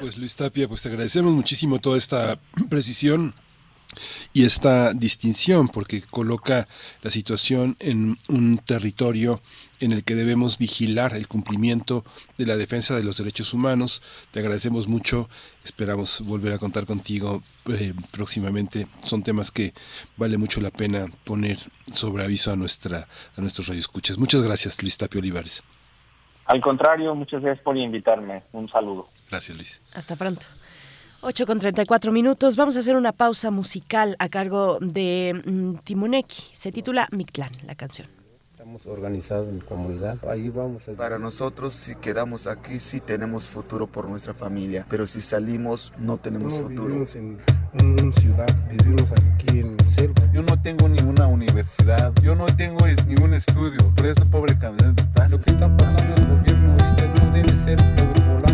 [0.00, 2.38] Pues Luis Tapia, pues te agradecemos muchísimo toda esta
[2.70, 3.34] precisión
[4.32, 6.68] y esta distinción porque coloca
[7.02, 9.40] la situación en un territorio
[9.80, 12.04] en el que debemos vigilar el cumplimiento
[12.38, 14.00] de la defensa de los derechos humanos.
[14.30, 15.28] Te agradecemos mucho,
[15.64, 18.86] esperamos volver a contar contigo eh, próximamente.
[19.02, 19.74] Son temas que
[20.16, 21.58] vale mucho la pena poner
[21.90, 24.18] sobre aviso a nuestra a nuestros radioescuchas.
[24.18, 25.64] Muchas gracias, Luis Tapio Olivares.
[26.44, 28.42] Al contrario, muchas gracias por invitarme.
[28.52, 29.08] Un saludo.
[29.30, 29.82] Gracias, Luis.
[29.94, 30.46] Hasta pronto.
[31.24, 32.56] 8 con 34 minutos.
[32.56, 36.42] Vamos a hacer una pausa musical a cargo de mm, Timuneki.
[36.52, 38.08] Se titula Mictlán, la canción.
[38.50, 40.18] Estamos organizados en comunidad.
[40.28, 40.88] Ahí vamos.
[40.88, 40.92] A...
[40.92, 44.84] Para nosotros, si quedamos aquí, sí tenemos futuro por nuestra familia.
[44.88, 46.86] Pero si salimos, no tenemos No, futuro.
[46.88, 47.38] Vivimos en
[47.80, 50.22] una ciudad, vivimos aquí en selva.
[50.32, 55.02] Yo no tengo ninguna universidad, yo no tengo es- ningún estudio, por eso pobre caminante
[55.02, 55.28] está.
[55.28, 57.78] Lo que está pasando en el gobierno ahorita no debe ser
[58.26, 58.51] volando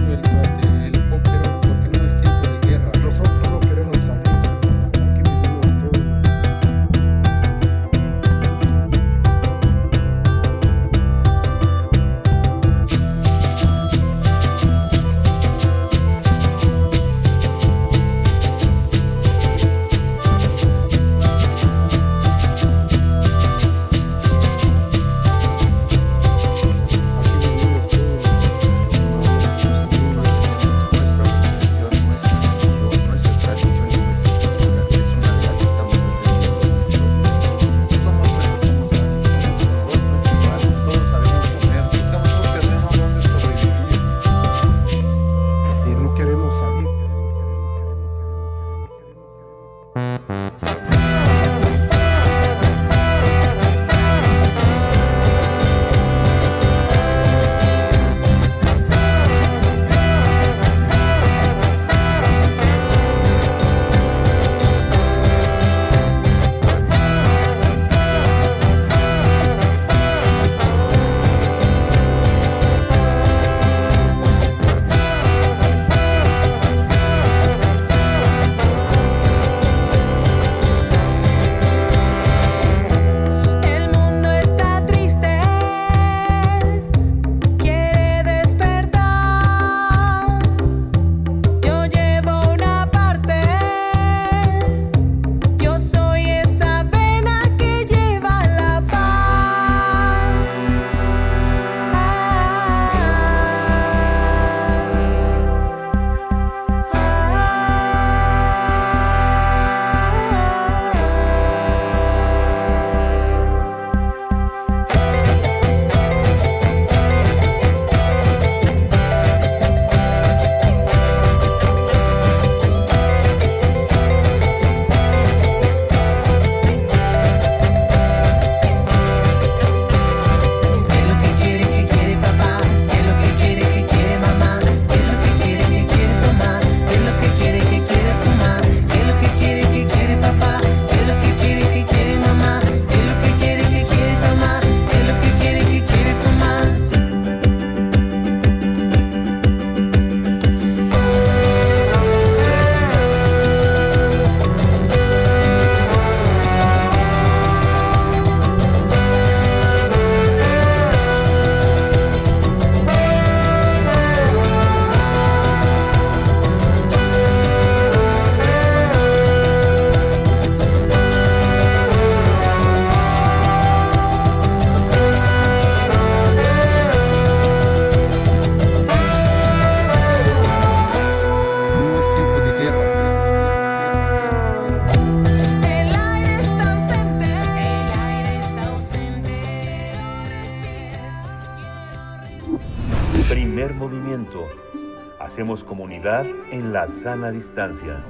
[195.38, 198.04] Hacemos comunidad en la sana distancia.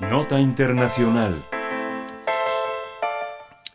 [0.00, 1.44] Nota Internacional.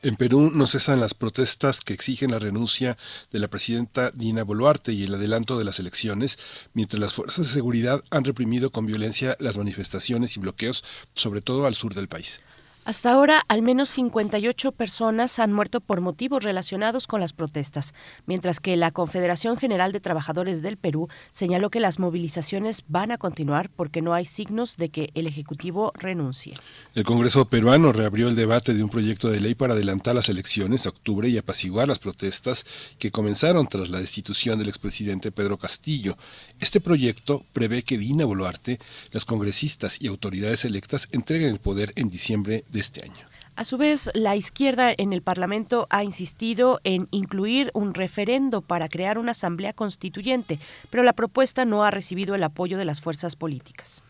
[0.01, 2.97] En Perú no cesan las protestas que exigen la renuncia
[3.31, 6.39] de la presidenta Dina Boluarte y el adelanto de las elecciones,
[6.73, 10.84] mientras las fuerzas de seguridad han reprimido con violencia las manifestaciones y bloqueos,
[11.14, 12.41] sobre todo al sur del país.
[12.85, 17.93] Hasta ahora, al menos 58 personas han muerto por motivos relacionados con las protestas,
[18.26, 23.18] mientras que la Confederación General de Trabajadores del Perú señaló que las movilizaciones van a
[23.18, 26.57] continuar porque no hay signos de que el Ejecutivo renuncie.
[26.93, 30.85] El Congreso peruano reabrió el debate de un proyecto de ley para adelantar las elecciones
[30.85, 32.65] a octubre y apaciguar las protestas
[32.99, 36.18] que comenzaron tras la destitución del expresidente Pedro Castillo.
[36.60, 38.80] Este proyecto prevé que Dina Boluarte,
[39.11, 43.25] los congresistas y autoridades electas entreguen el poder en diciembre de este año.
[43.55, 48.89] A su vez, la izquierda en el Parlamento ha insistido en incluir un referendo para
[48.89, 50.59] crear una asamblea constituyente,
[50.89, 54.01] pero la propuesta no ha recibido el apoyo de las fuerzas políticas.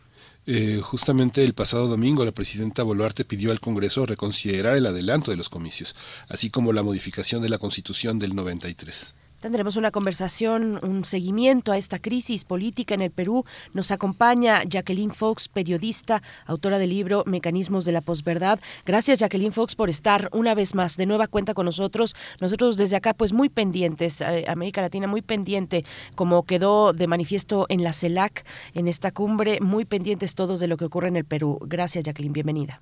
[0.46, 5.36] Eh, justamente el pasado domingo la presidenta Boluarte pidió al Congreso reconsiderar el adelanto de
[5.36, 5.94] los comicios,
[6.28, 9.14] así como la modificación de la Constitución del 93.
[9.44, 13.44] Tendremos una conversación, un seguimiento a esta crisis política en el Perú.
[13.74, 18.58] Nos acompaña Jacqueline Fox, periodista, autora del libro Mecanismos de la Posverdad.
[18.86, 22.16] Gracias Jacqueline Fox por estar una vez más de nueva cuenta con nosotros.
[22.40, 25.84] Nosotros desde acá pues muy pendientes, eh, América Latina muy pendiente,
[26.14, 30.78] como quedó de manifiesto en la CELAC, en esta cumbre, muy pendientes todos de lo
[30.78, 31.58] que ocurre en el Perú.
[31.66, 32.80] Gracias Jacqueline, bienvenida.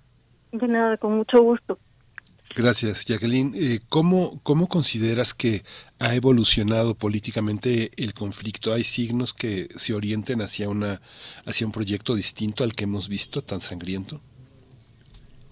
[0.52, 1.76] De nada, con mucho gusto.
[2.54, 3.52] Gracias, Jacqueline.
[3.54, 5.64] Eh, ¿cómo, ¿Cómo consideras que
[6.02, 8.72] ha evolucionado políticamente el conflicto?
[8.72, 11.00] ¿Hay signos que se orienten hacia, una,
[11.46, 14.20] hacia un proyecto distinto al que hemos visto, tan sangriento?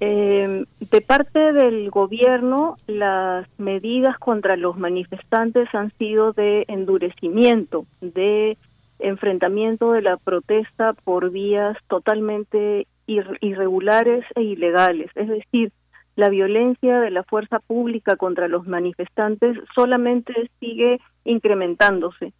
[0.00, 8.56] Eh, de parte del gobierno, las medidas contra los manifestantes han sido de endurecimiento, de
[8.98, 15.10] enfrentamiento de la protesta por vías totalmente ir- irregulares e ilegales.
[15.14, 15.72] Es decir,
[16.16, 22.32] la violencia de la fuerza pública contra los manifestantes solamente sigue incrementándose.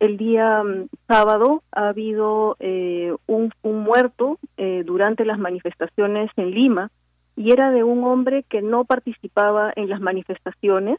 [0.00, 6.90] El día mm, sábado ha habido eh, un, muerto eh, durante las manifestaciones en Lima
[7.36, 10.98] y era de un hombre que no participaba en las manifestaciones,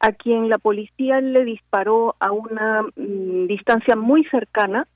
[0.00, 4.86] a quien la policía le disparó a una mm, distancia muy cercana,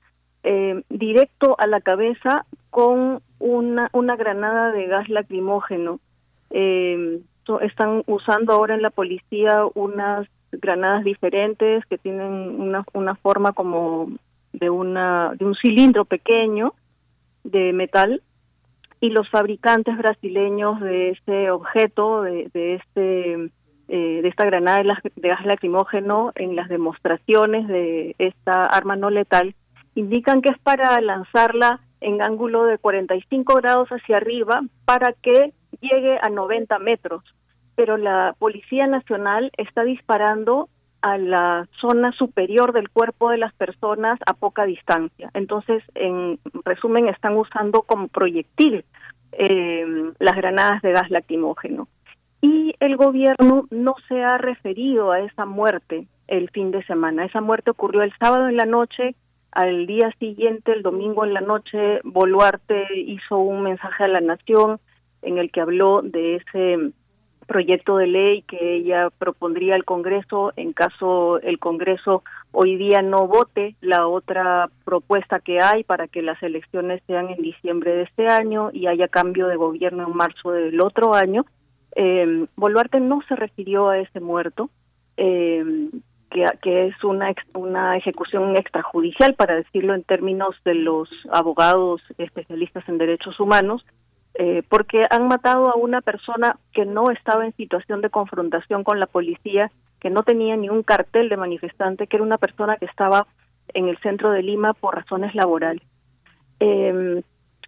[0.43, 5.99] eh, directo a la cabeza con una, una granada de gas lacrimógeno.
[6.57, 7.19] Eh,
[7.61, 14.09] están usando ahora en la policía unas granadas diferentes que tienen una, una forma como
[14.53, 16.73] de una de un cilindro pequeño
[17.43, 18.21] de metal
[19.01, 23.33] y los fabricantes brasileños de este objeto de, este
[23.89, 29.55] eh, de esta granada de gas lacrimógeno en las demostraciones de esta arma no letal
[29.93, 35.51] indican que es para lanzarla en ángulo de 45 grados hacia arriba para que
[35.89, 37.23] llegue a 90 metros.
[37.75, 40.69] Pero la Policía Nacional está disparando
[41.01, 45.29] a la zona superior del cuerpo de las personas a poca distancia.
[45.35, 48.85] Entonces, en resumen, están usando como proyectil
[49.33, 49.85] eh,
[50.17, 51.87] las granadas de gas lacrimógeno.
[52.41, 57.25] Y el gobierno no se ha referido a esa muerte el fin de semana.
[57.25, 59.15] Esa muerte ocurrió el sábado en la noche.
[59.51, 64.79] Al día siguiente, el domingo en la noche, Boluarte hizo un mensaje a la nación
[65.25, 66.91] en el que habló de ese
[67.45, 73.27] proyecto de ley que ella propondría al Congreso en caso el Congreso hoy día no
[73.27, 78.27] vote la otra propuesta que hay para que las elecciones sean en diciembre de este
[78.27, 81.45] año y haya cambio de gobierno en marzo del otro año.
[81.95, 84.69] Eh, Boluarte no se refirió a ese muerto,
[85.17, 85.63] eh,
[86.29, 92.87] que, que es una, una ejecución extrajudicial, para decirlo en términos de los abogados especialistas
[92.89, 93.85] en derechos humanos,
[94.37, 98.99] eh, porque han matado a una persona que no estaba en situación de confrontación con
[98.99, 102.85] la policía, que no tenía ni un cartel de manifestante, que era una persona que
[102.85, 103.27] estaba
[103.73, 105.83] en el centro de Lima por razones laborales.
[106.59, 107.21] Eh,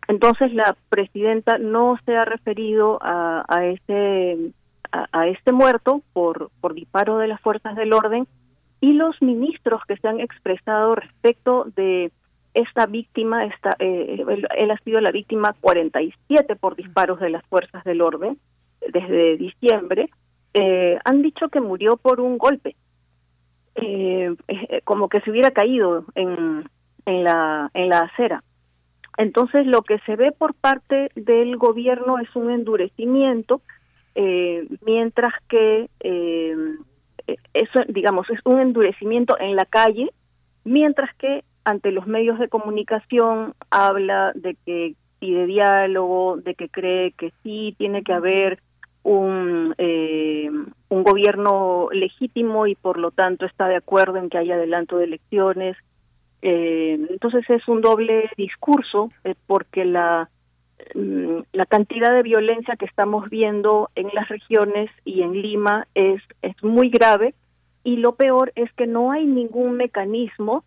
[0.07, 4.51] entonces la presidenta no se ha referido a, ese
[4.91, 8.25] a este muerto por por disparo de las fuerzas del orden
[8.79, 12.11] y los ministros que se han expresado respecto de
[12.57, 14.23] esta víctima, esta, eh,
[14.57, 18.39] él, ha sido la víctima 47 por disparos de las fuerzas del orden
[18.91, 20.09] desde diciembre,
[20.53, 22.75] eh, han dicho que murió por un golpe,
[23.75, 26.67] eh, eh, como que se hubiera caído en,
[27.05, 28.43] en, la, en la acera.
[29.17, 33.61] Entonces, lo que se ve por parte del gobierno es un endurecimiento,
[34.83, 35.89] mientras que
[37.53, 40.09] eso, digamos, es un endurecimiento en la calle,
[40.63, 47.11] mientras que ante los medios de comunicación habla de que pide diálogo, de que cree
[47.11, 48.59] que sí tiene que haber
[49.03, 50.49] un, eh,
[50.87, 55.03] un gobierno legítimo y por lo tanto está de acuerdo en que haya adelanto de
[55.03, 55.75] elecciones.
[56.41, 60.29] Eh, entonces es un doble discurso eh, porque la
[60.95, 66.21] mm, la cantidad de violencia que estamos viendo en las regiones y en Lima es,
[66.41, 67.33] es muy grave
[67.83, 70.63] y lo peor es que no hay ningún mecanismo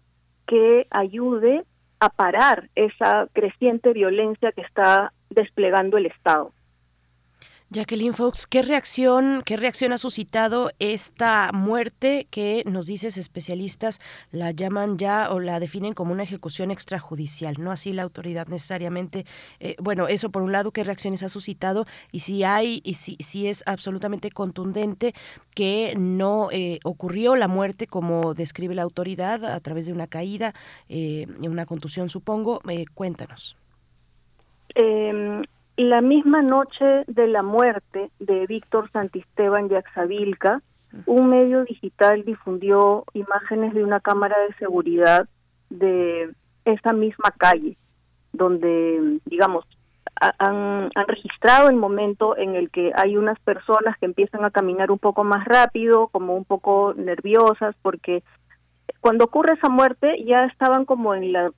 [0.50, 1.62] que ayude
[2.00, 6.52] a parar esa creciente violencia que está desplegando el Estado.
[7.72, 14.00] Jacqueline Fox, ¿qué reacción, qué reacción ha suscitado esta muerte que nos dices especialistas
[14.32, 19.24] la llaman ya o la definen como una ejecución extrajudicial, no así la autoridad necesariamente?
[19.60, 21.86] Eh, bueno, eso por un lado, ¿qué reacciones ha suscitado?
[22.10, 25.14] Y si hay, y si, si es absolutamente contundente
[25.54, 30.54] que no eh, ocurrió la muerte como describe la autoridad a través de una caída,
[30.88, 33.56] eh, una contusión supongo, eh, cuéntanos.
[35.82, 40.60] La misma noche de la muerte de Víctor Santisteban Yaxavilca,
[41.06, 45.26] un medio digital difundió imágenes de una cámara de seguridad
[45.70, 46.34] de
[46.66, 47.78] esa misma calle,
[48.34, 49.64] donde, digamos,
[50.20, 54.50] ha- han, han registrado el momento en el que hay unas personas que empiezan a
[54.50, 58.22] caminar un poco más rápido, como un poco nerviosas, porque
[59.00, 61.50] cuando ocurre esa muerte ya estaban como en la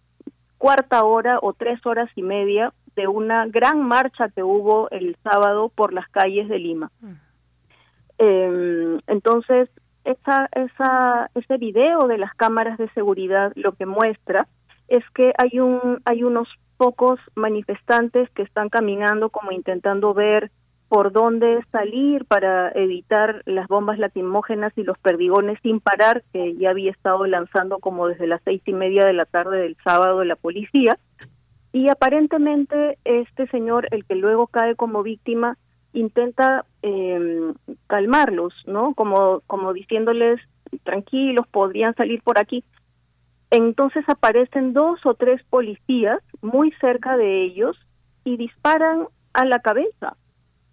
[0.58, 5.70] cuarta hora o tres horas y media de una gran marcha que hubo el sábado
[5.74, 6.90] por las calles de Lima.
[8.18, 9.68] Eh, entonces,
[10.04, 14.48] esa, esa, ese video de las cámaras de seguridad lo que muestra
[14.88, 20.50] es que hay, un, hay unos pocos manifestantes que están caminando como intentando ver
[20.88, 26.68] por dónde salir para evitar las bombas lacrimógenas y los perdigones sin parar que ya
[26.68, 30.36] había estado lanzando como desde las seis y media de la tarde del sábado la
[30.36, 30.98] policía
[31.72, 35.56] y aparentemente este señor el que luego cae como víctima
[35.92, 37.52] intenta eh,
[37.86, 40.40] calmarlos no como como diciéndoles
[40.84, 42.64] tranquilos podrían salir por aquí
[43.52, 47.76] entonces aparecen dos o tres policías muy cerca de ellos
[48.24, 50.16] y disparan a la cabeza.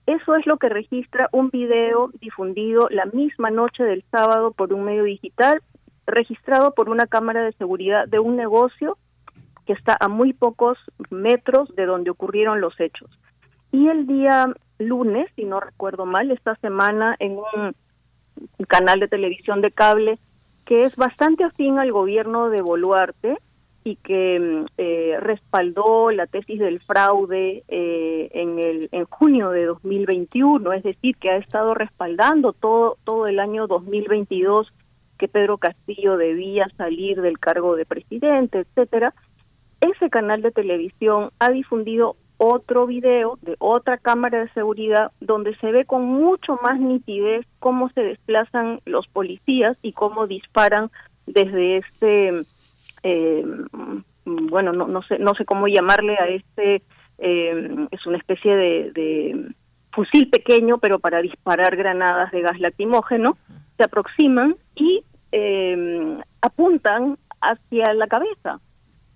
[0.06, 4.86] Eso es lo que registra un video difundido la misma noche del sábado por un
[4.86, 5.62] medio digital
[6.08, 8.98] registrado por una cámara de seguridad de un negocio
[9.70, 10.80] que está a muy pocos
[11.12, 13.08] metros de donde ocurrieron los hechos.
[13.72, 17.76] Y el día lunes, si no recuerdo mal, esta semana en un
[18.68, 20.18] canal de televisión de cable
[20.66, 23.38] que es bastante afín al gobierno de Boluarte
[23.84, 30.74] y que eh, respaldó la tesis del fraude eh, en el en junio de 2021,
[30.74, 34.74] es decir, que ha estado respaldando todo todo el año 2022
[35.20, 39.14] que Pedro Castillo debía salir del cargo de presidente, etcétera
[39.82, 45.72] ese canal de televisión ha difundido otro video de otra cámara de seguridad donde se
[45.72, 50.90] ve con mucho más nitidez cómo se desplazan los policías y cómo disparan
[51.28, 52.44] desde este
[53.04, 53.46] eh,
[54.26, 56.82] bueno no, no sé no sé cómo llamarle a este
[57.18, 59.52] eh, es una especie de, de
[59.92, 63.38] fusil pequeño pero para disparar granadas de gas lacrimógeno
[63.76, 65.04] se aproximan y
[65.34, 68.62] eh, apuntan hacia la cabeza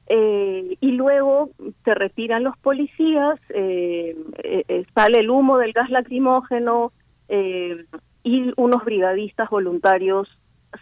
[0.07, 1.49] eh, y luego
[1.85, 6.91] se retiran los policías, eh, eh, eh, sale el humo del gas lacrimógeno
[7.29, 7.85] eh,
[8.23, 10.27] y unos brigadistas voluntarios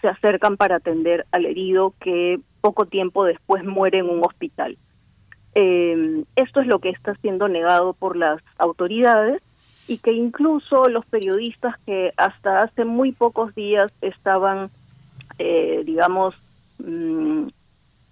[0.01, 4.77] se acercan para atender al herido que poco tiempo después muere en un hospital.
[5.53, 9.41] Eh, esto es lo que está siendo negado por las autoridades
[9.87, 14.69] y que incluso los periodistas que hasta hace muy pocos días estaban,
[15.37, 16.35] digamos,
[16.79, 17.47] mm,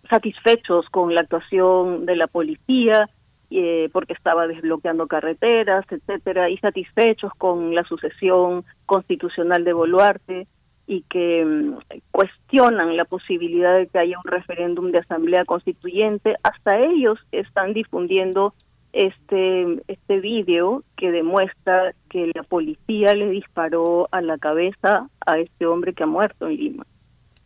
[0.09, 3.09] satisfechos con la actuación de la policía
[3.51, 10.47] eh, porque estaba desbloqueando carreteras, etcétera, y satisfechos con la sucesión constitucional de Boluarte
[10.85, 11.77] y que mm,
[12.11, 18.53] cuestionan la posibilidad de que haya un referéndum de asamblea constituyente, hasta ellos están difundiendo
[18.93, 25.67] este este vídeo que demuestra que la policía le disparó a la cabeza a este
[25.67, 26.85] hombre que ha muerto en Lima.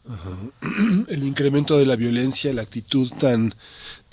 [1.08, 3.56] el incremento de la violencia, la actitud tan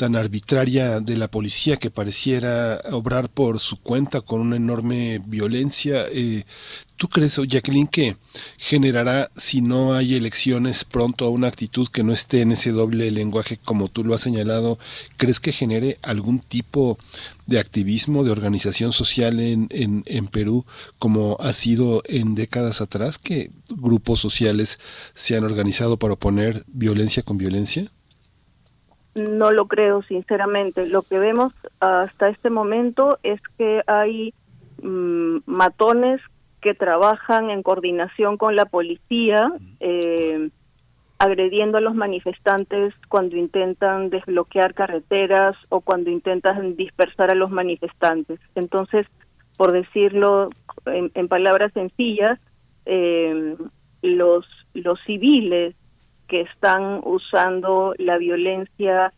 [0.00, 6.06] tan arbitraria de la policía que pareciera obrar por su cuenta con una enorme violencia.
[6.10, 6.44] Eh,
[6.96, 8.16] ¿Tú crees, Jacqueline, que
[8.56, 13.58] generará, si no hay elecciones pronto, una actitud que no esté en ese doble lenguaje
[13.58, 14.78] como tú lo has señalado?
[15.18, 16.96] ¿Crees que genere algún tipo
[17.44, 20.64] de activismo, de organización social en, Perú,
[20.98, 24.78] como ha sido en décadas atrás, que grupos sociales
[25.12, 27.92] se han organizado para oponer violencia con violencia?
[29.14, 30.86] No lo creo, sinceramente.
[30.86, 34.32] Lo que vemos hasta este momento es que hay
[34.82, 36.20] mm, matones
[36.60, 40.50] que trabajan en coordinación con la policía, eh,
[41.18, 48.38] agrediendo a los manifestantes cuando intentan desbloquear carreteras o cuando intentan dispersar a los manifestantes.
[48.54, 49.06] Entonces,
[49.56, 50.50] por decirlo
[50.86, 52.38] en, en palabras sencillas,
[52.86, 53.56] eh,
[54.02, 55.74] los, los civiles
[56.30, 59.12] que están usando la violencia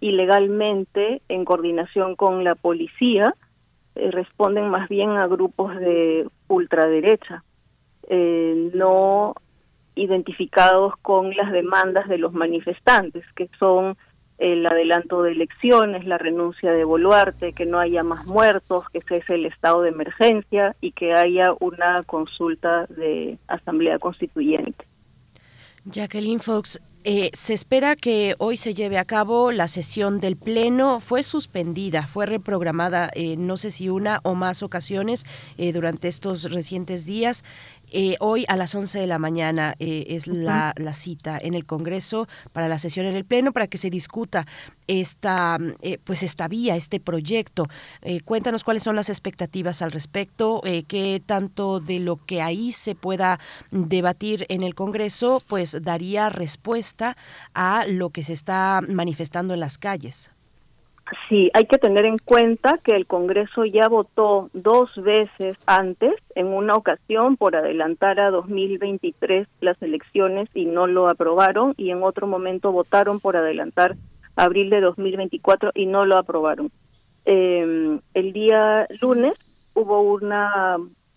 [0.00, 3.34] ilegalmente en coordinación con la policía
[3.94, 7.44] eh, responden más bien a grupos de ultraderecha,
[8.08, 9.34] eh, no
[9.94, 13.98] identificados con las demandas de los manifestantes, que son
[14.38, 19.34] el adelanto de elecciones, la renuncia de Boluarte, que no haya más muertos, que cese
[19.34, 24.86] el estado de emergencia y que haya una consulta de asamblea constituyente.
[25.86, 31.00] Jacqueline Fox, eh, se espera que hoy se lleve a cabo la sesión del Pleno.
[31.00, 35.26] Fue suspendida, fue reprogramada, eh, no sé si una o más ocasiones
[35.58, 37.44] eh, durante estos recientes días.
[37.96, 41.64] Eh, hoy a las 11 de la mañana eh, es la, la cita en el
[41.64, 44.48] Congreso para la sesión en el Pleno para que se discuta
[44.88, 47.68] esta, eh, pues esta vía, este proyecto.
[48.24, 53.38] Cuéntanos cuáles son las expectativas al respecto, qué tanto de lo que ahí se pueda
[53.70, 57.16] debatir en el Congreso, pues daría respuesta
[57.54, 60.33] a lo que se está manifestando en las calles.
[61.28, 66.46] Sí, hay que tener en cuenta que el Congreso ya votó dos veces antes, en
[66.46, 72.26] una ocasión por adelantar a 2023 las elecciones y no lo aprobaron, y en otro
[72.26, 73.96] momento votaron por adelantar
[74.34, 76.70] abril de 2024 y no lo aprobaron.
[77.26, 79.34] Eh, el día lunes
[79.74, 80.76] hubo una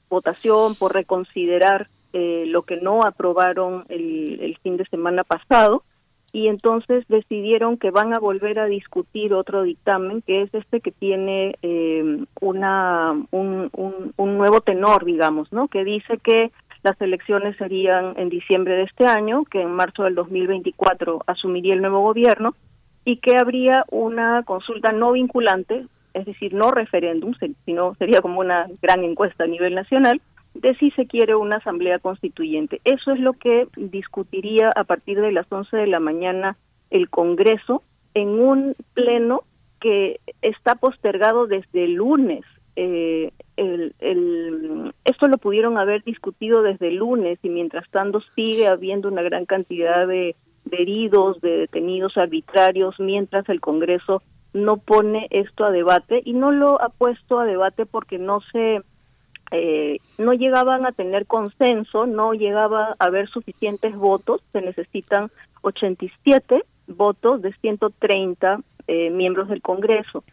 [0.10, 5.84] votación por reconsiderar eh, lo que no aprobaron el, el fin de semana pasado
[6.34, 10.92] y entonces decidieron que van a volver a discutir otro dictamen que es este que
[10.92, 16.52] tiene eh, una un, un, un nuevo tenor digamos no que dice que
[16.84, 21.82] las elecciones serían en diciembre de este año que en marzo del 2024 asumiría el
[21.82, 22.56] nuevo gobierno
[23.06, 27.34] y que habría una consulta no vinculante es decir no referéndum
[27.66, 30.22] sino sería como una gran encuesta a nivel nacional
[30.62, 32.82] de si se quiere una asamblea constituyente.
[32.84, 36.58] Eso es lo que discutiría a partir de las 11 de la mañana
[36.90, 39.42] el Congreso en un pleno
[39.80, 42.44] que está postergado desde el lunes.
[42.76, 48.68] Eh, el, el- esto lo pudieron haber discutido desde el lunes y mientras tanto sigue
[48.68, 50.36] habiendo una gran cantidad de,
[50.66, 54.22] de heridos, de detenidos arbitrarios, mientras el Congreso
[54.54, 58.82] no pone esto a debate y no lo ha puesto a debate porque no se
[59.52, 65.30] eh, no llegaban a tener consenso, no llegaba a haber suficientes votos, se necesitan
[65.62, 70.24] 87 votos de 130 eh, miembros del Congreso.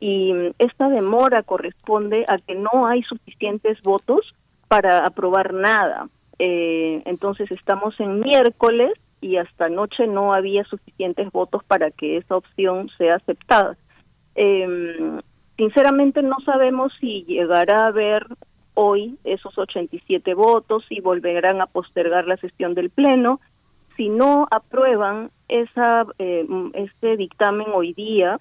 [0.00, 4.34] Y mm, esta demora corresponde a que no hay suficientes votos
[4.68, 6.08] para aprobar nada.
[6.38, 12.36] Eh, entonces estamos en miércoles y hasta anoche no había suficientes votos para que esa
[12.36, 13.76] opción sea aceptada.
[14.34, 15.20] Eh,
[15.56, 18.26] sinceramente no sabemos si llegará a haber
[18.74, 23.40] hoy esos 87 votos y volverán a postergar la sesión del Pleno.
[23.96, 28.40] Si no aprueban esa, eh, mm, este dictamen hoy día,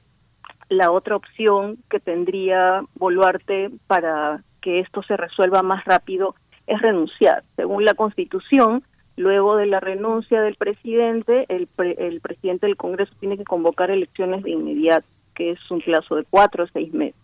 [0.69, 6.35] la otra opción que tendría Boluarte para que esto se resuelva más rápido
[6.65, 7.43] es renunciar.
[7.55, 8.83] Según la Constitución,
[9.17, 13.91] luego de la renuncia del presidente, el, pre- el presidente del Congreso tiene que convocar
[13.91, 15.05] elecciones de inmediato,
[15.35, 17.19] que es un plazo de cuatro o seis meses.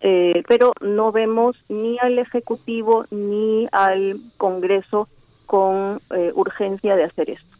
[0.00, 5.08] Eh, pero no vemos ni al Ejecutivo ni al Congreso
[5.46, 7.56] con eh, urgencia de hacer esto.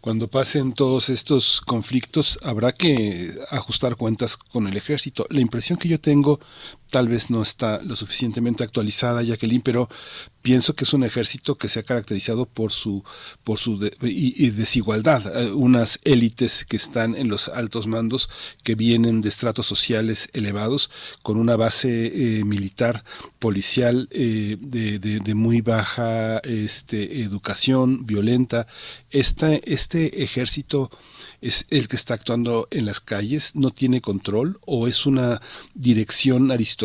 [0.00, 5.26] Cuando pasen todos estos conflictos, habrá que ajustar cuentas con el ejército.
[5.30, 6.40] La impresión que yo tengo,
[6.90, 9.88] tal vez no está lo suficientemente actualizada, Jacqueline, pero
[10.42, 13.04] pienso que es un ejército que se ha caracterizado por su
[13.44, 15.22] por su desigualdad.
[15.36, 18.28] Eh, unas élites que están en los altos mandos,
[18.62, 20.90] que vienen de estratos sociales elevados,
[21.22, 23.04] con una base eh, militar,
[23.38, 28.66] policial eh, de muy baja este, educación, violenta.
[29.10, 30.90] Esta, este ejército
[31.40, 35.40] es el que está actuando en las calles, no tiene control o es una
[35.74, 36.79] dirección aristocrática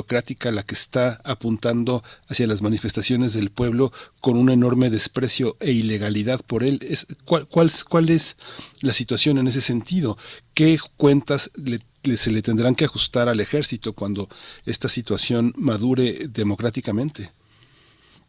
[0.52, 3.92] la que está apuntando hacia las manifestaciones del pueblo
[4.22, 6.80] con un enorme desprecio e ilegalidad por él.
[6.82, 8.38] Es, ¿cuál, cuál, cuál es
[8.82, 10.18] la situación en ese sentido?
[10.54, 14.28] ¿Qué cuentas le, le- se le tendrán que ajustar al ejército cuando
[14.66, 17.32] esta situación madure democráticamente?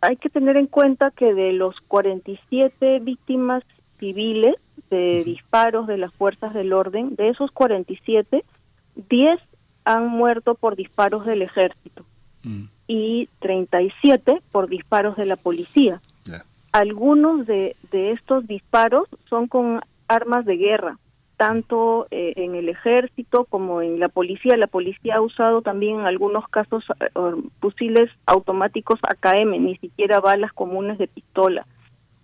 [0.02, 3.62] Hay que tener en cuenta que de los 47 víctimas
[3.98, 4.55] civiles
[4.90, 8.44] de disparos de las fuerzas del orden, de esos 47,
[9.09, 9.40] 10
[9.86, 12.04] han muerto por disparos del ejército
[12.86, 16.00] y 37 por disparos de la policía.
[16.72, 20.98] algunos de, de estos disparos son con armas de guerra,
[21.36, 24.56] tanto eh, en el ejército como en la policía.
[24.56, 27.08] La policía ha usado también en algunos casos eh,
[27.60, 31.66] fusiles automáticos AKM, ni siquiera balas comunes de pistola.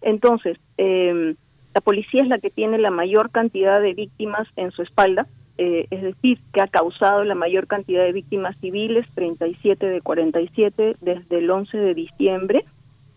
[0.02, 1.34] Entonces, eh,
[1.74, 5.26] la policía es la que tiene la mayor cantidad de víctimas en su espalda,
[5.58, 10.96] eh, es decir, que ha causado la mayor cantidad de víctimas civiles, 37 de 47
[11.00, 12.64] desde el 11 de diciembre.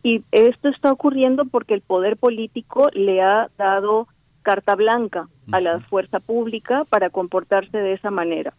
[0.04, 4.08] Y esto está ocurriendo porque el poder político le ha dado
[4.44, 8.54] carta blanca a la fuerza pública para comportarse de esa manera.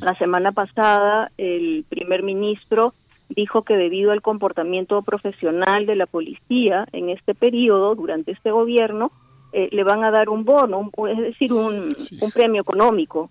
[0.00, 2.92] La semana pasada el primer ministro
[3.30, 9.10] dijo que debido al comportamiento profesional de la policía en este periodo, durante este gobierno,
[9.52, 13.30] eh, le van a dar un bono, un- es decir, un, un premio económico.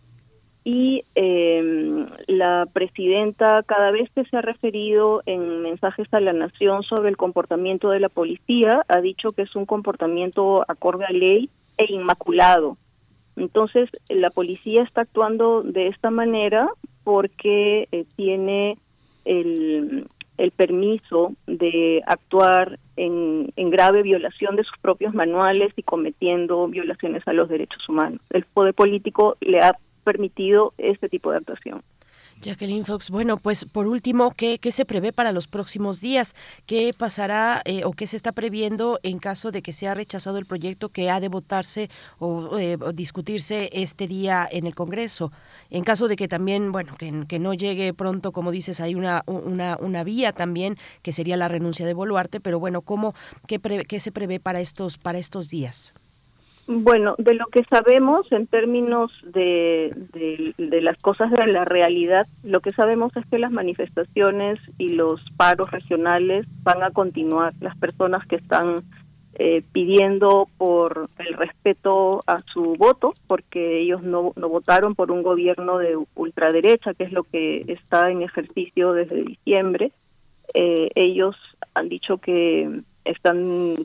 [0.63, 6.83] Y eh, la presidenta cada vez que se ha referido en mensajes a la nación
[6.83, 11.49] sobre el comportamiento de la policía, ha dicho que es un comportamiento acorde a ley
[11.77, 12.77] e inmaculado.
[13.37, 16.69] Entonces, la policía está actuando de esta manera
[17.03, 18.77] porque eh, tiene
[19.25, 20.05] el,
[20.41, 27.33] el permiso de actuar en, grave violación de sus propios manuales y cometiendo violaciones a
[27.33, 28.19] los derechos humanos.
[28.31, 31.83] El poder político le ha permitido este tipo de actuación.
[32.41, 36.33] Jacqueline Fox, bueno, pues por último, ¿qué, se prevé para los próximos días?
[36.65, 40.47] ¿Qué pasará eh, o qué se está previendo en caso de que sea rechazado el
[40.47, 45.31] proyecto que ha de votarse o, eh, discutirse este día en el Congreso?
[45.69, 49.23] En caso de que también, bueno, que, que no llegue pronto, como dices, hay una,
[49.27, 53.13] una, una vía también que sería la renuncia de Boluarte, pero bueno, ¿cómo,
[53.47, 55.93] qué, pre- qué se prevé para estos, para estos días?
[56.67, 59.93] Bueno, de lo que sabemos en términos de,
[60.57, 65.21] de, las cosas de la realidad, lo que sabemos es que las manifestaciones y los
[65.37, 67.53] paros regionales van a continuar.
[67.59, 68.77] Las personas que están
[69.33, 75.23] eh, pidiendo por el respeto a su voto, porque ellos no, no votaron por un
[75.23, 79.91] gobierno de ultraderecha, que es lo que está en ejercicio desde diciembre,
[80.53, 81.35] eh, ellos
[81.73, 83.75] han dicho que están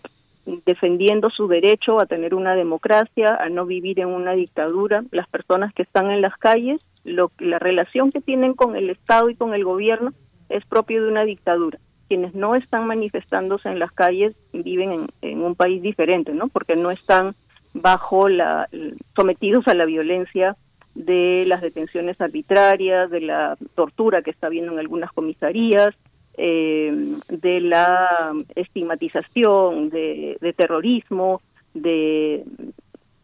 [0.64, 5.05] defendiendo su derecho a tener una democracia, a no vivir en una dictadura.
[5.10, 9.28] Las personas que están en las calles, lo, la relación que tienen con el Estado
[9.28, 10.12] y con el gobierno
[10.48, 11.78] es propio de una dictadura.
[12.09, 16.48] Quienes no están manifestándose en las calles viven en, en un país diferente, ¿no?
[16.48, 17.35] Porque no están
[17.74, 18.68] bajo la
[19.14, 20.56] sometidos a la violencia
[20.94, 25.94] de las detenciones arbitrarias, de la tortura que está habiendo en algunas comisarías,
[26.36, 31.40] eh, de la estigmatización, de, terrorismo,
[31.74, 32.44] de,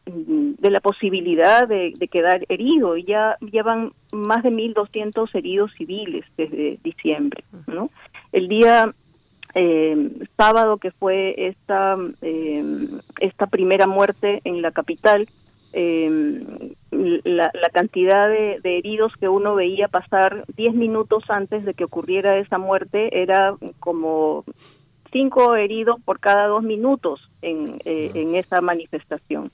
[0.06, 2.96] de la posibilidad de, quedar herido.
[2.96, 7.44] Ya, ya van más de 1.200 heridos civiles desde diciembre.
[7.66, 7.90] ¿no?
[8.32, 8.94] El día
[9.54, 12.88] eh, sábado que fue esta, eh,
[13.20, 15.28] esta primera muerte en la capital,
[15.72, 21.74] eh, la, la cantidad de, de heridos que uno veía pasar 10 minutos antes de
[21.74, 24.44] que ocurriera esa muerte era como
[25.12, 29.52] cinco heridos por cada dos minutos en, eh, en esa manifestación.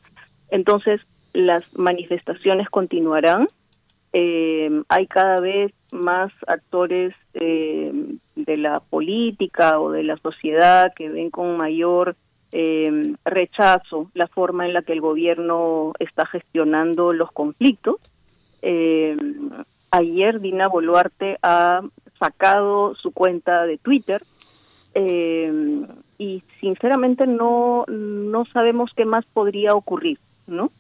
[0.50, 1.00] Entonces,
[1.32, 3.48] las manifestaciones continuarán.
[4.12, 7.92] Eh, hay cada vez más actores eh,
[8.36, 12.16] de la política o de la sociedad que ven con mayor
[12.52, 17.96] eh, rechazo la forma en la que el gobierno está gestionando los conflictos.
[18.62, 19.16] Eh,
[19.90, 21.82] ayer Dina Boluarte ha
[22.18, 24.22] sacado su cuenta de Twitter
[24.94, 25.52] eh,
[26.18, 30.70] y sinceramente no no sabemos qué más podría ocurrir, ¿no?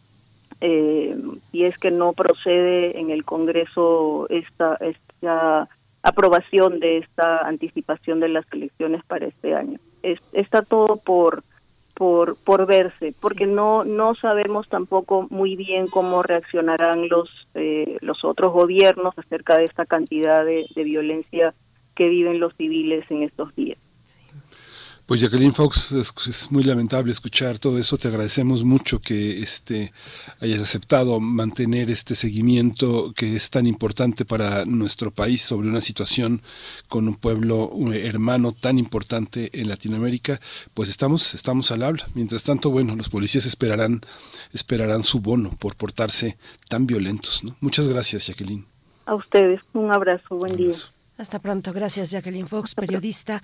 [0.60, 1.16] Eh,
[1.52, 5.68] si es que no procede en el Congreso esta esta
[6.02, 9.78] aprobación de esta anticipación de las elecciones para este año.
[10.02, 11.44] Es- está todo por
[11.98, 18.24] por por verse, porque no no sabemos tampoco muy bien cómo reaccionarán los eh, los
[18.24, 21.54] otros gobiernos acerca de esta cantidad de, de violencia
[21.96, 23.78] que viven los civiles en estos días.
[25.08, 27.96] Pues Jacqueline Fox, es, es muy lamentable escuchar todo eso.
[27.96, 29.94] Te agradecemos mucho que este
[30.38, 36.42] hayas aceptado mantener este seguimiento que es tan importante para nuestro país sobre una situación
[36.90, 40.42] con un pueblo un hermano tan importante en Latinoamérica.
[40.74, 42.06] Pues estamos estamos al habla.
[42.12, 44.02] Mientras tanto, bueno, los policías esperarán
[44.52, 46.36] esperarán su bono por portarse
[46.68, 47.42] tan violentos.
[47.44, 47.56] ¿no?
[47.62, 48.66] Muchas gracias, Jacqueline.
[49.06, 50.74] A ustedes, un abrazo, buen día.
[51.18, 51.72] Hasta pronto.
[51.72, 53.42] Gracias, Jacqueline Fox, periodista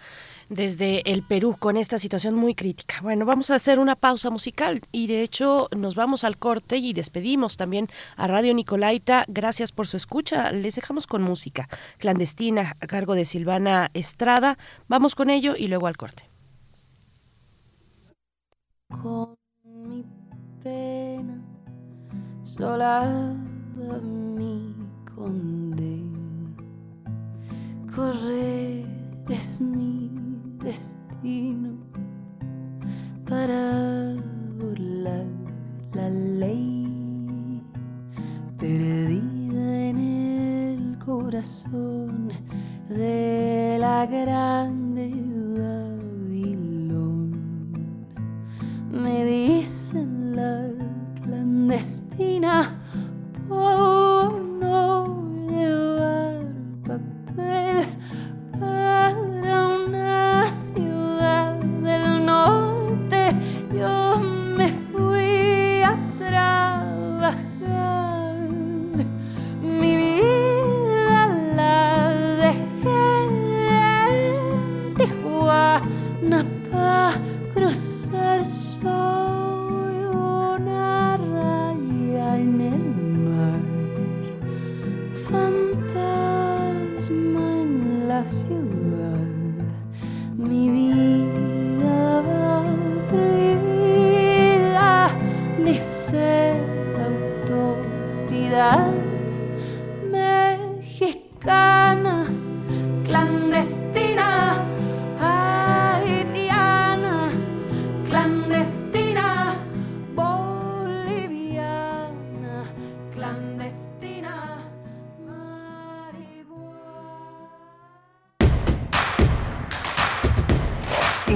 [0.49, 3.01] desde el Perú, con esta situación muy crítica.
[3.03, 6.93] Bueno, vamos a hacer una pausa musical y de hecho nos vamos al corte y
[6.93, 9.25] despedimos también a Radio Nicolaita.
[9.27, 10.53] Gracias por su escucha.
[10.53, 11.69] Les dejamos con música
[11.99, 14.57] clandestina a cargo de Silvana Estrada.
[14.87, 16.23] Vamos con ello y luego al corte.
[18.89, 20.05] Con mi
[20.63, 21.43] pena,
[22.45, 23.35] sola
[23.77, 24.73] mi
[25.13, 26.24] condena
[27.95, 28.85] Correr
[29.29, 30.11] es mi
[30.65, 31.79] destino
[33.25, 34.15] para
[34.59, 35.27] burlar
[35.95, 37.63] la ley
[38.59, 42.31] perdida en el corazón
[42.89, 45.13] de la grande
[45.61, 47.31] Babilón.
[48.91, 50.69] Me dicen la
[51.23, 52.77] clandestina
[53.49, 56.45] por no llevar
[56.83, 57.64] papel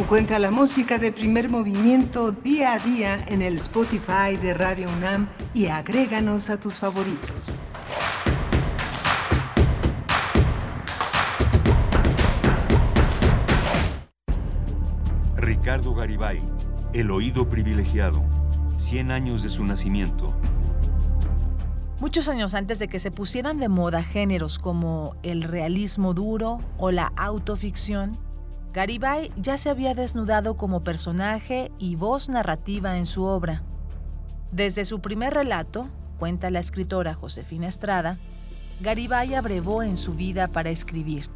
[0.08, 5.28] Encuentra la música de primer movimiento día a día en el Spotify de Radio UNAM
[5.52, 7.58] y agréganos a tus favoritos.
[15.36, 16.40] Ricardo Garibay,
[16.94, 18.24] El oído privilegiado,
[18.78, 20.32] 100 años de su nacimiento.
[22.00, 26.92] Muchos años antes de que se pusieran de moda géneros como el realismo duro o
[26.92, 28.18] la autoficción,
[28.72, 33.62] Garibay ya se había desnudado como personaje y voz narrativa en su obra.
[34.52, 35.88] Desde su primer relato,
[36.18, 38.18] cuenta la escritora Josefina Estrada,
[38.80, 41.28] Garibay abrevó en su vida para escribir.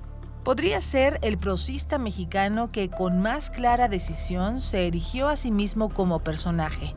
[0.45, 5.89] Podría ser el prosista mexicano que con más clara decisión se erigió a sí mismo
[5.89, 6.95] como personaje.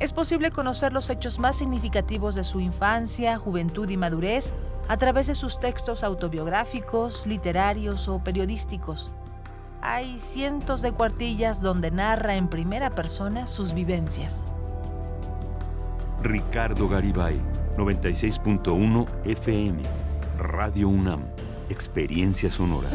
[0.00, 4.52] Es posible conocer los hechos más significativos de su infancia, juventud y madurez
[4.88, 9.12] a través de sus textos autobiográficos, literarios o periodísticos.
[9.84, 14.46] Hay cientos de cuartillas donde narra en primera persona sus vivencias.
[16.22, 17.40] Ricardo Garibay,
[17.76, 19.82] 96.1 FM,
[20.38, 21.24] Radio UNAM,
[21.68, 22.90] Experiencia Sonora.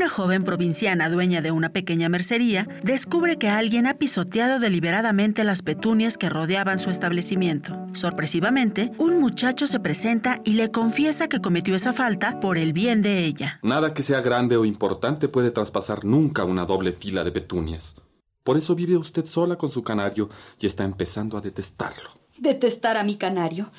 [0.00, 5.60] Una joven provinciana dueña de una pequeña mercería descubre que alguien ha pisoteado deliberadamente las
[5.60, 7.86] petunias que rodeaban su establecimiento.
[7.92, 13.02] Sorpresivamente, un muchacho se presenta y le confiesa que cometió esa falta por el bien
[13.02, 13.60] de ella.
[13.62, 17.94] Nada que sea grande o importante puede traspasar nunca una doble fila de petunias.
[18.42, 22.08] Por eso vive usted sola con su canario y está empezando a detestarlo.
[22.38, 23.70] Detestar a mi canario.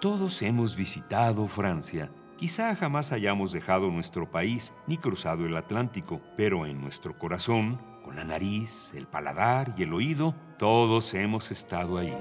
[0.00, 6.66] Todos hemos visitado Francia Quizá jamás hayamos dejado nuestro país ni cruzado el Atlántico, pero
[6.66, 12.16] en nuestro corazón, con la nariz, el paladar y el oído, todos hemos estado ahí.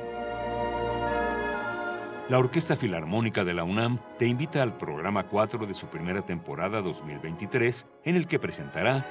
[2.30, 6.82] La Orquesta Filarmónica de la UNAM te invita al programa 4 de su primera temporada
[6.82, 9.06] 2023, en el que presentará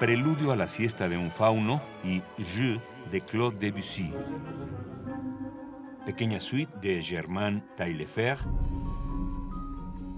[0.00, 2.80] Preludio a la siesta de un fauno y Je
[3.12, 4.12] de Claude Debussy.
[6.04, 8.36] Pequeña suite de Germain Taillefer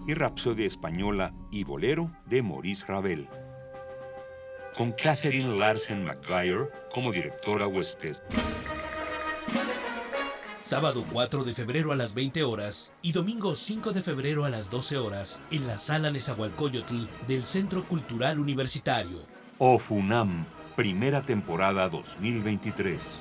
[0.07, 3.29] y Rapsodia Española y Bolero de Maurice Ravel.
[4.75, 8.17] Con Catherine Larsen McGuire como directora huésped.
[10.63, 14.71] Sábado 4 de febrero a las 20 horas y domingo 5 de febrero a las
[14.71, 19.21] 12 horas en la sala Nezahualcóyotl del Centro Cultural Universitario.
[19.59, 23.21] OFUNAM, primera temporada 2023.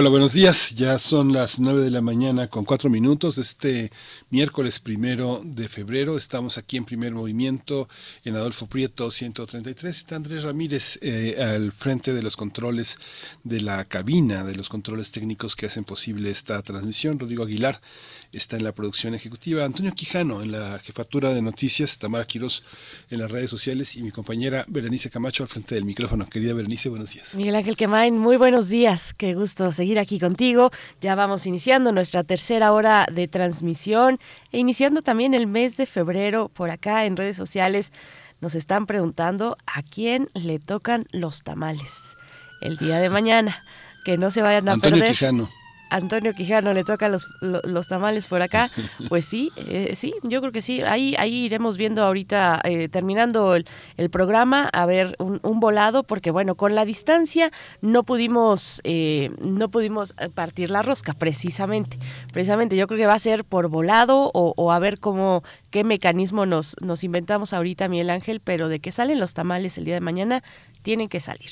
[0.00, 0.74] Hola, buenos días.
[0.76, 3.36] Ya son las nueve de la mañana con cuatro minutos.
[3.36, 3.92] Este
[4.30, 7.86] miércoles primero de febrero estamos aquí en primer movimiento
[8.24, 9.94] en Adolfo Prieto 133.
[9.94, 12.96] Está Andrés Ramírez eh, al frente de los controles
[13.44, 17.18] de la cabina, de los controles técnicos que hacen posible esta transmisión.
[17.18, 17.82] Rodrigo Aguilar
[18.32, 19.64] está en la producción ejecutiva.
[19.64, 21.98] Antonio Quijano en la jefatura de noticias.
[21.98, 22.64] Tamara Quirós
[23.10, 26.26] en las redes sociales y mi compañera Berenice Camacho al frente del micrófono.
[26.26, 27.34] Querida Berenice, buenos días.
[27.34, 29.14] Miguel Ángel Quemain, muy buenos días.
[29.14, 30.70] Qué gusto seguir aquí contigo.
[31.00, 34.18] Ya vamos iniciando nuestra tercera hora de transmisión
[34.52, 37.92] e iniciando también el mes de febrero por acá en redes sociales.
[38.40, 42.16] Nos están preguntando a quién le tocan los tamales
[42.60, 43.64] el día de mañana.
[44.04, 45.12] Que no se vayan a Antonio perder.
[45.12, 45.50] Quijano.
[45.90, 48.70] Antonio Quijano le toca los, lo- los tamales por acá.
[49.08, 50.82] Pues sí, eh, sí, yo creo que sí.
[50.82, 56.02] Ahí, ahí iremos viendo ahorita, eh, terminando el, el programa, a ver un, un volado,
[56.04, 57.50] porque bueno, con la distancia
[57.80, 61.98] no pudimos, eh, no pudimos eh, partir la rosca, precisamente.
[62.32, 65.82] Precisamente, yo creo que va a ser por volado o, o a ver cómo, qué
[65.82, 69.94] mecanismo nos, nos inventamos ahorita, Miguel Ángel, pero de que salen los tamales el día
[69.94, 70.42] de mañana,
[70.82, 71.50] tienen que salir.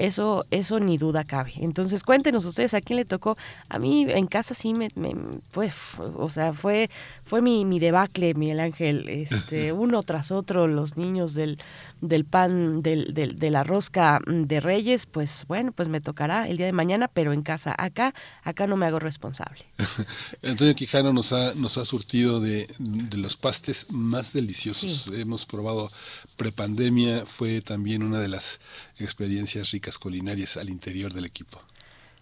[0.00, 1.52] Eso, eso ni duda cabe.
[1.56, 3.36] Entonces cuéntenos ustedes a quién le tocó.
[3.68, 5.14] A mí en casa sí me, me-
[5.50, 6.88] fue, fue- o sea, fue,
[7.24, 11.58] fue mi, mi debacle, Miguel Ángel, este, uno tras otro, los niños del,
[12.00, 16.56] del pan, del, del- de la rosca de Reyes, pues bueno, pues me tocará el
[16.56, 17.74] día de mañana, pero en casa.
[17.78, 19.60] Acá, acá no me hago responsable.
[20.42, 25.08] Antonio Quijano nos ha, nos ha surtido de, de los pastes más deliciosos.
[25.12, 25.90] Hemos probado
[26.36, 28.60] prepandemia, fue también una de las
[29.04, 31.60] experiencias ricas culinarias al interior del equipo.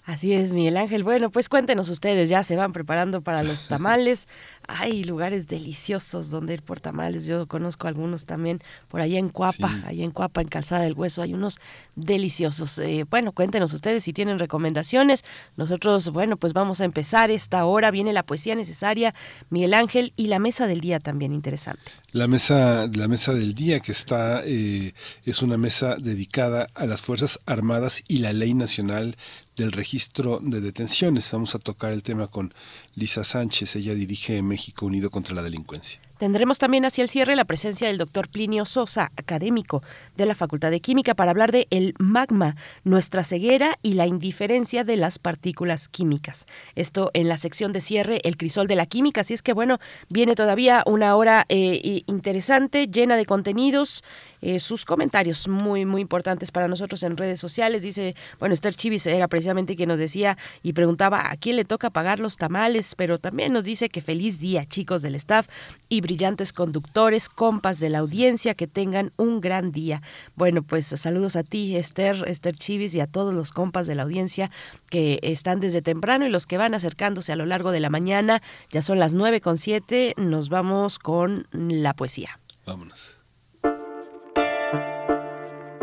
[0.09, 1.05] Así es, Miguel Ángel.
[1.05, 4.27] Bueno, pues cuéntenos ustedes, ya se van preparando para los tamales.
[4.71, 7.27] Hay lugares deliciosos donde ir por tamales.
[7.27, 9.83] Yo conozco algunos también por allá en Cuapa, Sí.
[9.87, 11.59] allá en Cuapa, en Calzada del Hueso, hay unos
[11.97, 12.79] deliciosos.
[12.79, 15.25] Eh, bueno, cuéntenos ustedes si tienen recomendaciones.
[15.57, 17.91] Nosotros, bueno, pues vamos a empezar esta hora.
[17.91, 19.15] Viene la poesía necesaria,
[19.51, 21.83] Miguel Ángel, y la mesa del día también interesante.
[22.13, 24.93] La mesa, la mesa del día que está eh,
[25.25, 29.17] es una mesa dedicada a las Fuerzas Armadas y la Ley Nacional
[29.59, 31.31] del Registro de Detenciones.
[31.33, 32.55] Vamos a tocar el tema con
[32.95, 33.77] Lisa Sánchez.
[33.77, 36.01] Ella dirige México Unido contra la Delincuencia.
[36.19, 39.85] Tendremos también hacia el cierre la presencia del doctor Plinio Sosa, académico
[40.17, 44.83] de la Facultad de Química, para hablar de el magma, nuestra ceguera y la indiferencia
[44.83, 46.47] de las partículas químicas.
[46.75, 49.21] Esto en la sección de cierre, el crisol de la química.
[49.21, 49.79] Así es que, bueno,
[50.09, 54.03] viene todavía una hora eh, interesante, llena de contenidos.
[54.41, 57.83] Eh, sus comentarios muy, muy importantes para nosotros en redes sociales.
[57.83, 61.91] Dice, bueno, Esther Chivis era precisamente quien nos decía y preguntaba a quién le toca
[61.91, 65.49] pagar los tamales, pero también nos dice que feliz día, chicos del staff
[65.89, 70.03] y brillantes conductores, compas de la audiencia, que tengan un gran día.
[70.37, 74.03] Bueno, pues saludos a ti, Esther, Esther Chivis, y a todos los compas de la
[74.03, 74.51] audiencia
[74.91, 78.43] que están desde temprano y los que van acercándose a lo largo de la mañana.
[78.71, 82.41] Ya son las nueve con siete, nos vamos con la poesía.
[82.67, 83.18] Vámonos.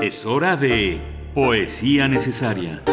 [0.02, 1.00] Es hora de
[1.34, 2.84] Poesía Necesaria.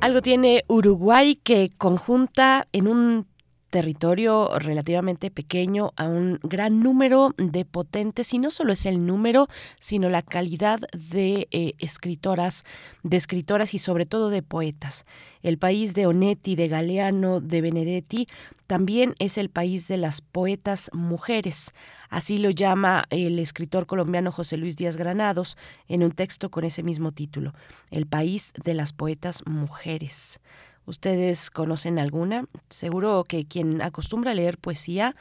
[0.00, 3.26] Algo tiene Uruguay que conjunta en un
[3.70, 9.48] territorio relativamente pequeño a un gran número de potentes, y no solo es el número,
[9.78, 12.64] sino la calidad de eh, escritoras,
[13.02, 15.06] de escritoras y sobre todo de poetas.
[15.42, 18.26] El país de Onetti, de Galeano, de Benedetti,
[18.66, 21.72] también es el país de las poetas mujeres.
[22.08, 25.56] Así lo llama el escritor colombiano José Luis Díaz Granados
[25.88, 27.54] en un texto con ese mismo título,
[27.90, 30.40] El país de las poetas mujeres.
[30.86, 32.46] ¿Ustedes conocen alguna?
[32.68, 35.14] Seguro que quien acostumbra a leer poesía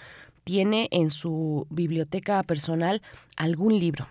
[0.44, 3.02] tiene en su biblioteca personal
[3.36, 4.07] algún libro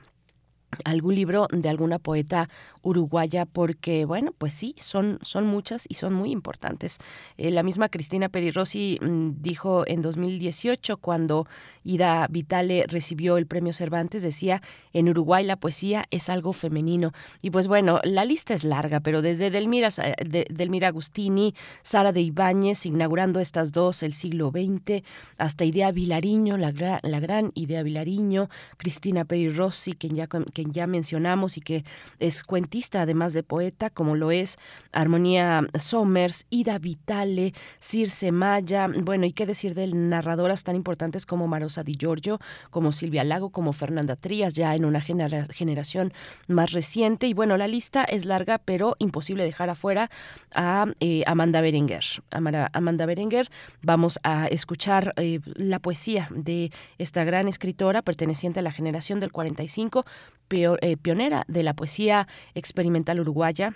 [0.84, 2.48] algún libro de alguna poeta
[2.82, 6.98] uruguaya porque bueno pues sí son son muchas y son muy importantes.
[7.36, 11.46] Eh, la misma Cristina Peri Rossi mm, dijo en 2018 cuando
[11.84, 14.62] Ida Vitale recibió el premio Cervantes decía
[14.92, 17.12] en Uruguay la poesía es algo femenino
[17.42, 22.12] y pues bueno la lista es larga pero desde Delmira Sa- de- Delmira Agustini Sara
[22.12, 25.02] de Ibáñez inaugurando estas dos el siglo XX
[25.38, 26.72] hasta Idea Vilariño la,
[27.02, 30.26] la gran Idea Vilariño Cristina Peri Rossi quien ya
[30.58, 31.84] quien ya mencionamos y que
[32.18, 34.56] es cuentista además de poeta como lo es
[34.92, 41.46] Armonía Somers Ida Vitale Circe Maya bueno y qué decir de narradoras tan importantes como
[41.46, 42.40] Marosa Di Giorgio
[42.70, 46.12] como Silvia Lago como Fernanda Trías ya en una genera- generación
[46.48, 47.28] más reciente.
[47.28, 50.10] Y bueno la lista es larga pero imposible dejar afuera
[50.54, 52.04] a eh, Amanda Berenguer.
[52.32, 53.48] Amanda Berenguer
[53.82, 59.30] vamos a escuchar eh, la poesía de esta gran escritora perteneciente a la generación del
[59.30, 59.68] 45
[59.98, 63.74] peo- eh, pionera de la poesía experimental uruguaya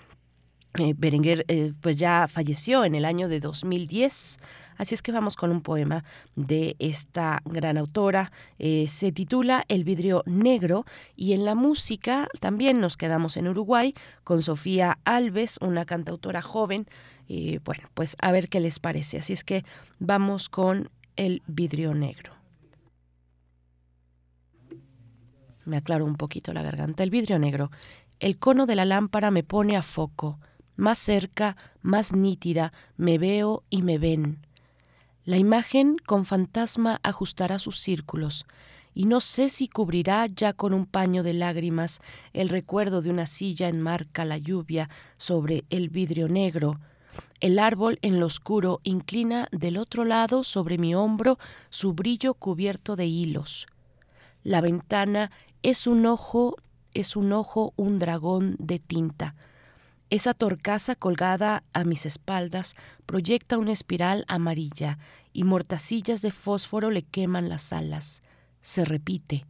[0.79, 4.39] eh, Berenguer eh, pues ya falleció en el año de 2010,
[4.79, 6.03] así es que vamos con un poema
[6.35, 8.33] de esta gran autora.
[8.59, 13.95] Eh, se titula El vidrio negro y en la música también nos quedamos en Uruguay
[14.25, 16.87] con Sofía Alves, una cantautora joven.
[17.29, 19.19] Eh, bueno, pues a ver qué les parece.
[19.19, 19.65] Así es que
[19.99, 22.42] vamos con El vidrio negro.
[25.65, 27.03] Me aclaro un poquito la garganta.
[27.03, 27.71] El vidrio negro.
[28.21, 30.39] El cono de la lámpara me pone a foco.
[30.77, 34.39] Más cerca, más nítida, me veo y me ven.
[35.25, 38.45] La imagen con fantasma ajustará sus círculos,
[38.93, 42.01] y no sé si cubrirá ya con un paño de lágrimas
[42.33, 46.81] el recuerdo de una silla enmarca la lluvia sobre el vidrio negro.
[47.41, 51.39] El árbol en lo oscuro inclina del otro lado sobre mi hombro
[51.71, 53.67] su brillo cubierto de hilos.
[54.43, 55.31] La ventana
[55.63, 56.57] es un ojo,
[56.93, 59.37] es un ojo, un dragón de tinta.
[60.11, 62.75] Esa torcaza colgada a mis espaldas
[63.07, 64.99] proyecta una espiral amarilla
[65.33, 68.23] y mortacillas de fósforo le queman las alas.
[68.61, 69.47] Se repite.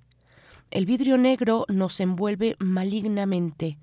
[0.71, 3.79] El vidrio negro nos envuelve malignamente.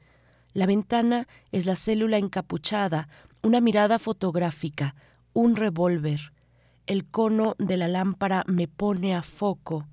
[0.53, 3.09] La ventana es la célula encapuchada,
[3.43, 4.95] una mirada fotográfica,
[5.33, 6.31] un revólver.
[6.85, 9.87] El cono de la lámpara me pone a foco.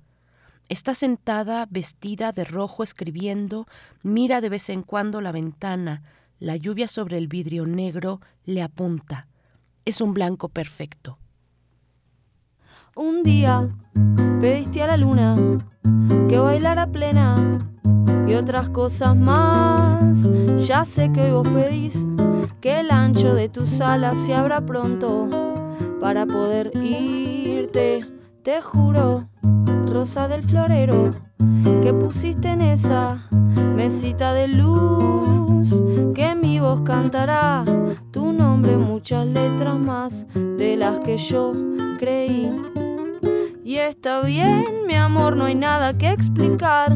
[0.69, 3.67] Está sentada, vestida de rojo, escribiendo,
[4.03, 6.03] mira de vez en cuando la ventana,
[6.39, 9.27] la lluvia sobre el vidrio negro le apunta.
[9.85, 11.17] Es un blanco perfecto.
[12.95, 13.69] Un día
[14.41, 15.37] pediste a la luna
[16.27, 17.59] que bailara plena
[18.27, 20.27] y otras cosas más.
[20.67, 22.05] Ya sé que hoy vos pedís
[22.59, 25.29] que el ancho de tus alas se abra pronto
[26.01, 28.05] para poder irte.
[28.43, 29.29] Te juro,
[29.97, 31.15] rosa del florero,
[31.81, 33.27] que pusiste en esa
[33.75, 35.83] mesita de luz,
[36.13, 37.65] que mi voz cantará
[38.11, 41.51] tu nombre, muchas letras más de las que yo
[41.97, 42.55] creí.
[43.65, 46.95] Y está bien, mi amor, no hay nada que explicar.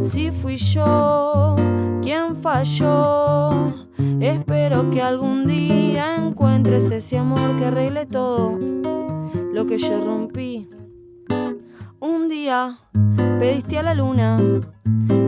[0.00, 1.54] Si fui yo
[2.02, 3.86] quien falló,
[4.18, 8.58] espero que algún día encuentres ese amor que arregle todo
[9.52, 10.68] lo que yo rompí.
[12.02, 12.78] Un día
[13.38, 14.38] pediste a la luna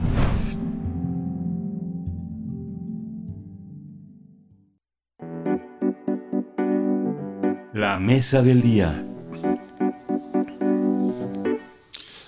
[7.83, 9.05] La mesa del día.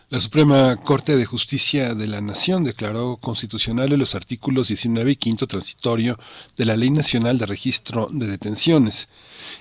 [0.10, 5.48] La Suprema Corte de Justicia de la Nación declaró constitucionales los artículos 19 y 5
[5.48, 6.20] transitorio
[6.58, 9.08] de la Ley Nacional de Registro de Detenciones.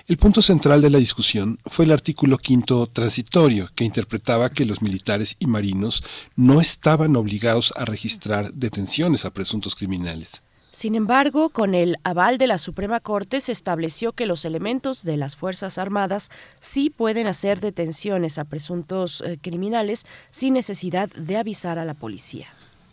[0.05, 4.81] El punto central de la discusión fue el artículo 5 transitorio, que interpretaba que los
[4.81, 6.03] militares y marinos
[6.35, 10.44] no estaban obligados a registrar detenciones a presuntos criminales.
[10.75, 15.15] Sin embargo, con el aval de la Suprema Corte se estableció que los elementos de
[15.15, 16.29] las Fuerzas Armadas
[16.59, 22.47] sí pueden hacer detenciones a presuntos eh, criminales sin necesidad de avisar a la policía.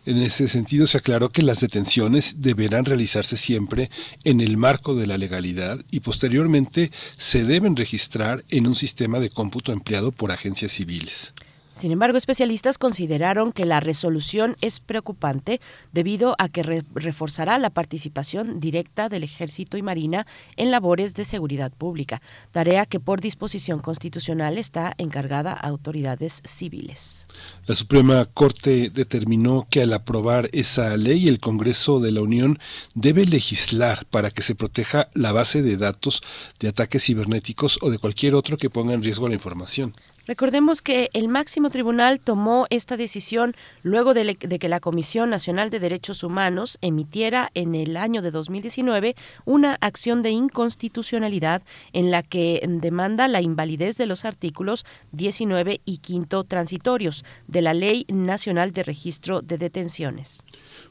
[0.06, 3.90] En ese sentido, se aclaró que las detenciones deberán realizarse siempre
[4.22, 9.30] en el marco de la legalidad y posteriormente se deben registrar en un sistema de
[9.30, 11.34] cómputo empleado por agencias civiles.
[11.74, 15.60] Sin embargo, especialistas consideraron que la resolución es preocupante
[15.92, 20.26] debido a que re- reforzará la participación directa del Ejército y Marina
[20.56, 22.20] en labores de seguridad pública,
[22.52, 27.26] tarea que por disposición constitucional está encargada a autoridades civiles.
[27.66, 32.58] La Suprema Corte determinó que al aprobar esa ley el Congreso de la Unión
[32.94, 36.22] debe legislar para que se proteja la base de datos
[36.60, 39.94] de ataques cibernéticos o de cualquier otro que ponga en riesgo la información.
[40.24, 45.80] Recordemos que el máximo tribunal tomó esta decisión luego de, que la Comisión Nacional de
[45.80, 51.62] Derechos Humanos emitiera en el año de 2019 una acción de inconstitucionalidad
[51.92, 57.74] en la que demanda la invalidez de los artículos 19 y quinto transitorios de la
[57.74, 60.44] Ley Nacional de Registro de Detenciones.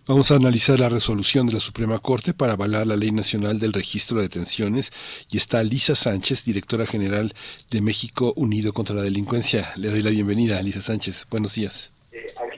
[0.08, 3.72] Vamos a analizar la resolución de la Suprema Corte para avalar la Ley Nacional del
[3.72, 4.92] Registro de Detenciones
[5.30, 7.36] y está Lisa Sánchez, directora general
[7.70, 9.72] de México Unido contra la Delincuencia.
[9.76, 11.28] Le doy la bienvenida, Lisa Sánchez.
[11.30, 11.94] Buenos días.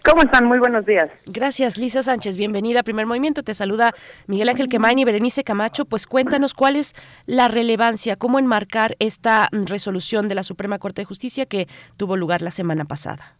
[0.05, 0.45] ¿Cómo están?
[0.45, 1.09] Muy buenos días.
[1.25, 2.37] Gracias, Lisa Sánchez.
[2.37, 3.43] Bienvenida a Primer Movimiento.
[3.43, 3.93] Te saluda
[4.25, 5.83] Miguel Ángel Quemain y Berenice Camacho.
[5.83, 6.95] Pues cuéntanos cuál es
[7.25, 11.67] la relevancia, cómo enmarcar esta resolución de la Suprema Corte de Justicia que
[11.97, 13.35] tuvo lugar la semana pasada.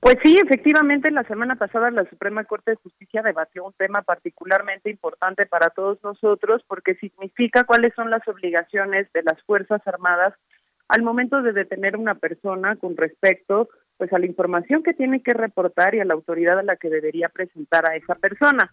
[0.00, 4.90] Pues sí, efectivamente, la semana pasada la Suprema Corte de Justicia debatió un tema particularmente
[4.90, 10.34] importante para todos nosotros porque significa cuáles son las obligaciones de las Fuerzas Armadas
[10.88, 15.20] al momento de detener a una persona con respecto pues a la información que tiene
[15.20, 18.72] que reportar y a la autoridad a la que debería presentar a esa persona.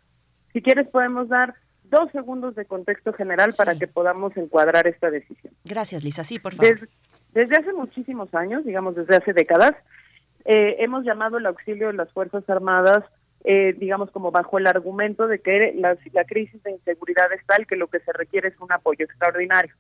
[0.53, 5.53] Si quieres podemos dar dos segundos de contexto general para que podamos encuadrar esta decisión.
[5.65, 6.23] Gracias, Lisa.
[6.23, 6.79] Sí, por favor.
[6.79, 6.89] Des-
[7.33, 9.73] desde hace muchísimos años, digamos desde hace décadas,
[10.45, 13.03] eh, hemos llamado el auxilio de las Fuerzas Armadas,
[13.43, 17.65] eh, digamos como bajo el argumento de que la, la crisis de inseguridad es tal
[17.67, 19.73] que lo que se requiere es un apoyo extraordinario.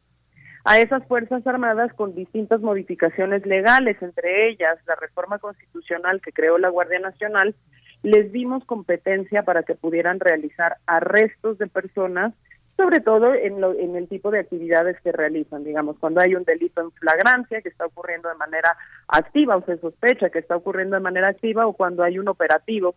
[0.63, 6.57] A esas Fuerzas Armadas con distintas modificaciones legales, entre ellas la reforma constitucional que creó
[6.57, 7.53] la Guardia Nacional,
[8.01, 12.33] les dimos competencia para que pudieran realizar arrestos de personas
[12.77, 16.43] sobre todo en, lo- en el tipo de actividades que realizan, digamos, cuando hay un
[16.43, 18.75] delito en flagrancia que está ocurriendo de manera
[19.07, 22.95] activa o se sospecha que está ocurriendo de manera activa o cuando hay un operativo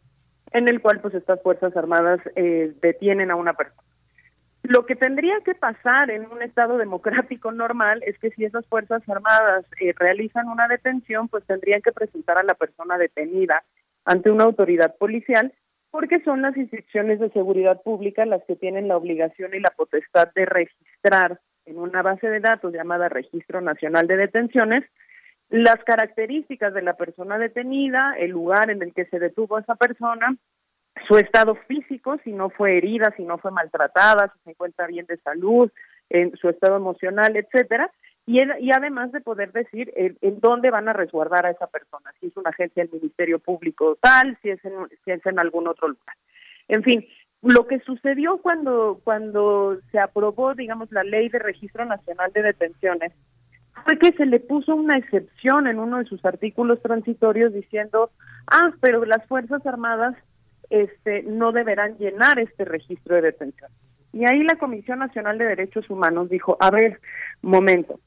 [0.52, 3.82] en el cual pues estas Fuerzas Armadas eh, detienen a una persona.
[4.62, 9.02] Lo que tendría que pasar en un Estado democrático normal es que si esas Fuerzas
[9.08, 13.62] Armadas eh, realizan una detención, pues tendrían que presentar a la persona detenida
[14.04, 15.52] ante una autoridad policial
[15.90, 20.28] porque son las instituciones de seguridad pública las que tienen la obligación y la potestad
[20.34, 24.84] de registrar en una base de datos llamada Registro Nacional de Detenciones
[25.50, 29.76] las características de la persona detenida, el lugar en el que se detuvo a esa
[29.76, 30.36] persona,
[31.06, 35.06] su estado físico, si no fue herida, si no fue maltratada, si se encuentra bien
[35.06, 35.70] de salud,
[36.10, 37.90] en su estado emocional, etcétera,
[38.28, 42.26] y, además de poder decir en, en dónde van a resguardar a esa persona, si
[42.26, 45.88] es una agencia del Ministerio Público tal, si es en, si es en algún otro
[45.88, 46.14] lugar.
[46.68, 47.06] En fin,
[47.40, 53.12] lo que sucedió cuando cuando se aprobó, digamos, la Ley de Registro Nacional de Detenciones
[53.86, 58.10] fue que se le puso una excepción en uno de sus artículos transitorios diciendo,
[58.46, 60.14] ah, pero las Fuerzas Armadas
[60.68, 63.70] este, no deberán llenar este registro de detención.
[64.12, 67.00] Y ahí la Comisión Nacional de Derechos Humanos dijo, a ver,
[67.40, 68.00] momento,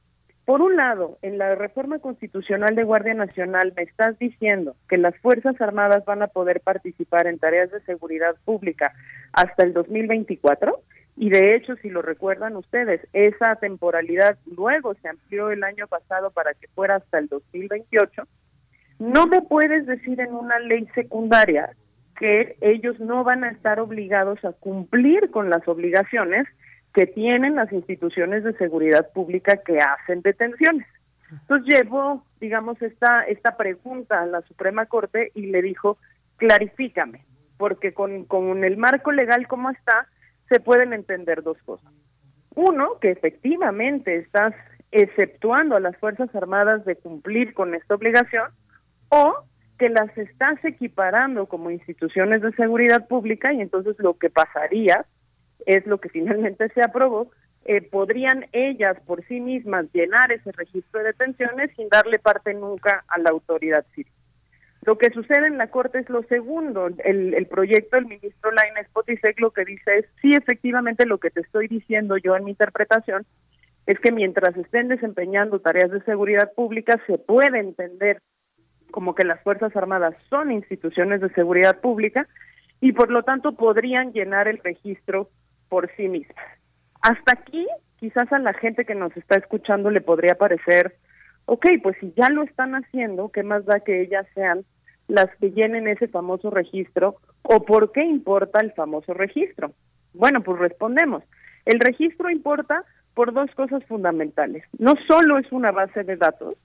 [0.46, 5.16] por un lado, en la reforma constitucional de Guardia Nacional me estás diciendo que las
[5.18, 8.94] Fuerzas Armadas van a poder participar en tareas de seguridad pública
[9.34, 10.82] hasta el 2024
[11.18, 16.32] y de hecho, si lo recuerdan ustedes, esa temporalidad luego se amplió el año pasado
[16.32, 18.24] para que fuera hasta el 2028.
[19.00, 21.76] No me puedes decir en una ley secundaria
[22.18, 26.48] que ellos no van a estar obligados a cumplir con las obligaciones
[26.94, 30.88] que tienen las instituciones de seguridad pública que hacen detenciones.
[31.32, 35.98] Entonces llevó, digamos, esta, esta pregunta a la Suprema Corte y le dijo,
[36.36, 37.24] clarifícame,
[37.58, 40.08] porque con, con el marco legal como está,
[40.50, 41.92] se pueden entender dos cosas.
[42.56, 44.54] Uno, que efectivamente estás
[44.92, 48.50] exceptuando a las Fuerzas Armadas de cumplir con esta obligación,
[49.08, 49.36] o
[49.80, 55.06] que las estás equiparando como instituciones de seguridad pública y entonces lo que pasaría
[55.66, 57.32] es lo que finalmente se aprobó,
[57.66, 63.04] eh, podrían ellas por sí mismas llenar ese registro de detenciones sin darle parte nunca
[63.08, 64.12] a la autoridad civil.
[64.84, 66.90] Lo que sucede en la Corte es lo segundo.
[67.04, 71.30] El, el proyecto del ministro Lainez Potisek lo que dice es, sí, efectivamente, lo que
[71.30, 73.26] te estoy diciendo yo en mi interpretación
[73.86, 78.22] es que mientras estén desempeñando tareas de seguridad pública, se puede entender
[78.90, 82.28] como que las Fuerzas Armadas son instituciones de seguridad pública
[82.80, 85.30] y por lo tanto podrían llenar el registro
[85.72, 86.45] por sí mismas.
[87.02, 87.65] Hasta aquí,
[87.95, 90.98] quizás a la gente que nos está escuchando le podría parecer,
[91.45, 94.65] ok, pues si ya lo están haciendo, ¿qué más da que ellas sean
[95.07, 99.72] las que llenen ese famoso registro o por qué importa el famoso registro?
[100.14, 101.23] Bueno, pues respondemos.
[101.65, 102.84] El registro importa
[103.14, 104.65] por dos cosas fundamentales.
[104.77, 106.56] No solo es una base de datos,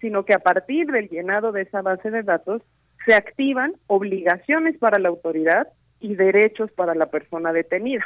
[0.00, 2.62] sino que a partir del llenado de esa base de datos
[3.06, 5.66] se activan obligaciones para la autoridad
[5.98, 8.04] y derechos para la persona detenida.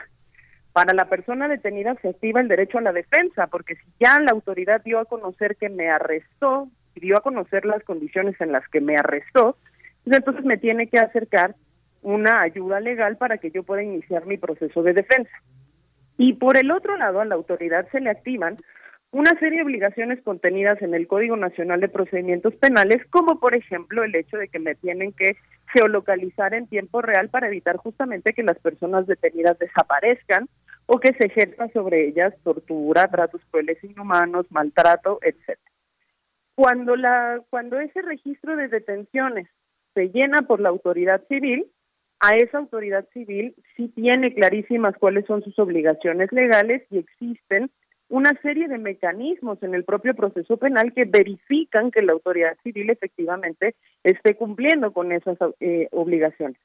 [0.77, 4.32] Para la persona detenida se activa el derecho a la defensa, porque si ya la
[4.32, 8.82] autoridad dio a conocer que me arrestó, dio a conocer las condiciones en las que
[8.82, 9.57] me arrestó,
[10.05, 11.55] pues entonces me tiene que acercar
[12.03, 15.31] una ayuda legal para que yo pueda iniciar mi proceso de defensa.
[16.19, 18.59] Y por el otro lado, a la autoridad se le activan
[19.12, 24.05] una serie de obligaciones contenidas en el Código Nacional de Procedimientos Penales, como por ejemplo
[24.05, 25.39] el hecho de que me tienen que
[25.77, 30.48] geolocalizar en tiempo real para evitar justamente que las personas detenidas desaparezcan
[30.86, 35.61] o que se ejerza sobre ellas tortura, tratos crueles inhumanos, maltrato, etcétera.
[36.55, 39.48] Cuando la cuando ese registro de detenciones
[39.94, 41.66] se llena por la autoridad civil,
[42.20, 47.70] a esa autoridad civil sí tiene clarísimas cuáles son sus obligaciones legales y existen
[48.08, 52.90] una serie de mecanismos en el propio proceso penal que verifican que la autoridad civil
[52.90, 53.74] efectivamente
[54.04, 56.58] esté cumpliendo con esas eh, obligaciones.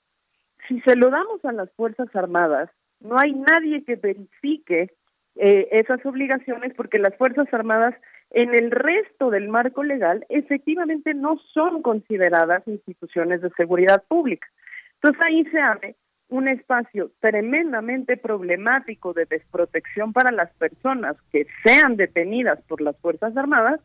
[0.67, 2.69] Si se lo damos a las Fuerzas Armadas,
[2.99, 4.91] no hay nadie que verifique
[5.35, 7.95] eh, esas obligaciones porque las Fuerzas Armadas
[8.29, 14.47] en el resto del marco legal efectivamente no son consideradas instituciones de seguridad pública.
[14.95, 15.95] Entonces ahí se abre
[16.31, 23.35] un espacio tremendamente problemático de desprotección para las personas que sean detenidas por las Fuerzas
[23.35, 23.81] Armadas,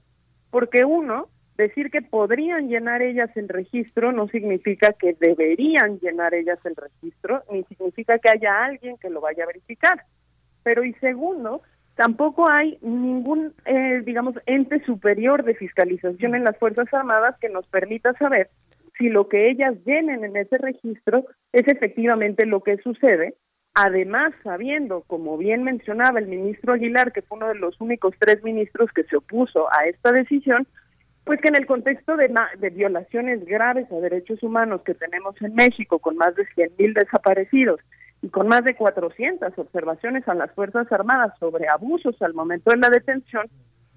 [0.51, 6.61] porque uno, decir que podrían llenar ellas el registro no significa que deberían llenar ellas
[6.65, 10.05] el registro, ni significa que haya alguien que lo vaya a verificar.
[10.63, 11.63] Pero y segundo,
[11.97, 17.67] tampoco hay ningún, eh, digamos, ente superior de fiscalización en las Fuerzas Armadas que nos
[17.67, 18.51] permita saber
[18.99, 23.35] si lo que ellas llenen en ese registro es efectivamente lo que sucede,
[23.75, 28.43] además sabiendo, como bien mencionaba el ministro Aguilar, que fue uno de los únicos tres
[28.43, 30.67] ministros que se opuso a esta decisión,
[31.25, 35.55] pues que en el contexto de, de violaciones graves a derechos humanos que tenemos en
[35.55, 37.81] México, con más de 100 mil desaparecidos
[38.23, 42.79] y con más de 400 observaciones a las Fuerzas Armadas sobre abusos al momento de
[42.79, 43.47] la detención,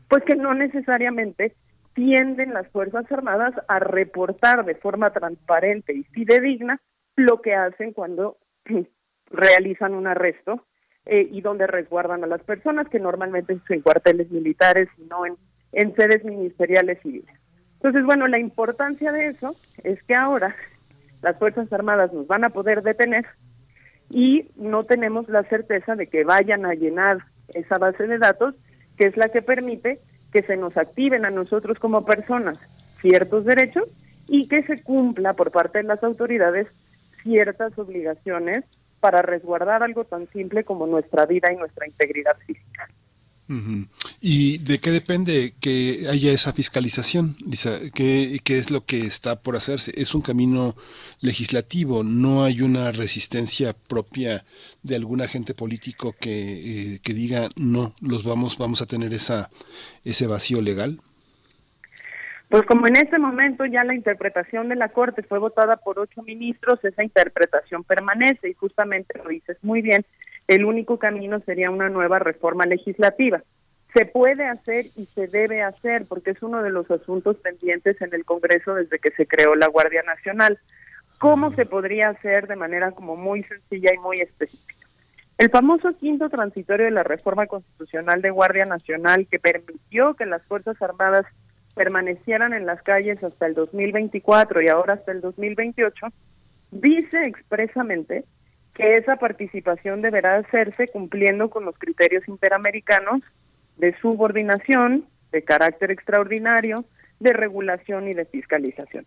[0.09, 1.53] pues que no necesariamente
[1.99, 6.79] tienden las Fuerzas Armadas a reportar de forma transparente y fidedigna
[7.17, 8.37] lo que hacen cuando
[9.29, 10.65] realizan un arresto
[11.05, 15.25] eh, y donde resguardan a las personas, que normalmente son en cuarteles militares y no
[15.25, 15.35] en,
[15.73, 17.35] en sedes ministeriales civiles.
[17.73, 20.55] Entonces, bueno, la importancia de eso es que ahora
[21.21, 23.25] las Fuerzas Armadas nos van a poder detener
[24.09, 27.17] y no tenemos la certeza de que vayan a llenar
[27.49, 28.55] esa base de datos,
[28.97, 29.99] que es la que permite
[30.32, 32.59] que se nos activen a nosotros como personas
[33.01, 33.85] ciertos derechos
[34.27, 36.67] y que se cumpla por parte de las autoridades
[37.24, 38.64] ciertas obligaciones
[38.99, 42.90] para resguardar algo tan simple como nuestra vida y nuestra integridad física.
[44.21, 47.79] ¿Y de qué depende que haya esa fiscalización, Lisa?
[47.95, 49.91] ¿Qué, ¿Qué es lo que está por hacerse?
[49.95, 50.75] Es un camino
[51.19, 54.45] legislativo, no hay una resistencia propia
[54.83, 59.49] de algún agente político que, eh, que diga no, los vamos, vamos a tener esa,
[60.05, 60.99] ese vacío legal.
[62.49, 66.21] Pues como en este momento ya la interpretación de la Corte fue votada por ocho
[66.21, 70.03] ministros, esa interpretación permanece y justamente lo dices muy bien,
[70.49, 73.43] el único camino sería una nueva reforma legislativa.
[73.93, 78.15] Se puede hacer y se debe hacer porque es uno de los asuntos pendientes en
[78.15, 80.57] el Congreso desde que se creó la Guardia Nacional.
[81.19, 84.87] ¿Cómo se podría hacer de manera como muy sencilla y muy específica?
[85.37, 90.41] El famoso quinto transitorio de la reforma constitucional de Guardia Nacional que permitió que las
[90.47, 91.27] Fuerzas Armadas
[91.75, 96.07] permanecieran en las calles hasta el 2024 y ahora hasta el 2028,
[96.71, 98.25] dice expresamente
[98.80, 103.22] que esa participación deberá hacerse cumpliendo con los criterios interamericanos
[103.75, 106.85] de subordinación, de carácter extraordinario,
[107.19, 109.06] de regulación y de fiscalización.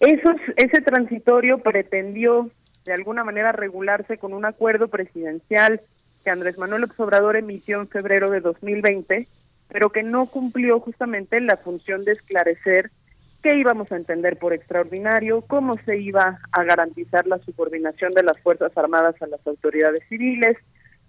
[0.00, 2.50] Esos, ese transitorio pretendió
[2.86, 5.82] de alguna manera regularse con un acuerdo presidencial
[6.24, 9.28] que Andrés Manuel López Obrador emitió en febrero de 2020,
[9.68, 12.90] pero que no cumplió justamente la función de esclarecer
[13.42, 18.38] qué íbamos a entender por extraordinario, cómo se iba a garantizar la subordinación de las
[18.40, 20.56] Fuerzas Armadas a las autoridades civiles,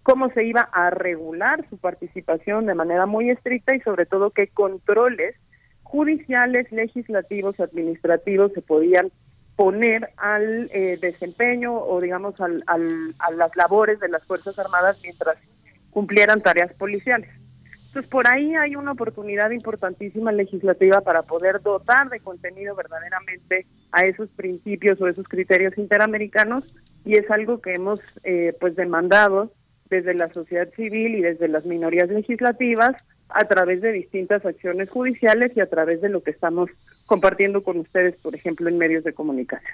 [0.03, 4.47] cómo se iba a regular su participación de manera muy estricta y sobre todo qué
[4.47, 5.35] controles
[5.83, 9.11] judiciales, legislativos, administrativos se podían
[9.55, 14.99] poner al eh, desempeño o digamos al, al- a las labores de las Fuerzas Armadas
[15.01, 15.37] mientras
[15.91, 17.29] cumplieran tareas policiales.
[17.87, 24.01] Entonces por ahí hay una oportunidad importantísima legislativa para poder dotar de contenido verdaderamente a
[24.01, 26.65] esos principios o esos criterios interamericanos
[27.05, 29.51] y es algo que hemos eh, pues demandado
[29.89, 32.91] desde la sociedad civil y desde las minorías legislativas
[33.29, 36.69] a través de distintas acciones judiciales y a través de lo que estamos
[37.07, 39.73] compartiendo con ustedes, por ejemplo, en medios de comunicación.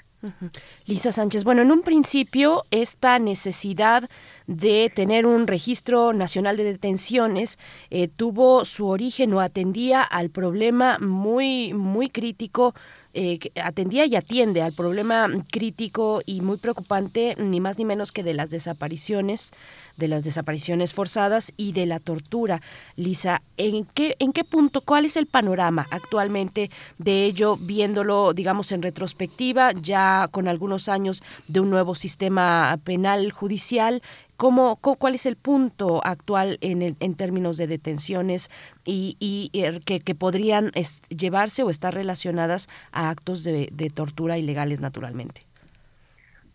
[0.86, 4.10] Lisa Sánchez, bueno, en un principio esta necesidad
[4.48, 7.58] de tener un registro nacional de detenciones
[7.90, 12.74] eh, tuvo su origen o atendía al problema muy muy crítico
[13.14, 18.24] eh, atendía y atiende al problema crítico y muy preocupante, ni más ni menos que
[18.24, 19.52] de las desapariciones,
[19.98, 22.62] de las desapariciones forzadas y de la tortura.
[22.96, 28.72] Lisa, ¿en qué, en qué punto, cuál es el panorama actualmente de ello, viéndolo, digamos,
[28.72, 34.02] en retrospectiva, ya con algunos años de un nuevo sistema penal judicial?
[34.38, 38.50] ¿Cómo, cu- ¿Cuál es el punto actual en, el- en términos de detenciones
[38.86, 40.72] y, y, eh, que, que podrían
[41.10, 45.42] llevarse o estar relacionadas a actos de, de tortura ilegales naturalmente?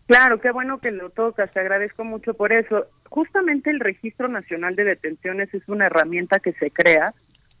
[0.07, 2.87] Claro, qué bueno que lo tocas, te agradezco mucho por eso.
[3.09, 7.13] Justamente el Registro Nacional de Detenciones es una herramienta que se crea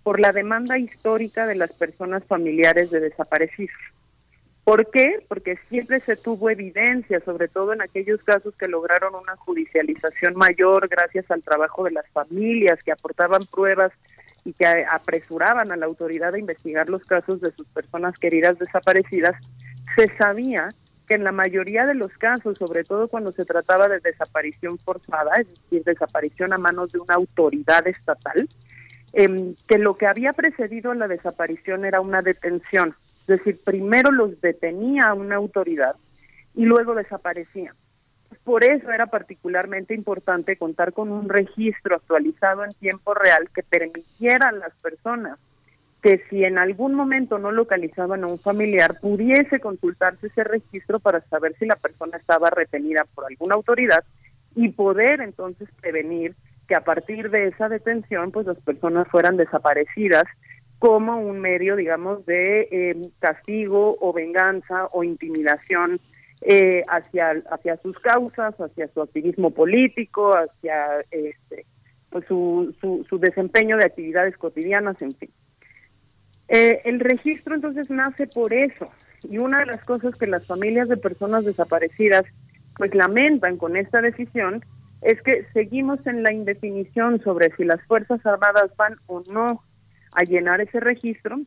[0.03, 3.75] por la demanda histórica de las personas familiares de desaparecidos.
[4.69, 5.25] ¿Por qué?
[5.27, 10.87] Porque siempre se tuvo evidencia, sobre todo en aquellos casos que lograron una judicialización mayor
[10.87, 13.91] gracias al trabajo de las familias que aportaban pruebas
[14.45, 19.33] y que apresuraban a la autoridad a investigar los casos de sus personas queridas desaparecidas,
[19.95, 20.69] se sabía
[21.07, 25.31] que en la mayoría de los casos, sobre todo cuando se trataba de desaparición forzada,
[25.39, 28.47] es decir, desaparición a manos de una autoridad estatal,
[29.13, 32.95] em, que lo que había precedido a la desaparición era una detención.
[33.29, 35.95] Es decir, primero los detenía una autoridad
[36.55, 37.75] y luego desaparecían.
[38.43, 44.49] Por eso era particularmente importante contar con un registro actualizado en tiempo real que permitiera
[44.49, 45.37] a las personas
[46.01, 51.21] que si en algún momento no localizaban a un familiar, pudiese consultarse ese registro para
[51.27, 54.03] saber si la persona estaba retenida por alguna autoridad
[54.55, 56.33] y poder entonces prevenir
[56.67, 60.23] que a partir de esa detención, pues las personas fueran desaparecidas
[60.79, 65.99] como un medio, digamos, de eh, castigo o venganza o intimidación
[66.41, 71.65] eh, hacia, hacia sus causas, hacia su activismo político, hacia este,
[72.09, 75.29] pues su, su, su desempeño de actividades cotidianas, en fin.
[76.47, 78.89] Eh, el registro entonces nace por eso
[79.29, 82.23] y una de las cosas que las familias de personas desaparecidas
[82.75, 84.65] pues lamentan con esta decisión
[85.01, 89.61] es que seguimos en la indefinición sobre si las Fuerzas Armadas van o no
[90.15, 91.39] a llenar ese registro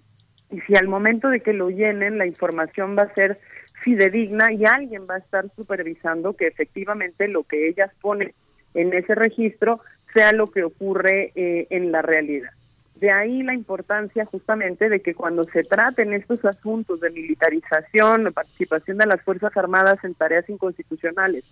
[0.51, 3.41] y si al momento de que lo llenen la información va a ser
[3.83, 8.33] fidedigna y alguien va a estar supervisando que efectivamente lo que ellas ponen
[8.75, 9.81] en ese registro
[10.15, 12.51] sea lo que ocurre eh, en la realidad.
[12.97, 18.31] De ahí la importancia justamente de que cuando se traten estos asuntos de militarización, de
[18.31, 21.45] participación de las Fuerzas Armadas en tareas inconstitucionales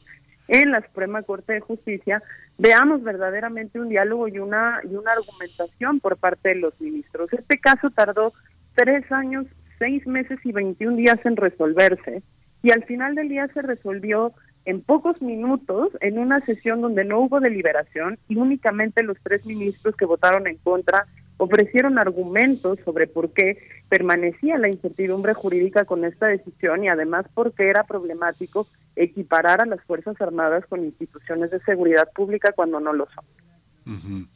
[0.51, 2.23] en la Suprema Corte de Justicia,
[2.59, 7.33] veamos verdaderamente un diálogo y una, y una argumentación por parte de los ministros.
[7.33, 8.33] Este caso tardó
[8.75, 9.47] tres años,
[9.79, 12.23] seis meses y 21 días en resolverse
[12.63, 14.33] y al final del día se resolvió
[14.65, 19.97] en pocos minutos en una sesión donde no hubo deliberación y únicamente los tres ministros
[19.97, 21.07] que votaron en contra
[21.41, 23.57] ofrecieron argumentos sobre por qué
[23.89, 29.67] permanecía la incertidumbre jurídica con esta decisión y además por qué era problemático equiparar a
[29.67, 34.29] las Fuerzas Armadas con instituciones de seguridad pública cuando no lo son.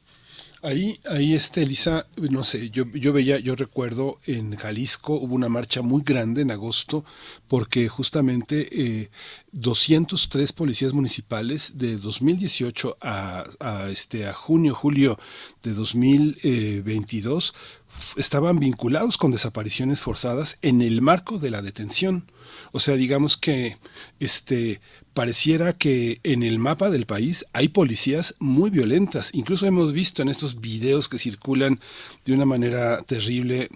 [0.66, 5.50] Ahí, ahí este, Elisa, no sé, yo, yo veía, yo recuerdo en Jalisco hubo una
[5.50, 7.04] marcha muy grande en agosto
[7.48, 9.10] porque justamente eh,
[9.52, 13.44] 203 policías municipales de 2018 a,
[13.90, 15.18] este, a junio, julio
[15.62, 17.54] de 2022
[17.94, 22.30] f- estaban vinculados con desapariciones forzadas en el marco de la detención.
[22.76, 23.78] O sea, digamos que
[24.18, 24.80] este
[25.12, 29.30] pareciera que en el mapa del país hay policías muy violentas.
[29.32, 31.78] Incluso hemos visto en estos videos que circulan
[32.24, 33.68] de una manera terrible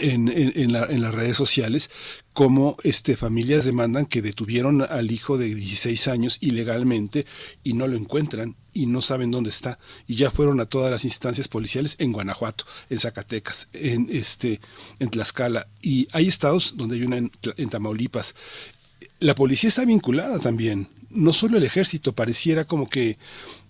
[0.00, 1.90] en, en- la- en las redes sociales
[2.32, 7.26] cómo este, familias demandan que detuvieron al hijo de 16 años ilegalmente
[7.62, 9.78] y no lo encuentran y no saben dónde está.
[10.06, 14.60] Y ya fueron a todas las instancias policiales en Guanajuato, en Zacatecas, en este
[14.98, 15.68] en Tlaxcala.
[15.82, 18.34] Y hay estados donde hay una en Tamaulipas.
[19.20, 23.18] La policía está vinculada también, no solo el ejército, pareciera como que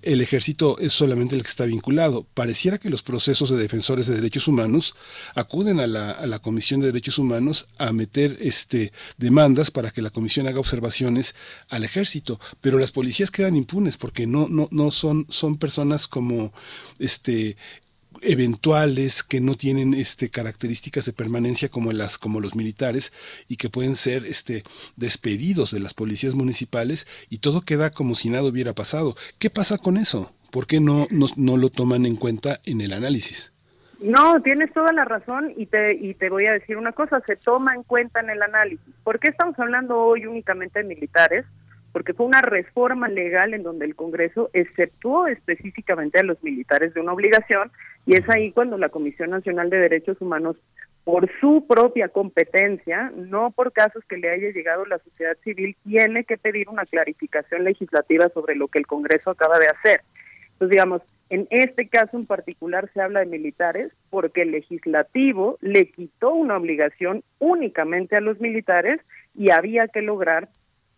[0.03, 2.27] el ejército es solamente el que está vinculado.
[2.35, 4.97] Pareciera que los procesos de defensores de derechos humanos
[5.35, 10.03] acuden a la, a la Comisión de Derechos Humanos a meter este, demandas para que
[10.03, 11.35] la Comisión haga observaciones
[11.69, 16.53] al ejército, pero las policías quedan impunes porque no, no, no son, son personas como
[16.99, 17.57] este
[18.23, 23.12] eventuales que no tienen este características de permanencia como las como los militares
[23.49, 24.62] y que pueden ser este
[24.97, 29.15] despedidos de las policías municipales y todo queda como si nada hubiera pasado.
[29.39, 30.33] ¿Qué pasa con eso?
[30.51, 33.52] ¿Por qué no, no, no lo toman en cuenta en el análisis?
[34.02, 37.36] No, tienes toda la razón y te, y te voy a decir una cosa, se
[37.36, 38.94] toma en cuenta en el análisis.
[39.05, 41.47] ¿Por qué estamos hablando hoy únicamente de militares?
[41.92, 47.01] Porque fue una reforma legal en donde el Congreso exceptuó específicamente a los militares de
[47.01, 47.70] una obligación
[48.07, 50.57] y es ahí cuando la Comisión Nacional de Derechos Humanos,
[51.05, 56.25] por su propia competencia, no por casos que le haya llegado la sociedad civil, tiene
[56.25, 60.03] que pedir una clarificación legislativa sobre lo que el Congreso acaba de hacer.
[60.53, 65.91] Entonces, digamos, en este caso en particular se habla de militares porque el legislativo le
[65.91, 69.01] quitó una obligación únicamente a los militares
[69.35, 70.51] y había que lograr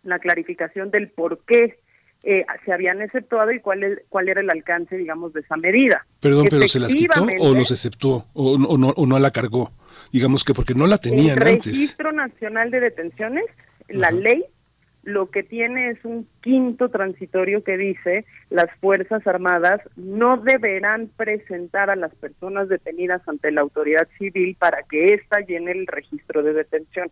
[0.03, 1.77] la clarificación del por qué
[2.25, 6.05] eh, se habían exceptuado y cuál, es- cuál era el alcance, digamos, de esa medida.
[6.19, 9.31] Perdón, pero ¿se las quitó o los exceptuó o, no- o no, o no la
[9.31, 9.71] cargó?
[10.11, 11.67] Digamos que porque no la tenían el antes.
[11.67, 13.45] Registro Nacional de Detenciones,
[13.87, 14.43] la ley,
[15.03, 21.91] lo que tiene es un quinto transitorio que dice las Fuerzas Armadas no deberán presentar
[21.91, 26.53] a las personas detenidas ante la autoridad civil para que ésta llene el registro de
[26.53, 27.11] detención.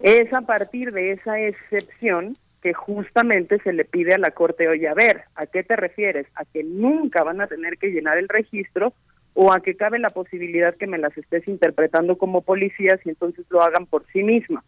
[0.00, 4.88] Es a partir de esa excepción que justamente se le pide a la Corte, oye,
[4.88, 6.26] a ver, ¿a qué te refieres?
[6.34, 8.94] ¿A que nunca van a tener que llenar el registro
[9.34, 13.44] o a que cabe la posibilidad que me las estés interpretando como policías y entonces
[13.50, 14.64] lo hagan por sí mismas?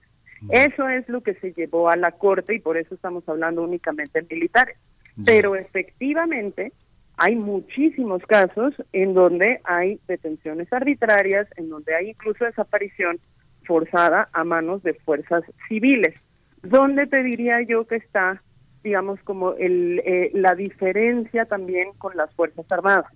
[0.50, 4.20] Eso es lo que se llevó a la Corte y por eso estamos hablando únicamente
[4.20, 4.76] de militares.
[5.25, 6.75] Pero efectivamente
[7.16, 13.18] hay muchísimos casos en donde hay detenciones arbitrarias, en donde hay incluso desaparición
[13.65, 16.15] forzada a manos de fuerzas civiles.
[16.62, 18.43] ¿Dónde te diría yo que está,
[18.83, 23.07] digamos, como el, eh, la diferencia también con las Fuerzas Armadas?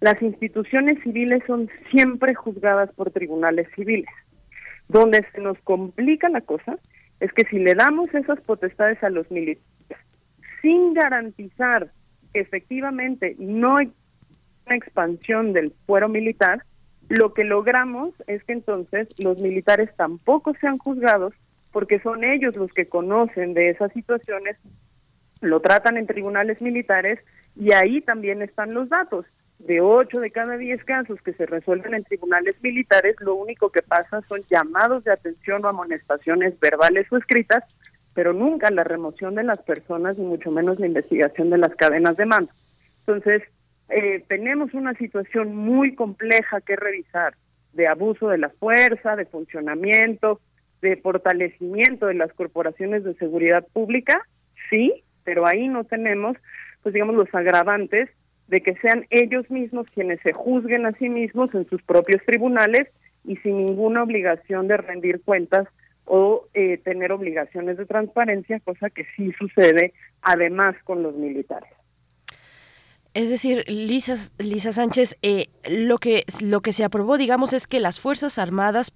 [0.00, 4.10] Las instituciones civiles son siempre juzgadas por tribunales civiles.
[4.88, 6.78] Donde se nos complica la cosa
[7.18, 9.64] es que si le damos esas potestades a los militares
[10.66, 11.92] sin garantizar
[12.32, 13.92] que efectivamente no hay
[14.66, 16.64] una expansión del fuero militar,
[17.08, 21.34] lo que logramos es que entonces los militares tampoco sean juzgados
[21.76, 24.56] porque son ellos los que conocen de esas situaciones,
[25.42, 27.20] lo tratan en tribunales militares
[27.54, 29.26] y ahí también están los datos.
[29.58, 33.82] De ocho de cada diez casos que se resuelven en tribunales militares, lo único que
[33.82, 37.62] pasa son llamados de atención o amonestaciones verbales o escritas,
[38.14, 42.16] pero nunca la remoción de las personas, ni mucho menos la investigación de las cadenas
[42.16, 42.52] de mando.
[43.00, 43.42] Entonces,
[43.90, 47.34] eh, tenemos una situación muy compleja que revisar
[47.74, 50.40] de abuso de la fuerza, de funcionamiento,
[50.82, 54.22] de fortalecimiento de las corporaciones de seguridad pública,
[54.70, 56.36] sí, pero ahí no tenemos,
[56.82, 58.08] pues digamos, los agravantes
[58.48, 62.88] de que sean ellos mismos quienes se juzguen a sí mismos en sus propios tribunales
[63.24, 65.66] y sin ninguna obligación de rendir cuentas
[66.04, 71.70] o eh, tener obligaciones de transparencia, cosa que sí sucede además con los militares.
[73.12, 77.80] Es decir, Lisa, Lisa Sánchez, eh, lo, que, lo que se aprobó, digamos, es que
[77.80, 78.94] las Fuerzas Armadas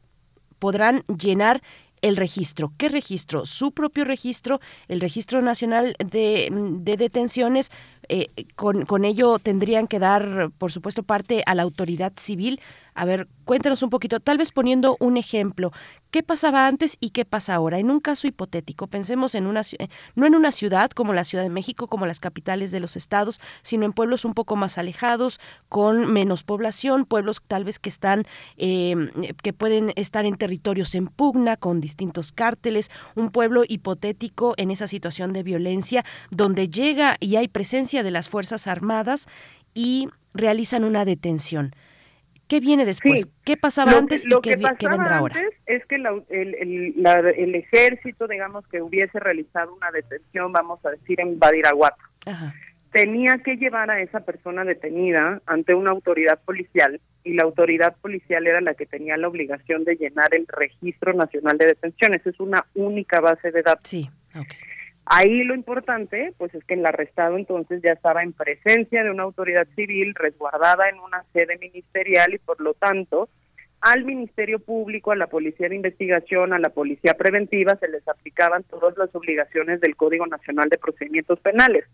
[0.61, 1.61] podrán llenar
[2.03, 2.73] el registro.
[2.79, 3.45] ¿Qué registro?
[3.45, 7.71] Su propio registro, el Registro Nacional de, de Detenciones.
[8.09, 12.61] eh, con, con ello tendrían que dar, por supuesto, parte a la autoridad civil.
[12.95, 15.73] A ver, cuéntanos un poquito, tal vez poniendo un ejemplo.
[16.11, 17.79] ¿Qué pasaba antes y qué pasa ahora?
[17.79, 19.63] En un caso hipotético, pensemos en una,
[20.17, 23.41] no en una ciudad como la Ciudad de México, como las capitales de los estados,
[23.63, 28.25] sino en pueblos un poco más alejados, con menos población, pueblos tal vez que están,
[28.57, 28.97] eh,
[29.43, 34.89] que pueden estar en territorios en pugna, con distintos cárteles, un pueblo hipotético en esa
[34.89, 39.29] situación de violencia, donde llega y hay presencia de las Fuerzas Armadas
[39.75, 41.75] y realizan una detención.
[42.51, 43.21] ¿Qué viene después?
[43.23, 43.31] Sí.
[43.45, 45.37] ¿Qué pasaba Lo antes lo y qué, que qué pasaba vendrá ahora?
[45.39, 50.51] antes es que la- el, el- la- el ejército, digamos, que hubiese realizado una detención,
[50.53, 52.53] vamos a decir, en Badiraguato, Ajá.
[52.91, 58.45] tenía que llevar a esa persona detenida ante una autoridad policial y la autoridad policial
[58.49, 62.27] era la que tenía la obligación de llenar el registro nacional de detenciones.
[62.27, 63.89] Es una única base de datos.
[63.89, 64.11] Sí,
[65.07, 69.25] Ahí lo importante, pues es que el arrestado entonces ya estaba en presencia de una
[69.25, 73.29] autoridad civil resguardada en una sede ministerial y por lo tanto
[73.81, 78.63] al Ministerio Público, a la Policía de Investigación, a la Policía Preventiva se les aplicaban
[78.65, 81.85] todas las obligaciones del Código Nacional de Procedimientos Penales.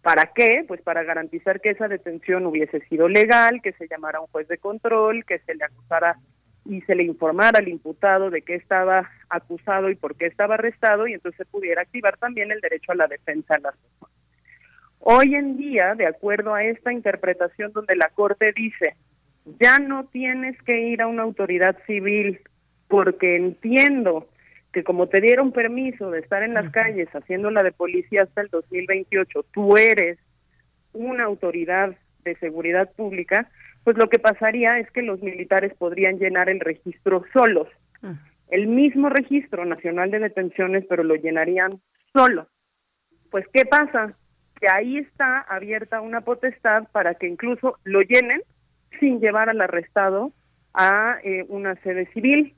[0.00, 0.64] ¿Para qué?
[0.66, 4.58] Pues para garantizar que esa detención hubiese sido legal, que se llamara un juez de
[4.58, 6.16] control, que se le acusara
[6.64, 11.06] y se le informara al imputado de qué estaba acusado y por qué estaba arrestado
[11.06, 14.14] y entonces se pudiera activar también el derecho a la defensa de las personas.
[15.00, 18.96] Hoy en día, de acuerdo a esta interpretación donde la Corte dice,
[19.60, 22.40] ya no tienes que ir a una autoridad civil
[22.88, 24.28] porque entiendo
[24.72, 28.40] que como te dieron permiso de estar en las calles haciendo la de policía hasta
[28.40, 30.18] el 2028, tú eres
[30.92, 31.94] una autoridad
[32.24, 33.48] de seguridad pública,
[33.84, 37.68] pues lo que pasaría es que los militares podrían llenar el registro solos,
[38.48, 41.70] el mismo registro nacional de detenciones, pero lo llenarían
[42.12, 42.48] solos.
[43.30, 44.14] Pues ¿qué pasa?
[44.60, 48.42] Que ahí está abierta una potestad para que incluso lo llenen
[49.00, 50.32] sin llevar al arrestado
[50.72, 52.54] a eh, una sede civil,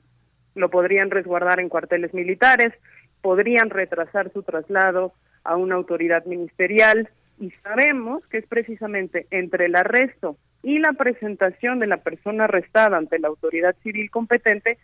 [0.55, 2.73] lo podrían resguardar en cuarteles militares,
[3.21, 5.13] podrían retrasar su traslado
[5.43, 7.09] a una autoridad ministerial
[7.39, 12.97] y sabemos que es precisamente entre el arresto y la presentación de la persona arrestada
[12.97, 14.77] ante la autoridad civil competente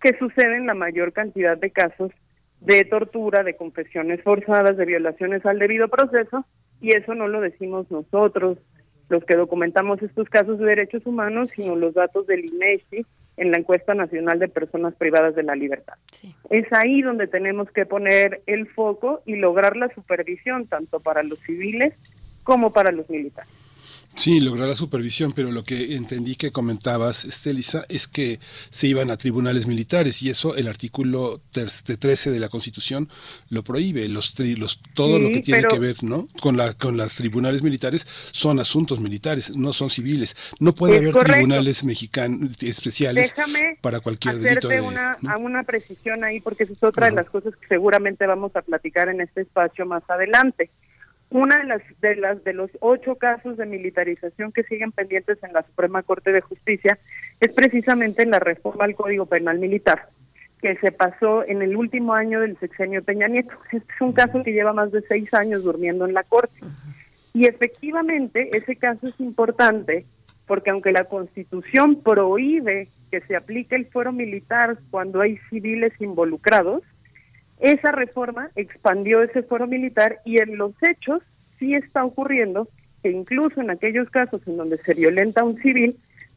[0.00, 2.12] que suceden la mayor cantidad de casos
[2.60, 6.44] de tortura, de confesiones forzadas, de violaciones al debido proceso,
[6.80, 8.58] y eso no lo decimos nosotros,
[9.08, 13.06] los que documentamos estos casos de derechos humanos, sino los datos del INEGI
[13.38, 15.94] en la encuesta nacional de personas privadas de la libertad.
[16.50, 21.38] Es ahí donde tenemos que poner el foco y lograr la supervisión tanto para los
[21.40, 21.94] civiles
[22.42, 23.50] como para los militares.
[24.18, 29.12] Sí, lograr la supervisión, pero lo que entendí que comentabas, Estelisa, es que se iban
[29.12, 33.08] a tribunales militares y eso el artículo ter- de 13 de la Constitución
[33.48, 34.08] lo prohíbe.
[34.08, 36.26] Los, tri- los todo Sí, lo que tiene pero- que ver, ¿no?
[36.40, 40.36] Con la con las tribunales militares son asuntos militares, no son civiles.
[40.58, 41.32] No puede Es haber correcto.
[41.34, 44.66] tribunales mexicanos especiales Déjame para cualquier delito.
[44.66, 48.26] de- una, a una precisión ahí, porque esa es otra de las cosas que seguramente
[48.26, 50.70] vamos a platicar en este espacio más adelante.
[51.30, 55.52] Una de las de las de los ocho casos de militarización que siguen pendientes en
[55.52, 56.98] la Suprema Corte de Justicia
[57.40, 60.08] es precisamente la reforma al Código Penal Militar
[60.60, 63.54] que se pasó en el último año del sexenio Peña Nieto.
[63.70, 66.60] Este es un caso que lleva más de seis años durmiendo en la Corte.
[67.32, 70.04] Y efectivamente ese caso es importante
[70.46, 76.82] porque aunque la Constitución prohíbe que se aplique el fuero militar cuando hay civiles involucrados,
[77.60, 81.22] esa reforma expandió ese fuero militar y en los hechos
[81.58, 82.68] sí está ocurriendo
[83.02, 85.96] que incluso en aquellos casos en donde se violenta un civil,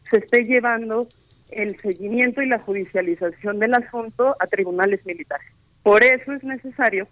[0.09, 1.07] se esté llevando
[1.51, 5.47] el seguimiento y la judicialización del asunto a tribunales militares.
[5.83, 7.07] Por eso es necesario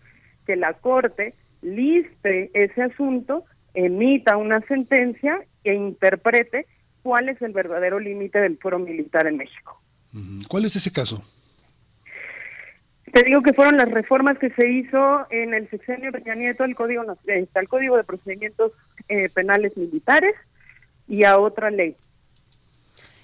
[0.46, 6.66] que la Corte liste ese asunto, emita una sentencia e interprete
[7.04, 9.82] cuál es el verdadero límite del fuero militar en México.
[10.48, 11.24] ¿Cuál es ese caso?
[13.14, 16.76] Te digo que fueron las reformas que se hizo en el sexenio Peña Nieto al
[16.76, 18.72] Código, Nac- eh, al Código de Procedimientos
[19.08, 20.36] eh, Penales Militares
[21.08, 21.96] y a otra ley.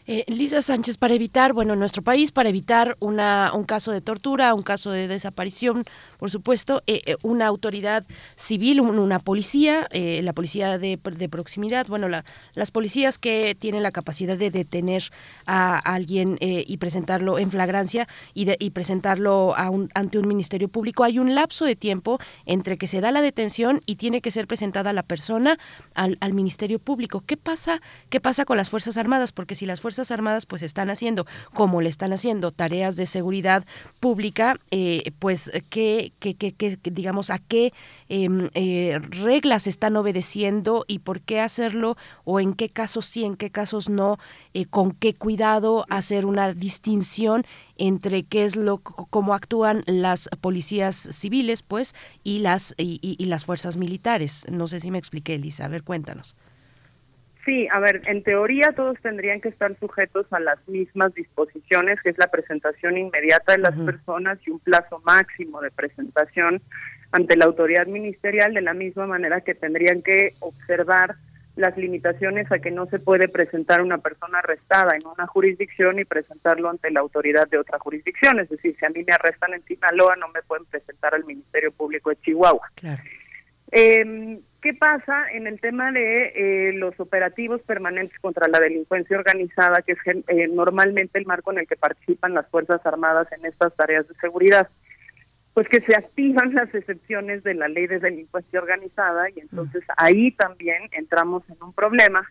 [0.07, 4.01] Eh, Lisa Sánchez, para evitar, bueno, en nuestro país, para evitar una, un caso de
[4.01, 5.83] tortura, un caso de desaparición,
[6.19, 11.27] por supuesto, eh, eh, una autoridad civil, un- una policía, eh, la policía de, de
[11.27, 15.05] proximidad, bueno, la- las policías que tienen la capacidad de detener
[15.47, 20.67] a alguien y presentarlo en flagrancia y, de- y presentarlo a un- ante un ministerio
[20.67, 24.29] público, hay un lapso de tiempo entre que se da la detención y tiene que
[24.29, 25.57] ser presentada la persona
[25.95, 27.23] al, al ministerio público.
[27.25, 27.81] ¿Qué pasa?
[28.09, 29.31] ¿Qué pasa con las Fuerzas Armadas?
[29.31, 33.65] Porque si las Fuerzas Armadas pues están haciendo, como le están haciendo, tareas de seguridad
[33.99, 37.73] pública, eh, pues ¿qué, qué, qué- qué- digamos, a qué
[38.09, 43.35] em, eh, reglas están obedeciendo y por qué hacerlo o en qué casos sí, en
[43.35, 44.17] qué casos no,
[44.53, 47.45] eh, con qué cuidado hacer una distinción
[47.77, 51.93] entre qué es lo cómo actúan las policías civiles pues
[52.23, 54.45] y las y- y las fuerzas militares.
[54.49, 55.65] No sé si me expliqué Elisa.
[55.65, 56.35] A ver cuéntanos
[57.45, 62.09] Sí, a ver, en teoría todos tendrían que estar sujetos a las mismas disposiciones, que
[62.09, 66.59] es la presentación inmediata de las personas y un plazo máximo de presentación
[67.11, 71.17] ante la autoridad ministerial, de la misma manera que tendrían que observar
[71.55, 76.05] las limitaciones a que no se puede presentar una persona arrestada en una jurisdicción y
[76.05, 78.39] presentarlo ante la autoridad de otra jurisdicción.
[78.39, 81.71] Es decir, si a mí me arrestan en Sinaloa, no me pueden presentar al Ministerio
[81.71, 82.67] Público de Chihuahua.
[83.71, 89.83] Eh, ¿Qué pasa en el tema de eh, los operativos permanentes contra la delincuencia organizada,
[89.83, 93.75] que es eh, normalmente el marco en el que participan las Fuerzas Armadas en estas
[93.75, 94.67] tareas de seguridad?
[95.53, 100.31] Pues que se activan las excepciones de la ley de delincuencia organizada y entonces ahí
[100.31, 102.27] también entramos en un problema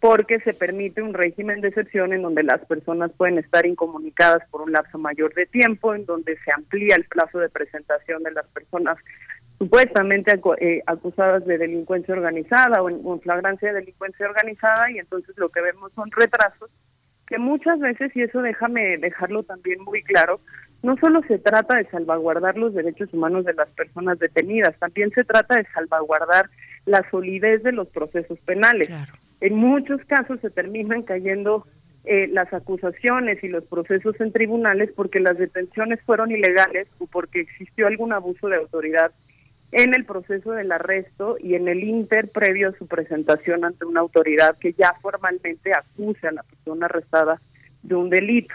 [0.00, 4.60] porque se permite un régimen de excepción en donde las personas pueden estar incomunicadas por
[4.60, 8.46] un lapso mayor de tiempo, en donde se amplía el plazo de presentación de las
[8.48, 8.98] personas
[9.60, 14.90] supuestamente acu- eh, acusadas de delincuencia organizada o en, o en flagrancia de delincuencia organizada
[14.90, 16.70] y entonces lo que vemos son retrasos
[17.26, 20.40] que muchas veces, y eso déjame dejarlo también muy claro,
[20.82, 25.22] no solo se trata de salvaguardar los derechos humanos de las personas detenidas, también se
[25.22, 26.46] trata de salvaguardar
[26.86, 28.88] la solidez de los procesos penales.
[29.40, 31.66] En muchos casos se terminan cayendo
[32.04, 37.42] eh, las acusaciones y los procesos en tribunales porque las detenciones fueron ilegales o porque
[37.42, 39.12] existió algún abuso de autoridad
[39.72, 44.00] en el proceso del arresto y en el inter previo a su presentación ante una
[44.00, 47.40] autoridad que ya formalmente acuse a la persona arrestada
[47.82, 48.54] de un delito.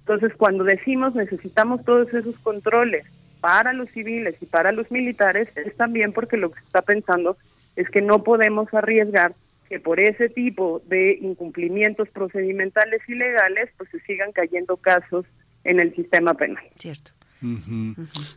[0.00, 3.06] Entonces, cuando decimos necesitamos todos esos controles
[3.40, 7.36] para los civiles y para los militares, es también porque lo que se está pensando
[7.76, 9.34] es que no podemos arriesgar
[9.68, 15.26] que por ese tipo de incumplimientos procedimentales y legales, pues se sigan cayendo casos
[15.64, 16.64] en el sistema penal.
[16.76, 17.15] Cierto.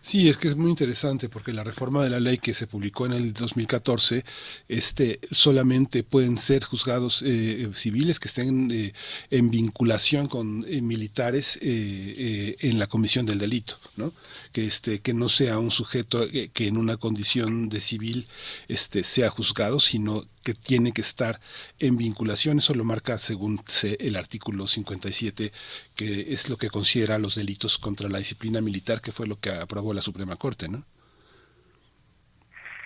[0.01, 3.05] Sí, es que es muy interesante porque la reforma de la ley que se publicó
[3.05, 4.25] en el 2014,
[4.67, 8.93] este, solamente pueden ser juzgados eh, civiles que estén eh,
[9.29, 14.13] en vinculación con eh, militares eh, eh, en la comisión del delito, ¿no?
[14.51, 18.27] Que este, que no sea un sujeto eh, que en una condición de civil,
[18.67, 21.39] este, sea juzgado, sino que tiene que estar
[21.79, 25.51] en vinculación, eso lo marca según se- el artículo 57,
[25.95, 29.51] que es lo que considera los delitos contra la disciplina militar, que fue lo que
[29.51, 30.83] aprobó la Suprema Corte, ¿no?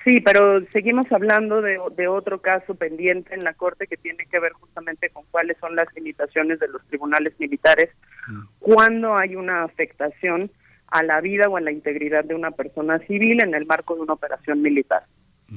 [0.06, 4.38] Sí, pero seguimos hablando de, de otro caso pendiente en la Corte que tiene que
[4.38, 7.90] ver justamente con cuáles son las limitaciones de los tribunales militares
[8.60, 10.52] cuando hay una afectación
[10.88, 14.02] a la vida o a la integridad de una persona civil en el marco de
[14.02, 15.06] una operación militar.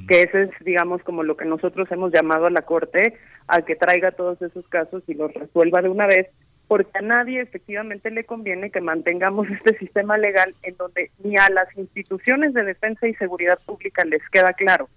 [0.09, 3.15] Que ese es, digamos, como lo que nosotros hemos llamado a la Corte
[3.49, 6.29] a que traiga todos esos casos y los resuelva de una vez,
[6.69, 11.49] porque a nadie efectivamente le conviene que mantengamos este sistema legal en donde ni a
[11.51, 14.89] las instituciones de defensa y seguridad pública les queda claro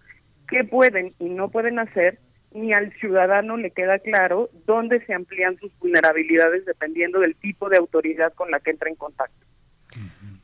[0.49, 2.17] qué pueden y no pueden hacer,
[2.51, 7.77] ni al ciudadano le queda claro dónde se amplían sus vulnerabilidades dependiendo del tipo de
[7.77, 9.45] autoridad con la que entra en contacto.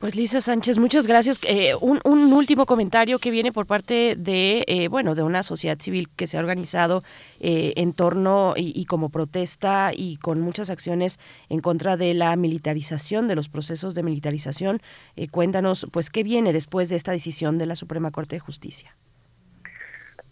[0.05, 1.39] Pues Lisa Sánchez, muchas gracias.
[1.47, 5.79] Eh, un, un último comentario que viene por parte de, eh, bueno, de una sociedad
[5.79, 7.03] civil que se ha organizado
[7.39, 11.17] eh, en torno y, y como protesta y con muchas acciones
[11.49, 14.79] en contra de la militarización, de los procesos de militarización.
[15.15, 18.95] Eh, cuéntanos, pues, qué viene después de esta decisión de la Suprema Corte de Justicia.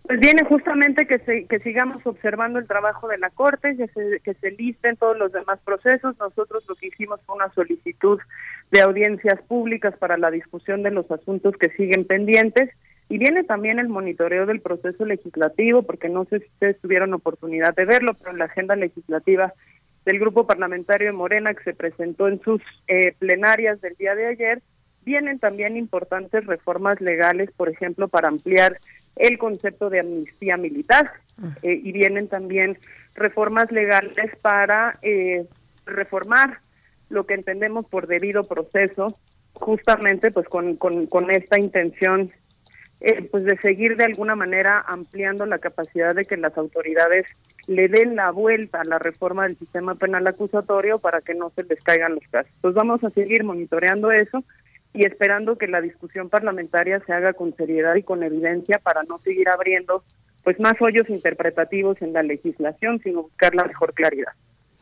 [0.03, 4.19] Pues viene justamente que, se, que sigamos observando el trabajo de la Corte, que se,
[4.19, 6.17] que se listen todos los demás procesos.
[6.19, 8.19] Nosotros lo que hicimos fue una solicitud
[8.72, 12.69] de audiencias públicas para la discusión de los asuntos que siguen pendientes.
[13.07, 17.73] Y viene también el monitoreo del proceso legislativo, porque no sé si ustedes tuvieron oportunidad
[17.73, 19.53] de verlo, pero en la agenda legislativa
[20.03, 24.27] del grupo parlamentario de Morena que se presentó en sus eh, plenarias del día de
[24.27, 24.61] ayer,
[25.06, 28.80] vienen también importantes reformas legales, por ejemplo, para ampliar
[29.16, 31.11] el concepto de amnistía militar
[31.61, 32.77] eh, y vienen también
[33.16, 35.45] reformas legales para eh,
[35.85, 36.59] reformar
[37.09, 39.16] lo que entendemos por debido proceso,
[39.53, 42.32] justamente pues con, con, con esta intención
[43.06, 47.25] eh, pues de seguir de alguna manera ampliando la capacidad de que las autoridades
[47.67, 51.64] le den la vuelta a la reforma del sistema penal acusatorio para que no se
[51.64, 52.51] les caigan los casos.
[52.61, 54.43] Pues vamos a seguir monitoreando eso
[54.94, 59.20] y esperando que la discusión parlamentaria se haga con seriedad y con evidencia para no
[59.20, 60.04] seguir abriendo
[60.44, 64.34] pues más hoyos interpretativos en la legislación, sino buscar la mejor claridad.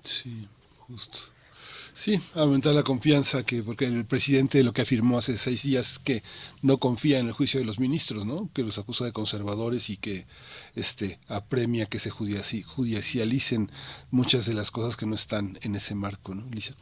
[0.01, 0.47] Sí,
[0.87, 1.19] justo.
[1.93, 5.99] Sí, aumentar la confianza, que porque el presidente lo que afirmó hace seis días es
[5.99, 6.23] que
[6.61, 8.49] no confía en el juicio de los ministros, ¿no?
[8.53, 10.25] Que los acusa de conservadores y que
[10.73, 13.69] este apremia que se judici- judicialicen
[14.09, 16.75] muchas de las cosas que no están en ese marco, ¿no, Lisa?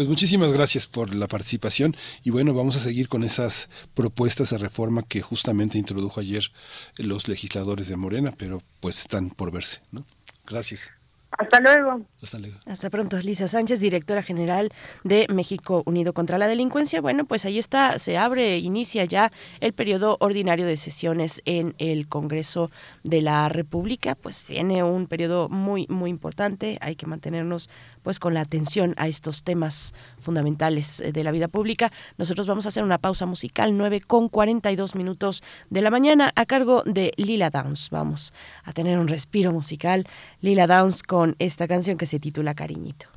[0.00, 4.56] Pues muchísimas gracias por la participación y bueno, vamos a seguir con esas propuestas de
[4.56, 6.52] reforma que justamente introdujo ayer
[6.96, 10.06] los legisladores de Morena, pero pues están por verse, ¿no?
[10.46, 10.99] Gracias.
[11.38, 12.02] Hasta luego.
[12.22, 12.56] Hasta luego.
[12.66, 14.70] Hasta pronto, Lisa Sánchez, directora general
[15.04, 17.00] de México Unido contra la Delincuencia.
[17.00, 22.08] Bueno, pues ahí está, se abre, inicia ya el periodo ordinario de sesiones en el
[22.08, 22.70] Congreso
[23.04, 24.16] de la República.
[24.16, 26.78] Pues viene un periodo muy, muy importante.
[26.80, 27.70] Hay que mantenernos
[28.02, 31.92] pues con la atención a estos temas fundamentales eh, de la vida pública.
[32.18, 36.46] Nosotros vamos a hacer una pausa musical, 9 con 42 minutos de la mañana, a
[36.46, 37.90] cargo de Lila Downs.
[37.90, 38.32] Vamos
[38.64, 40.06] a tener un respiro musical.
[40.40, 43.08] Lila Downs con esta canción que se titula Cariñito.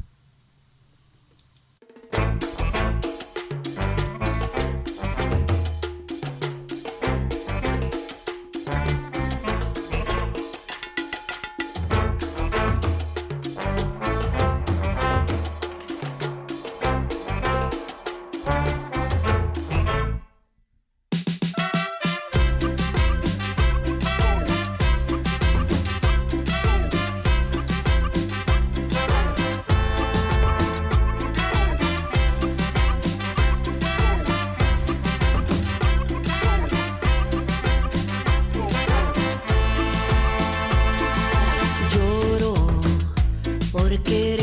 [44.04, 44.43] Por quererte,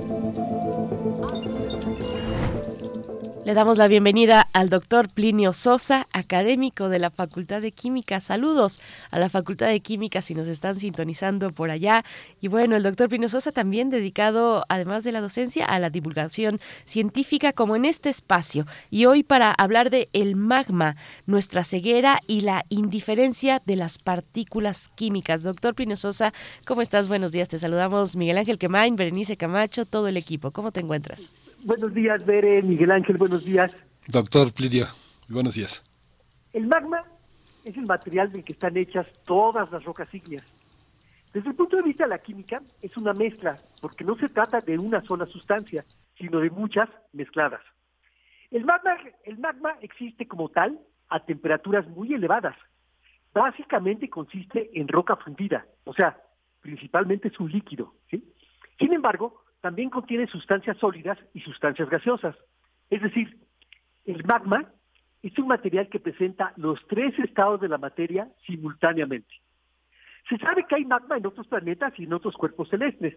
[3.51, 8.21] Le damos la bienvenida al doctor Plinio Sosa, académico de la Facultad de Química.
[8.21, 12.05] Saludos a la Facultad de Química si nos están sintonizando por allá.
[12.39, 16.61] Y bueno, el doctor Plinio Sosa también dedicado, además de la docencia, a la divulgación
[16.85, 18.65] científica como en este espacio.
[18.89, 24.87] Y hoy para hablar de el magma, nuestra ceguera y la indiferencia de las partículas
[24.95, 25.43] químicas.
[25.43, 26.31] Doctor Plinio Sosa,
[26.65, 27.09] ¿cómo estás?
[27.09, 27.49] Buenos días.
[27.49, 30.51] Te saludamos Miguel Ángel Quemain, Berenice Camacho, todo el equipo.
[30.51, 31.29] ¿Cómo te encuentras?
[31.63, 33.71] Buenos días, Bere, Miguel Ángel, buenos días.
[34.07, 34.85] Doctor Plidio,
[35.29, 35.83] buenos días.
[36.53, 37.03] El magma
[37.63, 40.43] es el material del que están hechas todas las rocas ígneas.
[41.31, 44.59] Desde el punto de vista de la química, es una mezcla, porque no se trata
[44.59, 45.85] de una sola sustancia,
[46.17, 47.61] sino de muchas mezcladas.
[48.49, 52.55] El magma, el magma existe como tal a temperaturas muy elevadas.
[53.33, 56.17] Básicamente consiste en roca fundida, o sea,
[56.59, 57.93] principalmente es un líquido.
[58.09, 58.33] ¿sí?
[58.79, 62.35] Sin embargo, también contiene sustancias sólidas y sustancias gaseosas.
[62.89, 63.37] Es decir,
[64.05, 64.65] el magma
[65.21, 69.33] es un material que presenta los tres estados de la materia simultáneamente.
[70.29, 73.15] Se sabe que hay magma en otros planetas y en otros cuerpos celestes.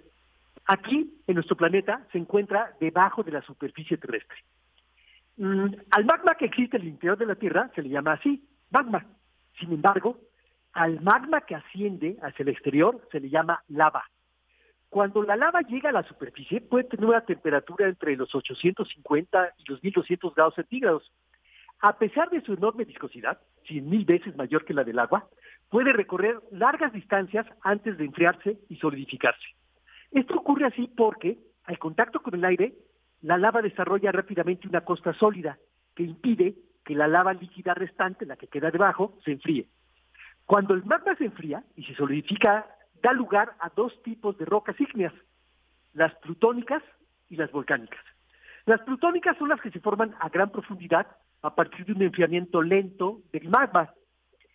[0.66, 4.36] Aquí, en nuestro planeta, se encuentra debajo de la superficie terrestre.
[5.36, 8.46] Mm, al magma que existe en el interior de la Tierra se le llama así,
[8.70, 9.06] magma.
[9.58, 10.18] Sin embargo,
[10.72, 14.04] al magma que asciende hacia el exterior se le llama lava.
[14.94, 19.64] Cuando la lava llega a la superficie puede tener una temperatura entre los 850 y
[19.68, 21.12] los 1200 grados centígrados.
[21.80, 25.26] A pesar de su enorme viscosidad, 100 mil veces mayor que la del agua,
[25.68, 29.44] puede recorrer largas distancias antes de enfriarse y solidificarse.
[30.12, 32.74] Esto ocurre así porque, al contacto con el aire,
[33.20, 35.58] la lava desarrolla rápidamente una costa sólida
[35.96, 39.66] que impide que la lava líquida restante, la que queda debajo, se enfríe.
[40.46, 42.64] Cuando el magma se enfría y se solidifica,
[43.04, 45.12] da lugar a dos tipos de rocas ígneas,
[45.92, 46.82] las plutónicas
[47.28, 48.02] y las volcánicas.
[48.64, 51.06] Las plutónicas son las que se forman a gran profundidad
[51.42, 53.92] a partir de un enfriamiento lento del magma.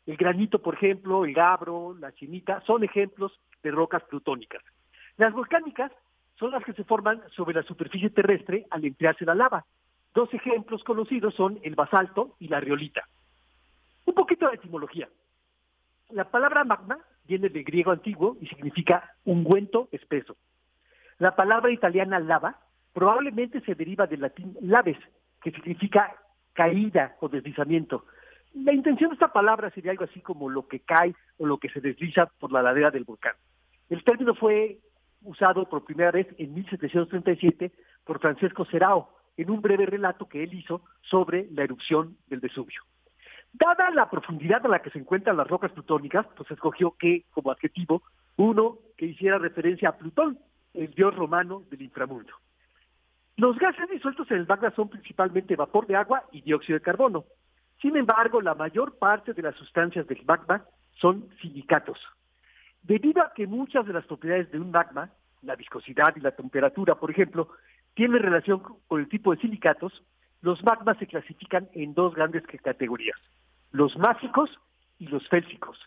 [0.07, 4.63] El granito, por ejemplo, el gabro, la chinita, son ejemplos de rocas plutónicas.
[5.17, 5.91] Las volcánicas
[6.39, 9.63] son las que se forman sobre la superficie terrestre al enfriarse la lava.
[10.15, 13.07] Dos ejemplos conocidos son el basalto y la riolita.
[14.07, 15.07] Un poquito de etimología.
[16.09, 16.97] La palabra magma
[17.29, 20.35] viene del griego antiguo y significa ungüento espeso.
[21.19, 22.59] La palabra italiana lava
[22.91, 24.97] probablemente se deriva del latín laves,
[25.43, 26.15] que significa
[26.53, 28.05] caída o deslizamiento.
[28.55, 31.69] La intención de esta palabra sería algo así como lo que cae o lo que
[31.69, 33.35] se desliza por la ladera del volcán.
[33.89, 34.79] El término fue
[35.21, 37.71] usado por primera vez en 1737
[38.05, 42.81] por Francesco Serao en un breve relato que él hizo sobre la erupción del Vesubio.
[43.53, 47.51] Dada la profundidad a la que se encuentran las rocas plutónicas, pues escogió que, como
[47.51, 48.03] adjetivo,
[48.37, 50.37] uno que hiciera referencia a Plutón,
[50.73, 52.33] el dios romano del inframundo.
[53.37, 57.25] Los gases disueltos en el magma son principalmente vapor de agua y dióxido de carbono.
[57.81, 60.65] Sin embargo, la mayor parte de las sustancias del magma
[60.99, 61.97] son silicatos.
[62.83, 65.09] Debido a que muchas de las propiedades de un magma,
[65.41, 67.49] la viscosidad y la temperatura, por ejemplo,
[67.93, 70.03] tienen relación con el tipo de silicatos,
[70.41, 73.17] los magmas se clasifican en dos grandes categorías,
[73.71, 74.49] los mágicos
[74.97, 75.77] y los félsicos.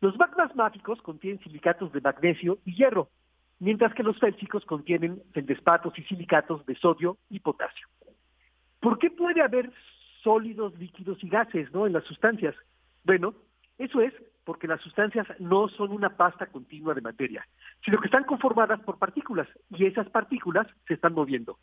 [0.00, 3.08] Los magmas mágicos contienen silicatos de magnesio y hierro,
[3.60, 7.86] mientras que los félsicos contienen feldespatos y silicatos de sodio y potasio.
[8.80, 9.72] ¿Por qué puede haber
[10.22, 11.86] sólidos, líquidos y gases ¿no?
[11.86, 12.56] en las sustancias?
[13.04, 13.34] Bueno,
[13.78, 14.12] eso es
[14.44, 17.46] porque las sustancias no son una pasta continua de materia,
[17.84, 21.58] sino que están conformadas por partículas y esas partículas se están moviendo.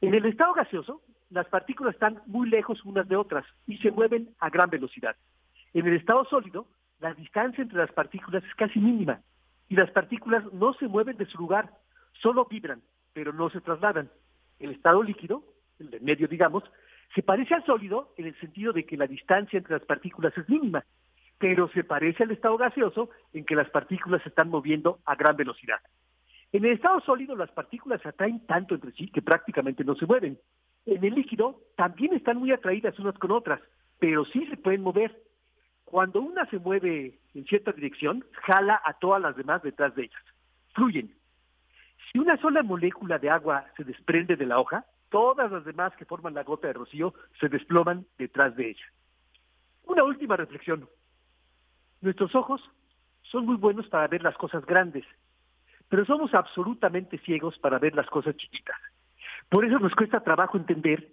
[0.00, 4.30] En el estado gaseoso, las partículas están muy lejos unas de otras y se mueven
[4.38, 5.16] a gran velocidad.
[5.74, 6.66] En el estado sólido,
[7.00, 9.20] la distancia entre las partículas es casi mínima
[9.68, 11.70] y las partículas no se mueven de su lugar,
[12.22, 12.82] solo vibran,
[13.12, 14.10] pero no se trasladan.
[14.58, 15.42] El estado líquido,
[15.78, 16.64] el de medio digamos,
[17.14, 20.48] se parece al sólido en el sentido de que la distancia entre las partículas es
[20.48, 20.84] mínima,
[21.38, 25.36] pero se parece al estado gaseoso en que las partículas se están moviendo a gran
[25.36, 25.80] velocidad.
[26.52, 30.06] En el estado sólido las partículas se atraen tanto entre sí que prácticamente no se
[30.06, 30.38] mueven.
[30.86, 33.60] En el líquido también están muy atraídas unas con otras,
[33.98, 35.20] pero sí se pueden mover.
[35.84, 40.22] Cuando una se mueve en cierta dirección, jala a todas las demás detrás de ellas.
[40.74, 41.12] Fluyen.
[42.10, 46.04] Si una sola molécula de agua se desprende de la hoja, todas las demás que
[46.04, 48.86] forman la gota de rocío se desploman detrás de ella.
[49.84, 50.88] Una última reflexión.
[52.00, 52.60] Nuestros ojos
[53.22, 55.04] son muy buenos para ver las cosas grandes,
[55.88, 58.76] pero somos absolutamente ciegos para ver las cosas chiquitas.
[59.48, 61.08] Por eso nos cuesta trabajo entender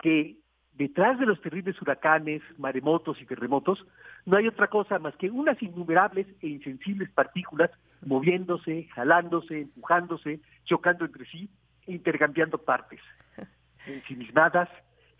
[0.00, 0.38] que
[0.72, 3.84] detrás de los terribles huracanes, maremotos y terremotos,
[4.26, 7.70] no hay otra cosa más que unas innumerables e insensibles partículas
[8.04, 11.48] moviéndose, jalándose, empujándose, chocando entre sí
[11.86, 13.00] e intercambiando partes.
[13.86, 14.68] Ensimismadas,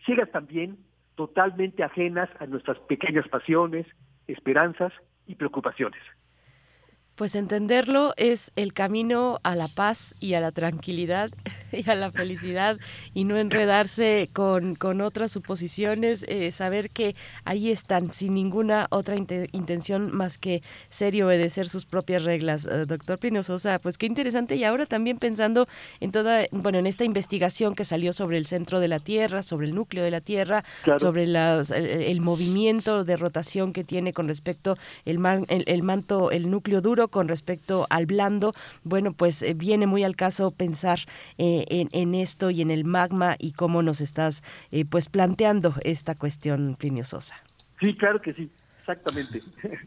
[0.05, 0.77] ciegas también,
[1.15, 3.85] totalmente ajenas a nuestras pequeñas pasiones,
[4.27, 4.93] esperanzas
[5.27, 6.01] y preocupaciones.
[7.19, 11.29] Pues entenderlo es el camino a la paz y a la tranquilidad
[11.73, 12.77] y a la felicidad
[13.13, 19.17] y no enredarse con, con otras suposiciones, eh, saber que ahí están sin ninguna otra
[19.17, 22.65] inte- intención más que ser y obedecer sus propias reglas.
[22.65, 25.67] Eh, doctor Pino Sosa, pues qué interesante y ahora también pensando
[25.99, 29.67] en toda, bueno, en esta investigación que salió sobre el centro de la Tierra, sobre
[29.67, 31.01] el núcleo de la Tierra, Claro.
[31.01, 35.83] sobre las- el, el movimiento de rotación que tiene con respecto el, man- el, el
[35.83, 40.51] manto, el núcleo duro con respecto al blando, bueno, pues eh, viene muy al caso
[40.51, 40.99] pensar
[41.37, 45.73] eh, en, en esto y en el magma y cómo nos estás eh, pues planteando
[45.83, 47.35] esta cuestión, Plinio Sosa.
[47.79, 49.41] Sí, claro que sí, exactamente.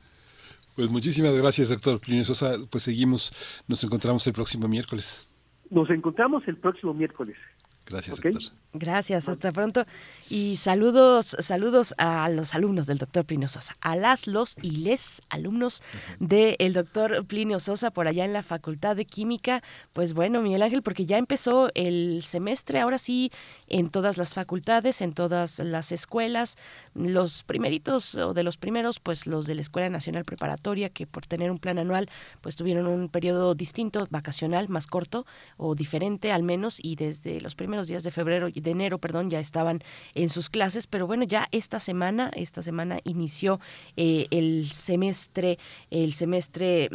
[0.74, 2.54] Pues muchísimas gracias, doctor Plinio Sosa.
[2.70, 3.30] Pues seguimos,
[3.68, 5.28] nos encontramos el próximo miércoles.
[5.68, 7.36] Nos encontramos el próximo miércoles.
[7.84, 8.42] Gracias, doctor.
[8.74, 9.84] Gracias, hasta pronto.
[10.30, 15.20] Y saludos, saludos a los alumnos del doctor Plinio Sosa, a las, los y les
[15.28, 15.82] alumnos
[16.20, 19.62] del doctor Plinio Sosa por allá en la Facultad de Química.
[19.92, 23.30] Pues bueno, Miguel Ángel, porque ya empezó el semestre, ahora sí,
[23.68, 26.56] en todas las facultades, en todas las escuelas.
[26.94, 31.26] Los primeritos o de los primeros, pues los de la Escuela Nacional Preparatoria, que por
[31.26, 32.08] tener un plan anual,
[32.40, 35.26] pues tuvieron un periodo distinto, vacacional, más corto
[35.58, 39.30] o diferente al menos, y desde los primeros días de febrero y de enero, perdón,
[39.30, 39.82] ya estaban
[40.14, 43.60] en sus clases, pero bueno, ya esta semana, esta semana inició
[43.96, 45.58] eh, el semestre,
[45.90, 46.88] el semestre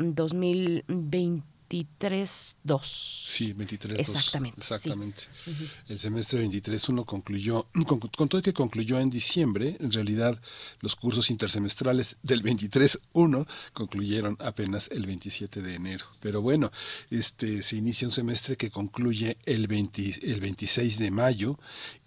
[1.69, 2.81] 2023-2.
[2.83, 3.99] Sí, 23.
[3.99, 4.73] Exactamente, sí.
[4.73, 5.23] Exactamente.
[5.45, 5.63] Ujú.
[5.87, 10.39] El semestre 23-1 concluyó, con, con todo que concluyó en diciembre, en realidad
[10.81, 16.05] los cursos intersemestrales del 23-1 concluyeron apenas el 27 de enero.
[16.19, 16.71] Pero bueno,
[17.09, 19.87] este se inicia un semestre que concluye el, 20
[20.23, 21.59] el 26 de mayo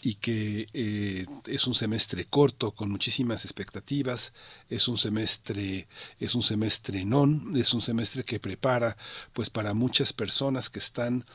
[0.03, 4.33] y que eh, es un semestre corto con muchísimas expectativas,
[4.69, 5.89] es un semestre
[6.19, 8.97] es un semestre non, es un semestre que prepara
[9.33, 11.27] pues para muchas personas que están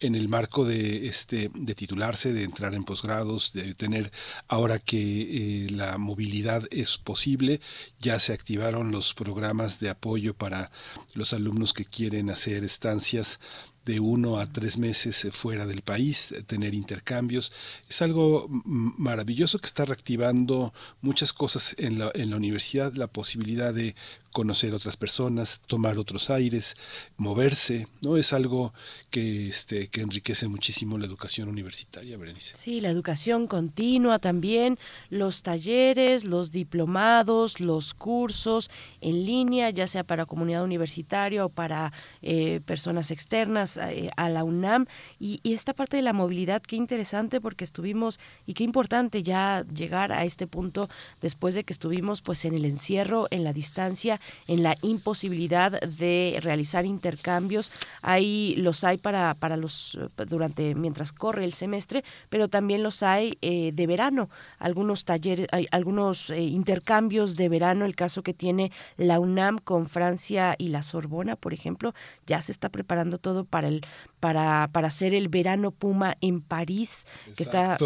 [0.00, 4.12] en el marco de este de titularse, de entrar en posgrados, de tener
[4.48, 7.60] ahora que eh, la movilidad es posible,
[8.00, 10.70] ya se activaron los programas de apoyo para
[11.14, 13.40] los alumnos que quieren hacer estancias
[13.84, 17.52] de uno a tres meses eh, fuera del país, eh, tener intercambios.
[17.88, 20.72] Es algo maravilloso que está reactivando
[21.02, 23.94] muchas cosas en la, en la universidad, la posibilidad de
[24.34, 26.74] conocer otras personas, tomar otros aires,
[27.16, 28.16] moverse, ¿no?
[28.16, 28.74] Es algo
[29.10, 32.56] que, este, que enriquece muchísimo la educación universitaria, Berenice.
[32.56, 34.76] Sí, la educación continua también,
[35.08, 41.92] los talleres, los diplomados, los cursos en línea, ya sea para comunidad universitaria o para
[42.20, 44.86] eh, personas externas eh, a la UNAM.
[45.20, 49.64] Y, y esta parte de la movilidad, qué interesante porque estuvimos y qué importante ya
[49.72, 50.88] llegar a este punto
[51.20, 56.38] después de que estuvimos pues en el encierro, en la distancia, en la imposibilidad de
[56.42, 57.70] realizar intercambios.
[58.02, 63.38] Ahí los hay para, para los durante mientras corre el semestre, pero también los hay
[63.42, 64.30] eh, de verano.
[64.58, 67.84] Algunos talleres, hay algunos eh, intercambios de verano.
[67.84, 71.94] El caso que tiene la UNAM con Francia y la Sorbona, por ejemplo,
[72.26, 73.82] ya se está preparando todo para el
[74.20, 77.76] para, para hacer el verano Puma en París, que está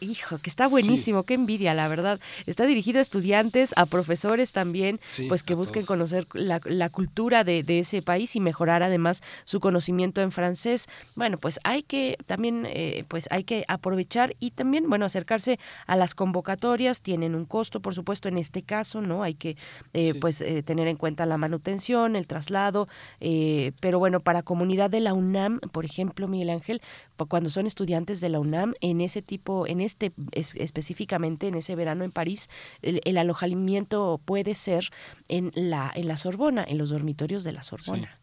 [0.00, 2.18] hijo, que está buenísimo, qué envidia, la verdad.
[2.46, 6.88] Está dirigido a estudiantes, a profesores también, Sí, pues que a busquen conocer la, la
[6.90, 10.86] cultura de, de ese país y mejorar además su conocimiento en francés.
[11.14, 15.96] Bueno, pues hay que también, eh, pues hay que aprovechar y también, bueno, acercarse a
[15.96, 17.02] las convocatorias.
[17.02, 19.22] Tienen un costo, por supuesto, en este caso, ¿no?
[19.22, 19.56] Hay que,
[19.92, 20.18] eh, Sí.
[20.18, 22.88] pues, eh, tener en cuenta la manutención, el traslado,
[23.20, 26.80] eh, pero bueno, para comunidad de la UNAM, por ejemplo, Miguel Ángel,
[27.26, 31.74] cuando son estudiantes de la UNAM, en ese tipo, en este es- específicamente, en ese
[31.74, 32.48] verano en París,
[32.82, 34.90] el, el alojamiento puede ser
[35.28, 38.18] en la, en la Sorbona, en los dormitorios de la Sorbona.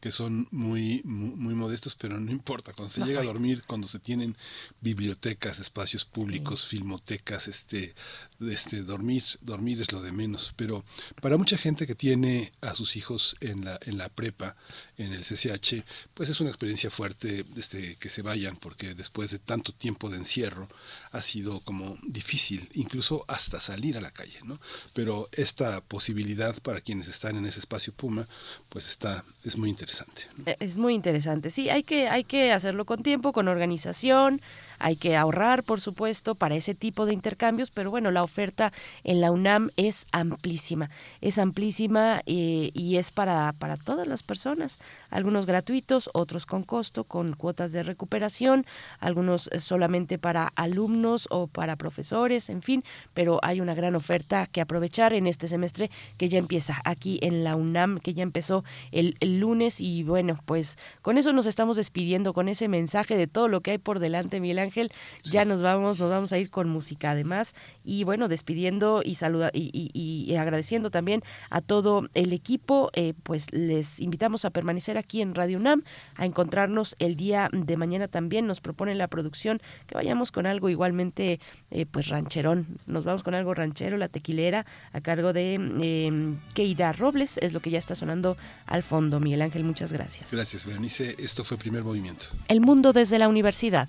[0.00, 2.72] que son muy, muy, muy modestos, pero no importa.
[2.72, 4.36] Cuando se No, llega a dormir, cuando se tienen
[4.80, 7.94] bibliotecas, espacios públicos, filmotecas, este,
[8.40, 10.54] este, dormir, dormir es lo de menos.
[10.56, 10.84] Pero
[11.20, 14.56] para mucha gente que tiene a sus hijos en la, en la prepa,
[15.02, 19.38] en el CCH, pues es una experiencia fuerte este, que se vayan, porque después de
[19.38, 20.68] tanto tiempo de encierro
[21.10, 24.60] ha sido como difícil, incluso hasta salir a la calle, ¿no?
[24.94, 28.28] Pero esta posibilidad para quienes están en ese espacio Puma,
[28.68, 30.22] pues está, es muy interesante.
[30.46, 34.40] Eh, Es muy interesante, sí, hay que, hay que hacerlo con tiempo, con organización,
[34.82, 38.72] hay que ahorrar, por supuesto, para ese tipo de intercambios, pero bueno, la oferta
[39.04, 44.80] en la UNAM es amplísima, es amplísima eh, y es para, para todas las personas,
[45.10, 48.66] algunos gratuitos, otros con costo, con cuotas de recuperación,
[48.98, 52.82] algunos solamente para alumnos o para profesores, en fin,
[53.14, 57.44] pero hay una gran oferta que aprovechar en este semestre que ya empieza aquí en
[57.44, 61.76] la UNAM, que ya empezó el, el lunes y bueno, pues con eso nos estamos
[61.76, 64.90] despidiendo, con ese mensaje de todo lo que hay por delante, Miguel Ángel,
[65.22, 69.50] ya nos vamos, nos vamos a ir con música además y bueno, despidiendo y saluda
[69.52, 69.90] y, y-
[70.32, 75.34] y agradeciendo también a todo el equipo, eh, pues les invitamos a permanecer aquí en
[75.34, 75.82] Radio UNAM,
[76.16, 80.70] a encontrarnos el día de mañana también, nos propone la producción que vayamos con algo
[80.70, 81.38] igualmente
[81.70, 86.92] eh, pues rancherón, nos vamos con algo ranchero, la tequilera, a cargo de eh, Keira
[86.94, 90.32] Robles, es lo que ya está sonando al fondo, Miguel Ángel, muchas gracias.
[90.32, 91.14] Gracias, Berenice.
[91.18, 92.26] Esto fue Primer Movimiento.
[92.48, 93.88] El mundo desde la universidad.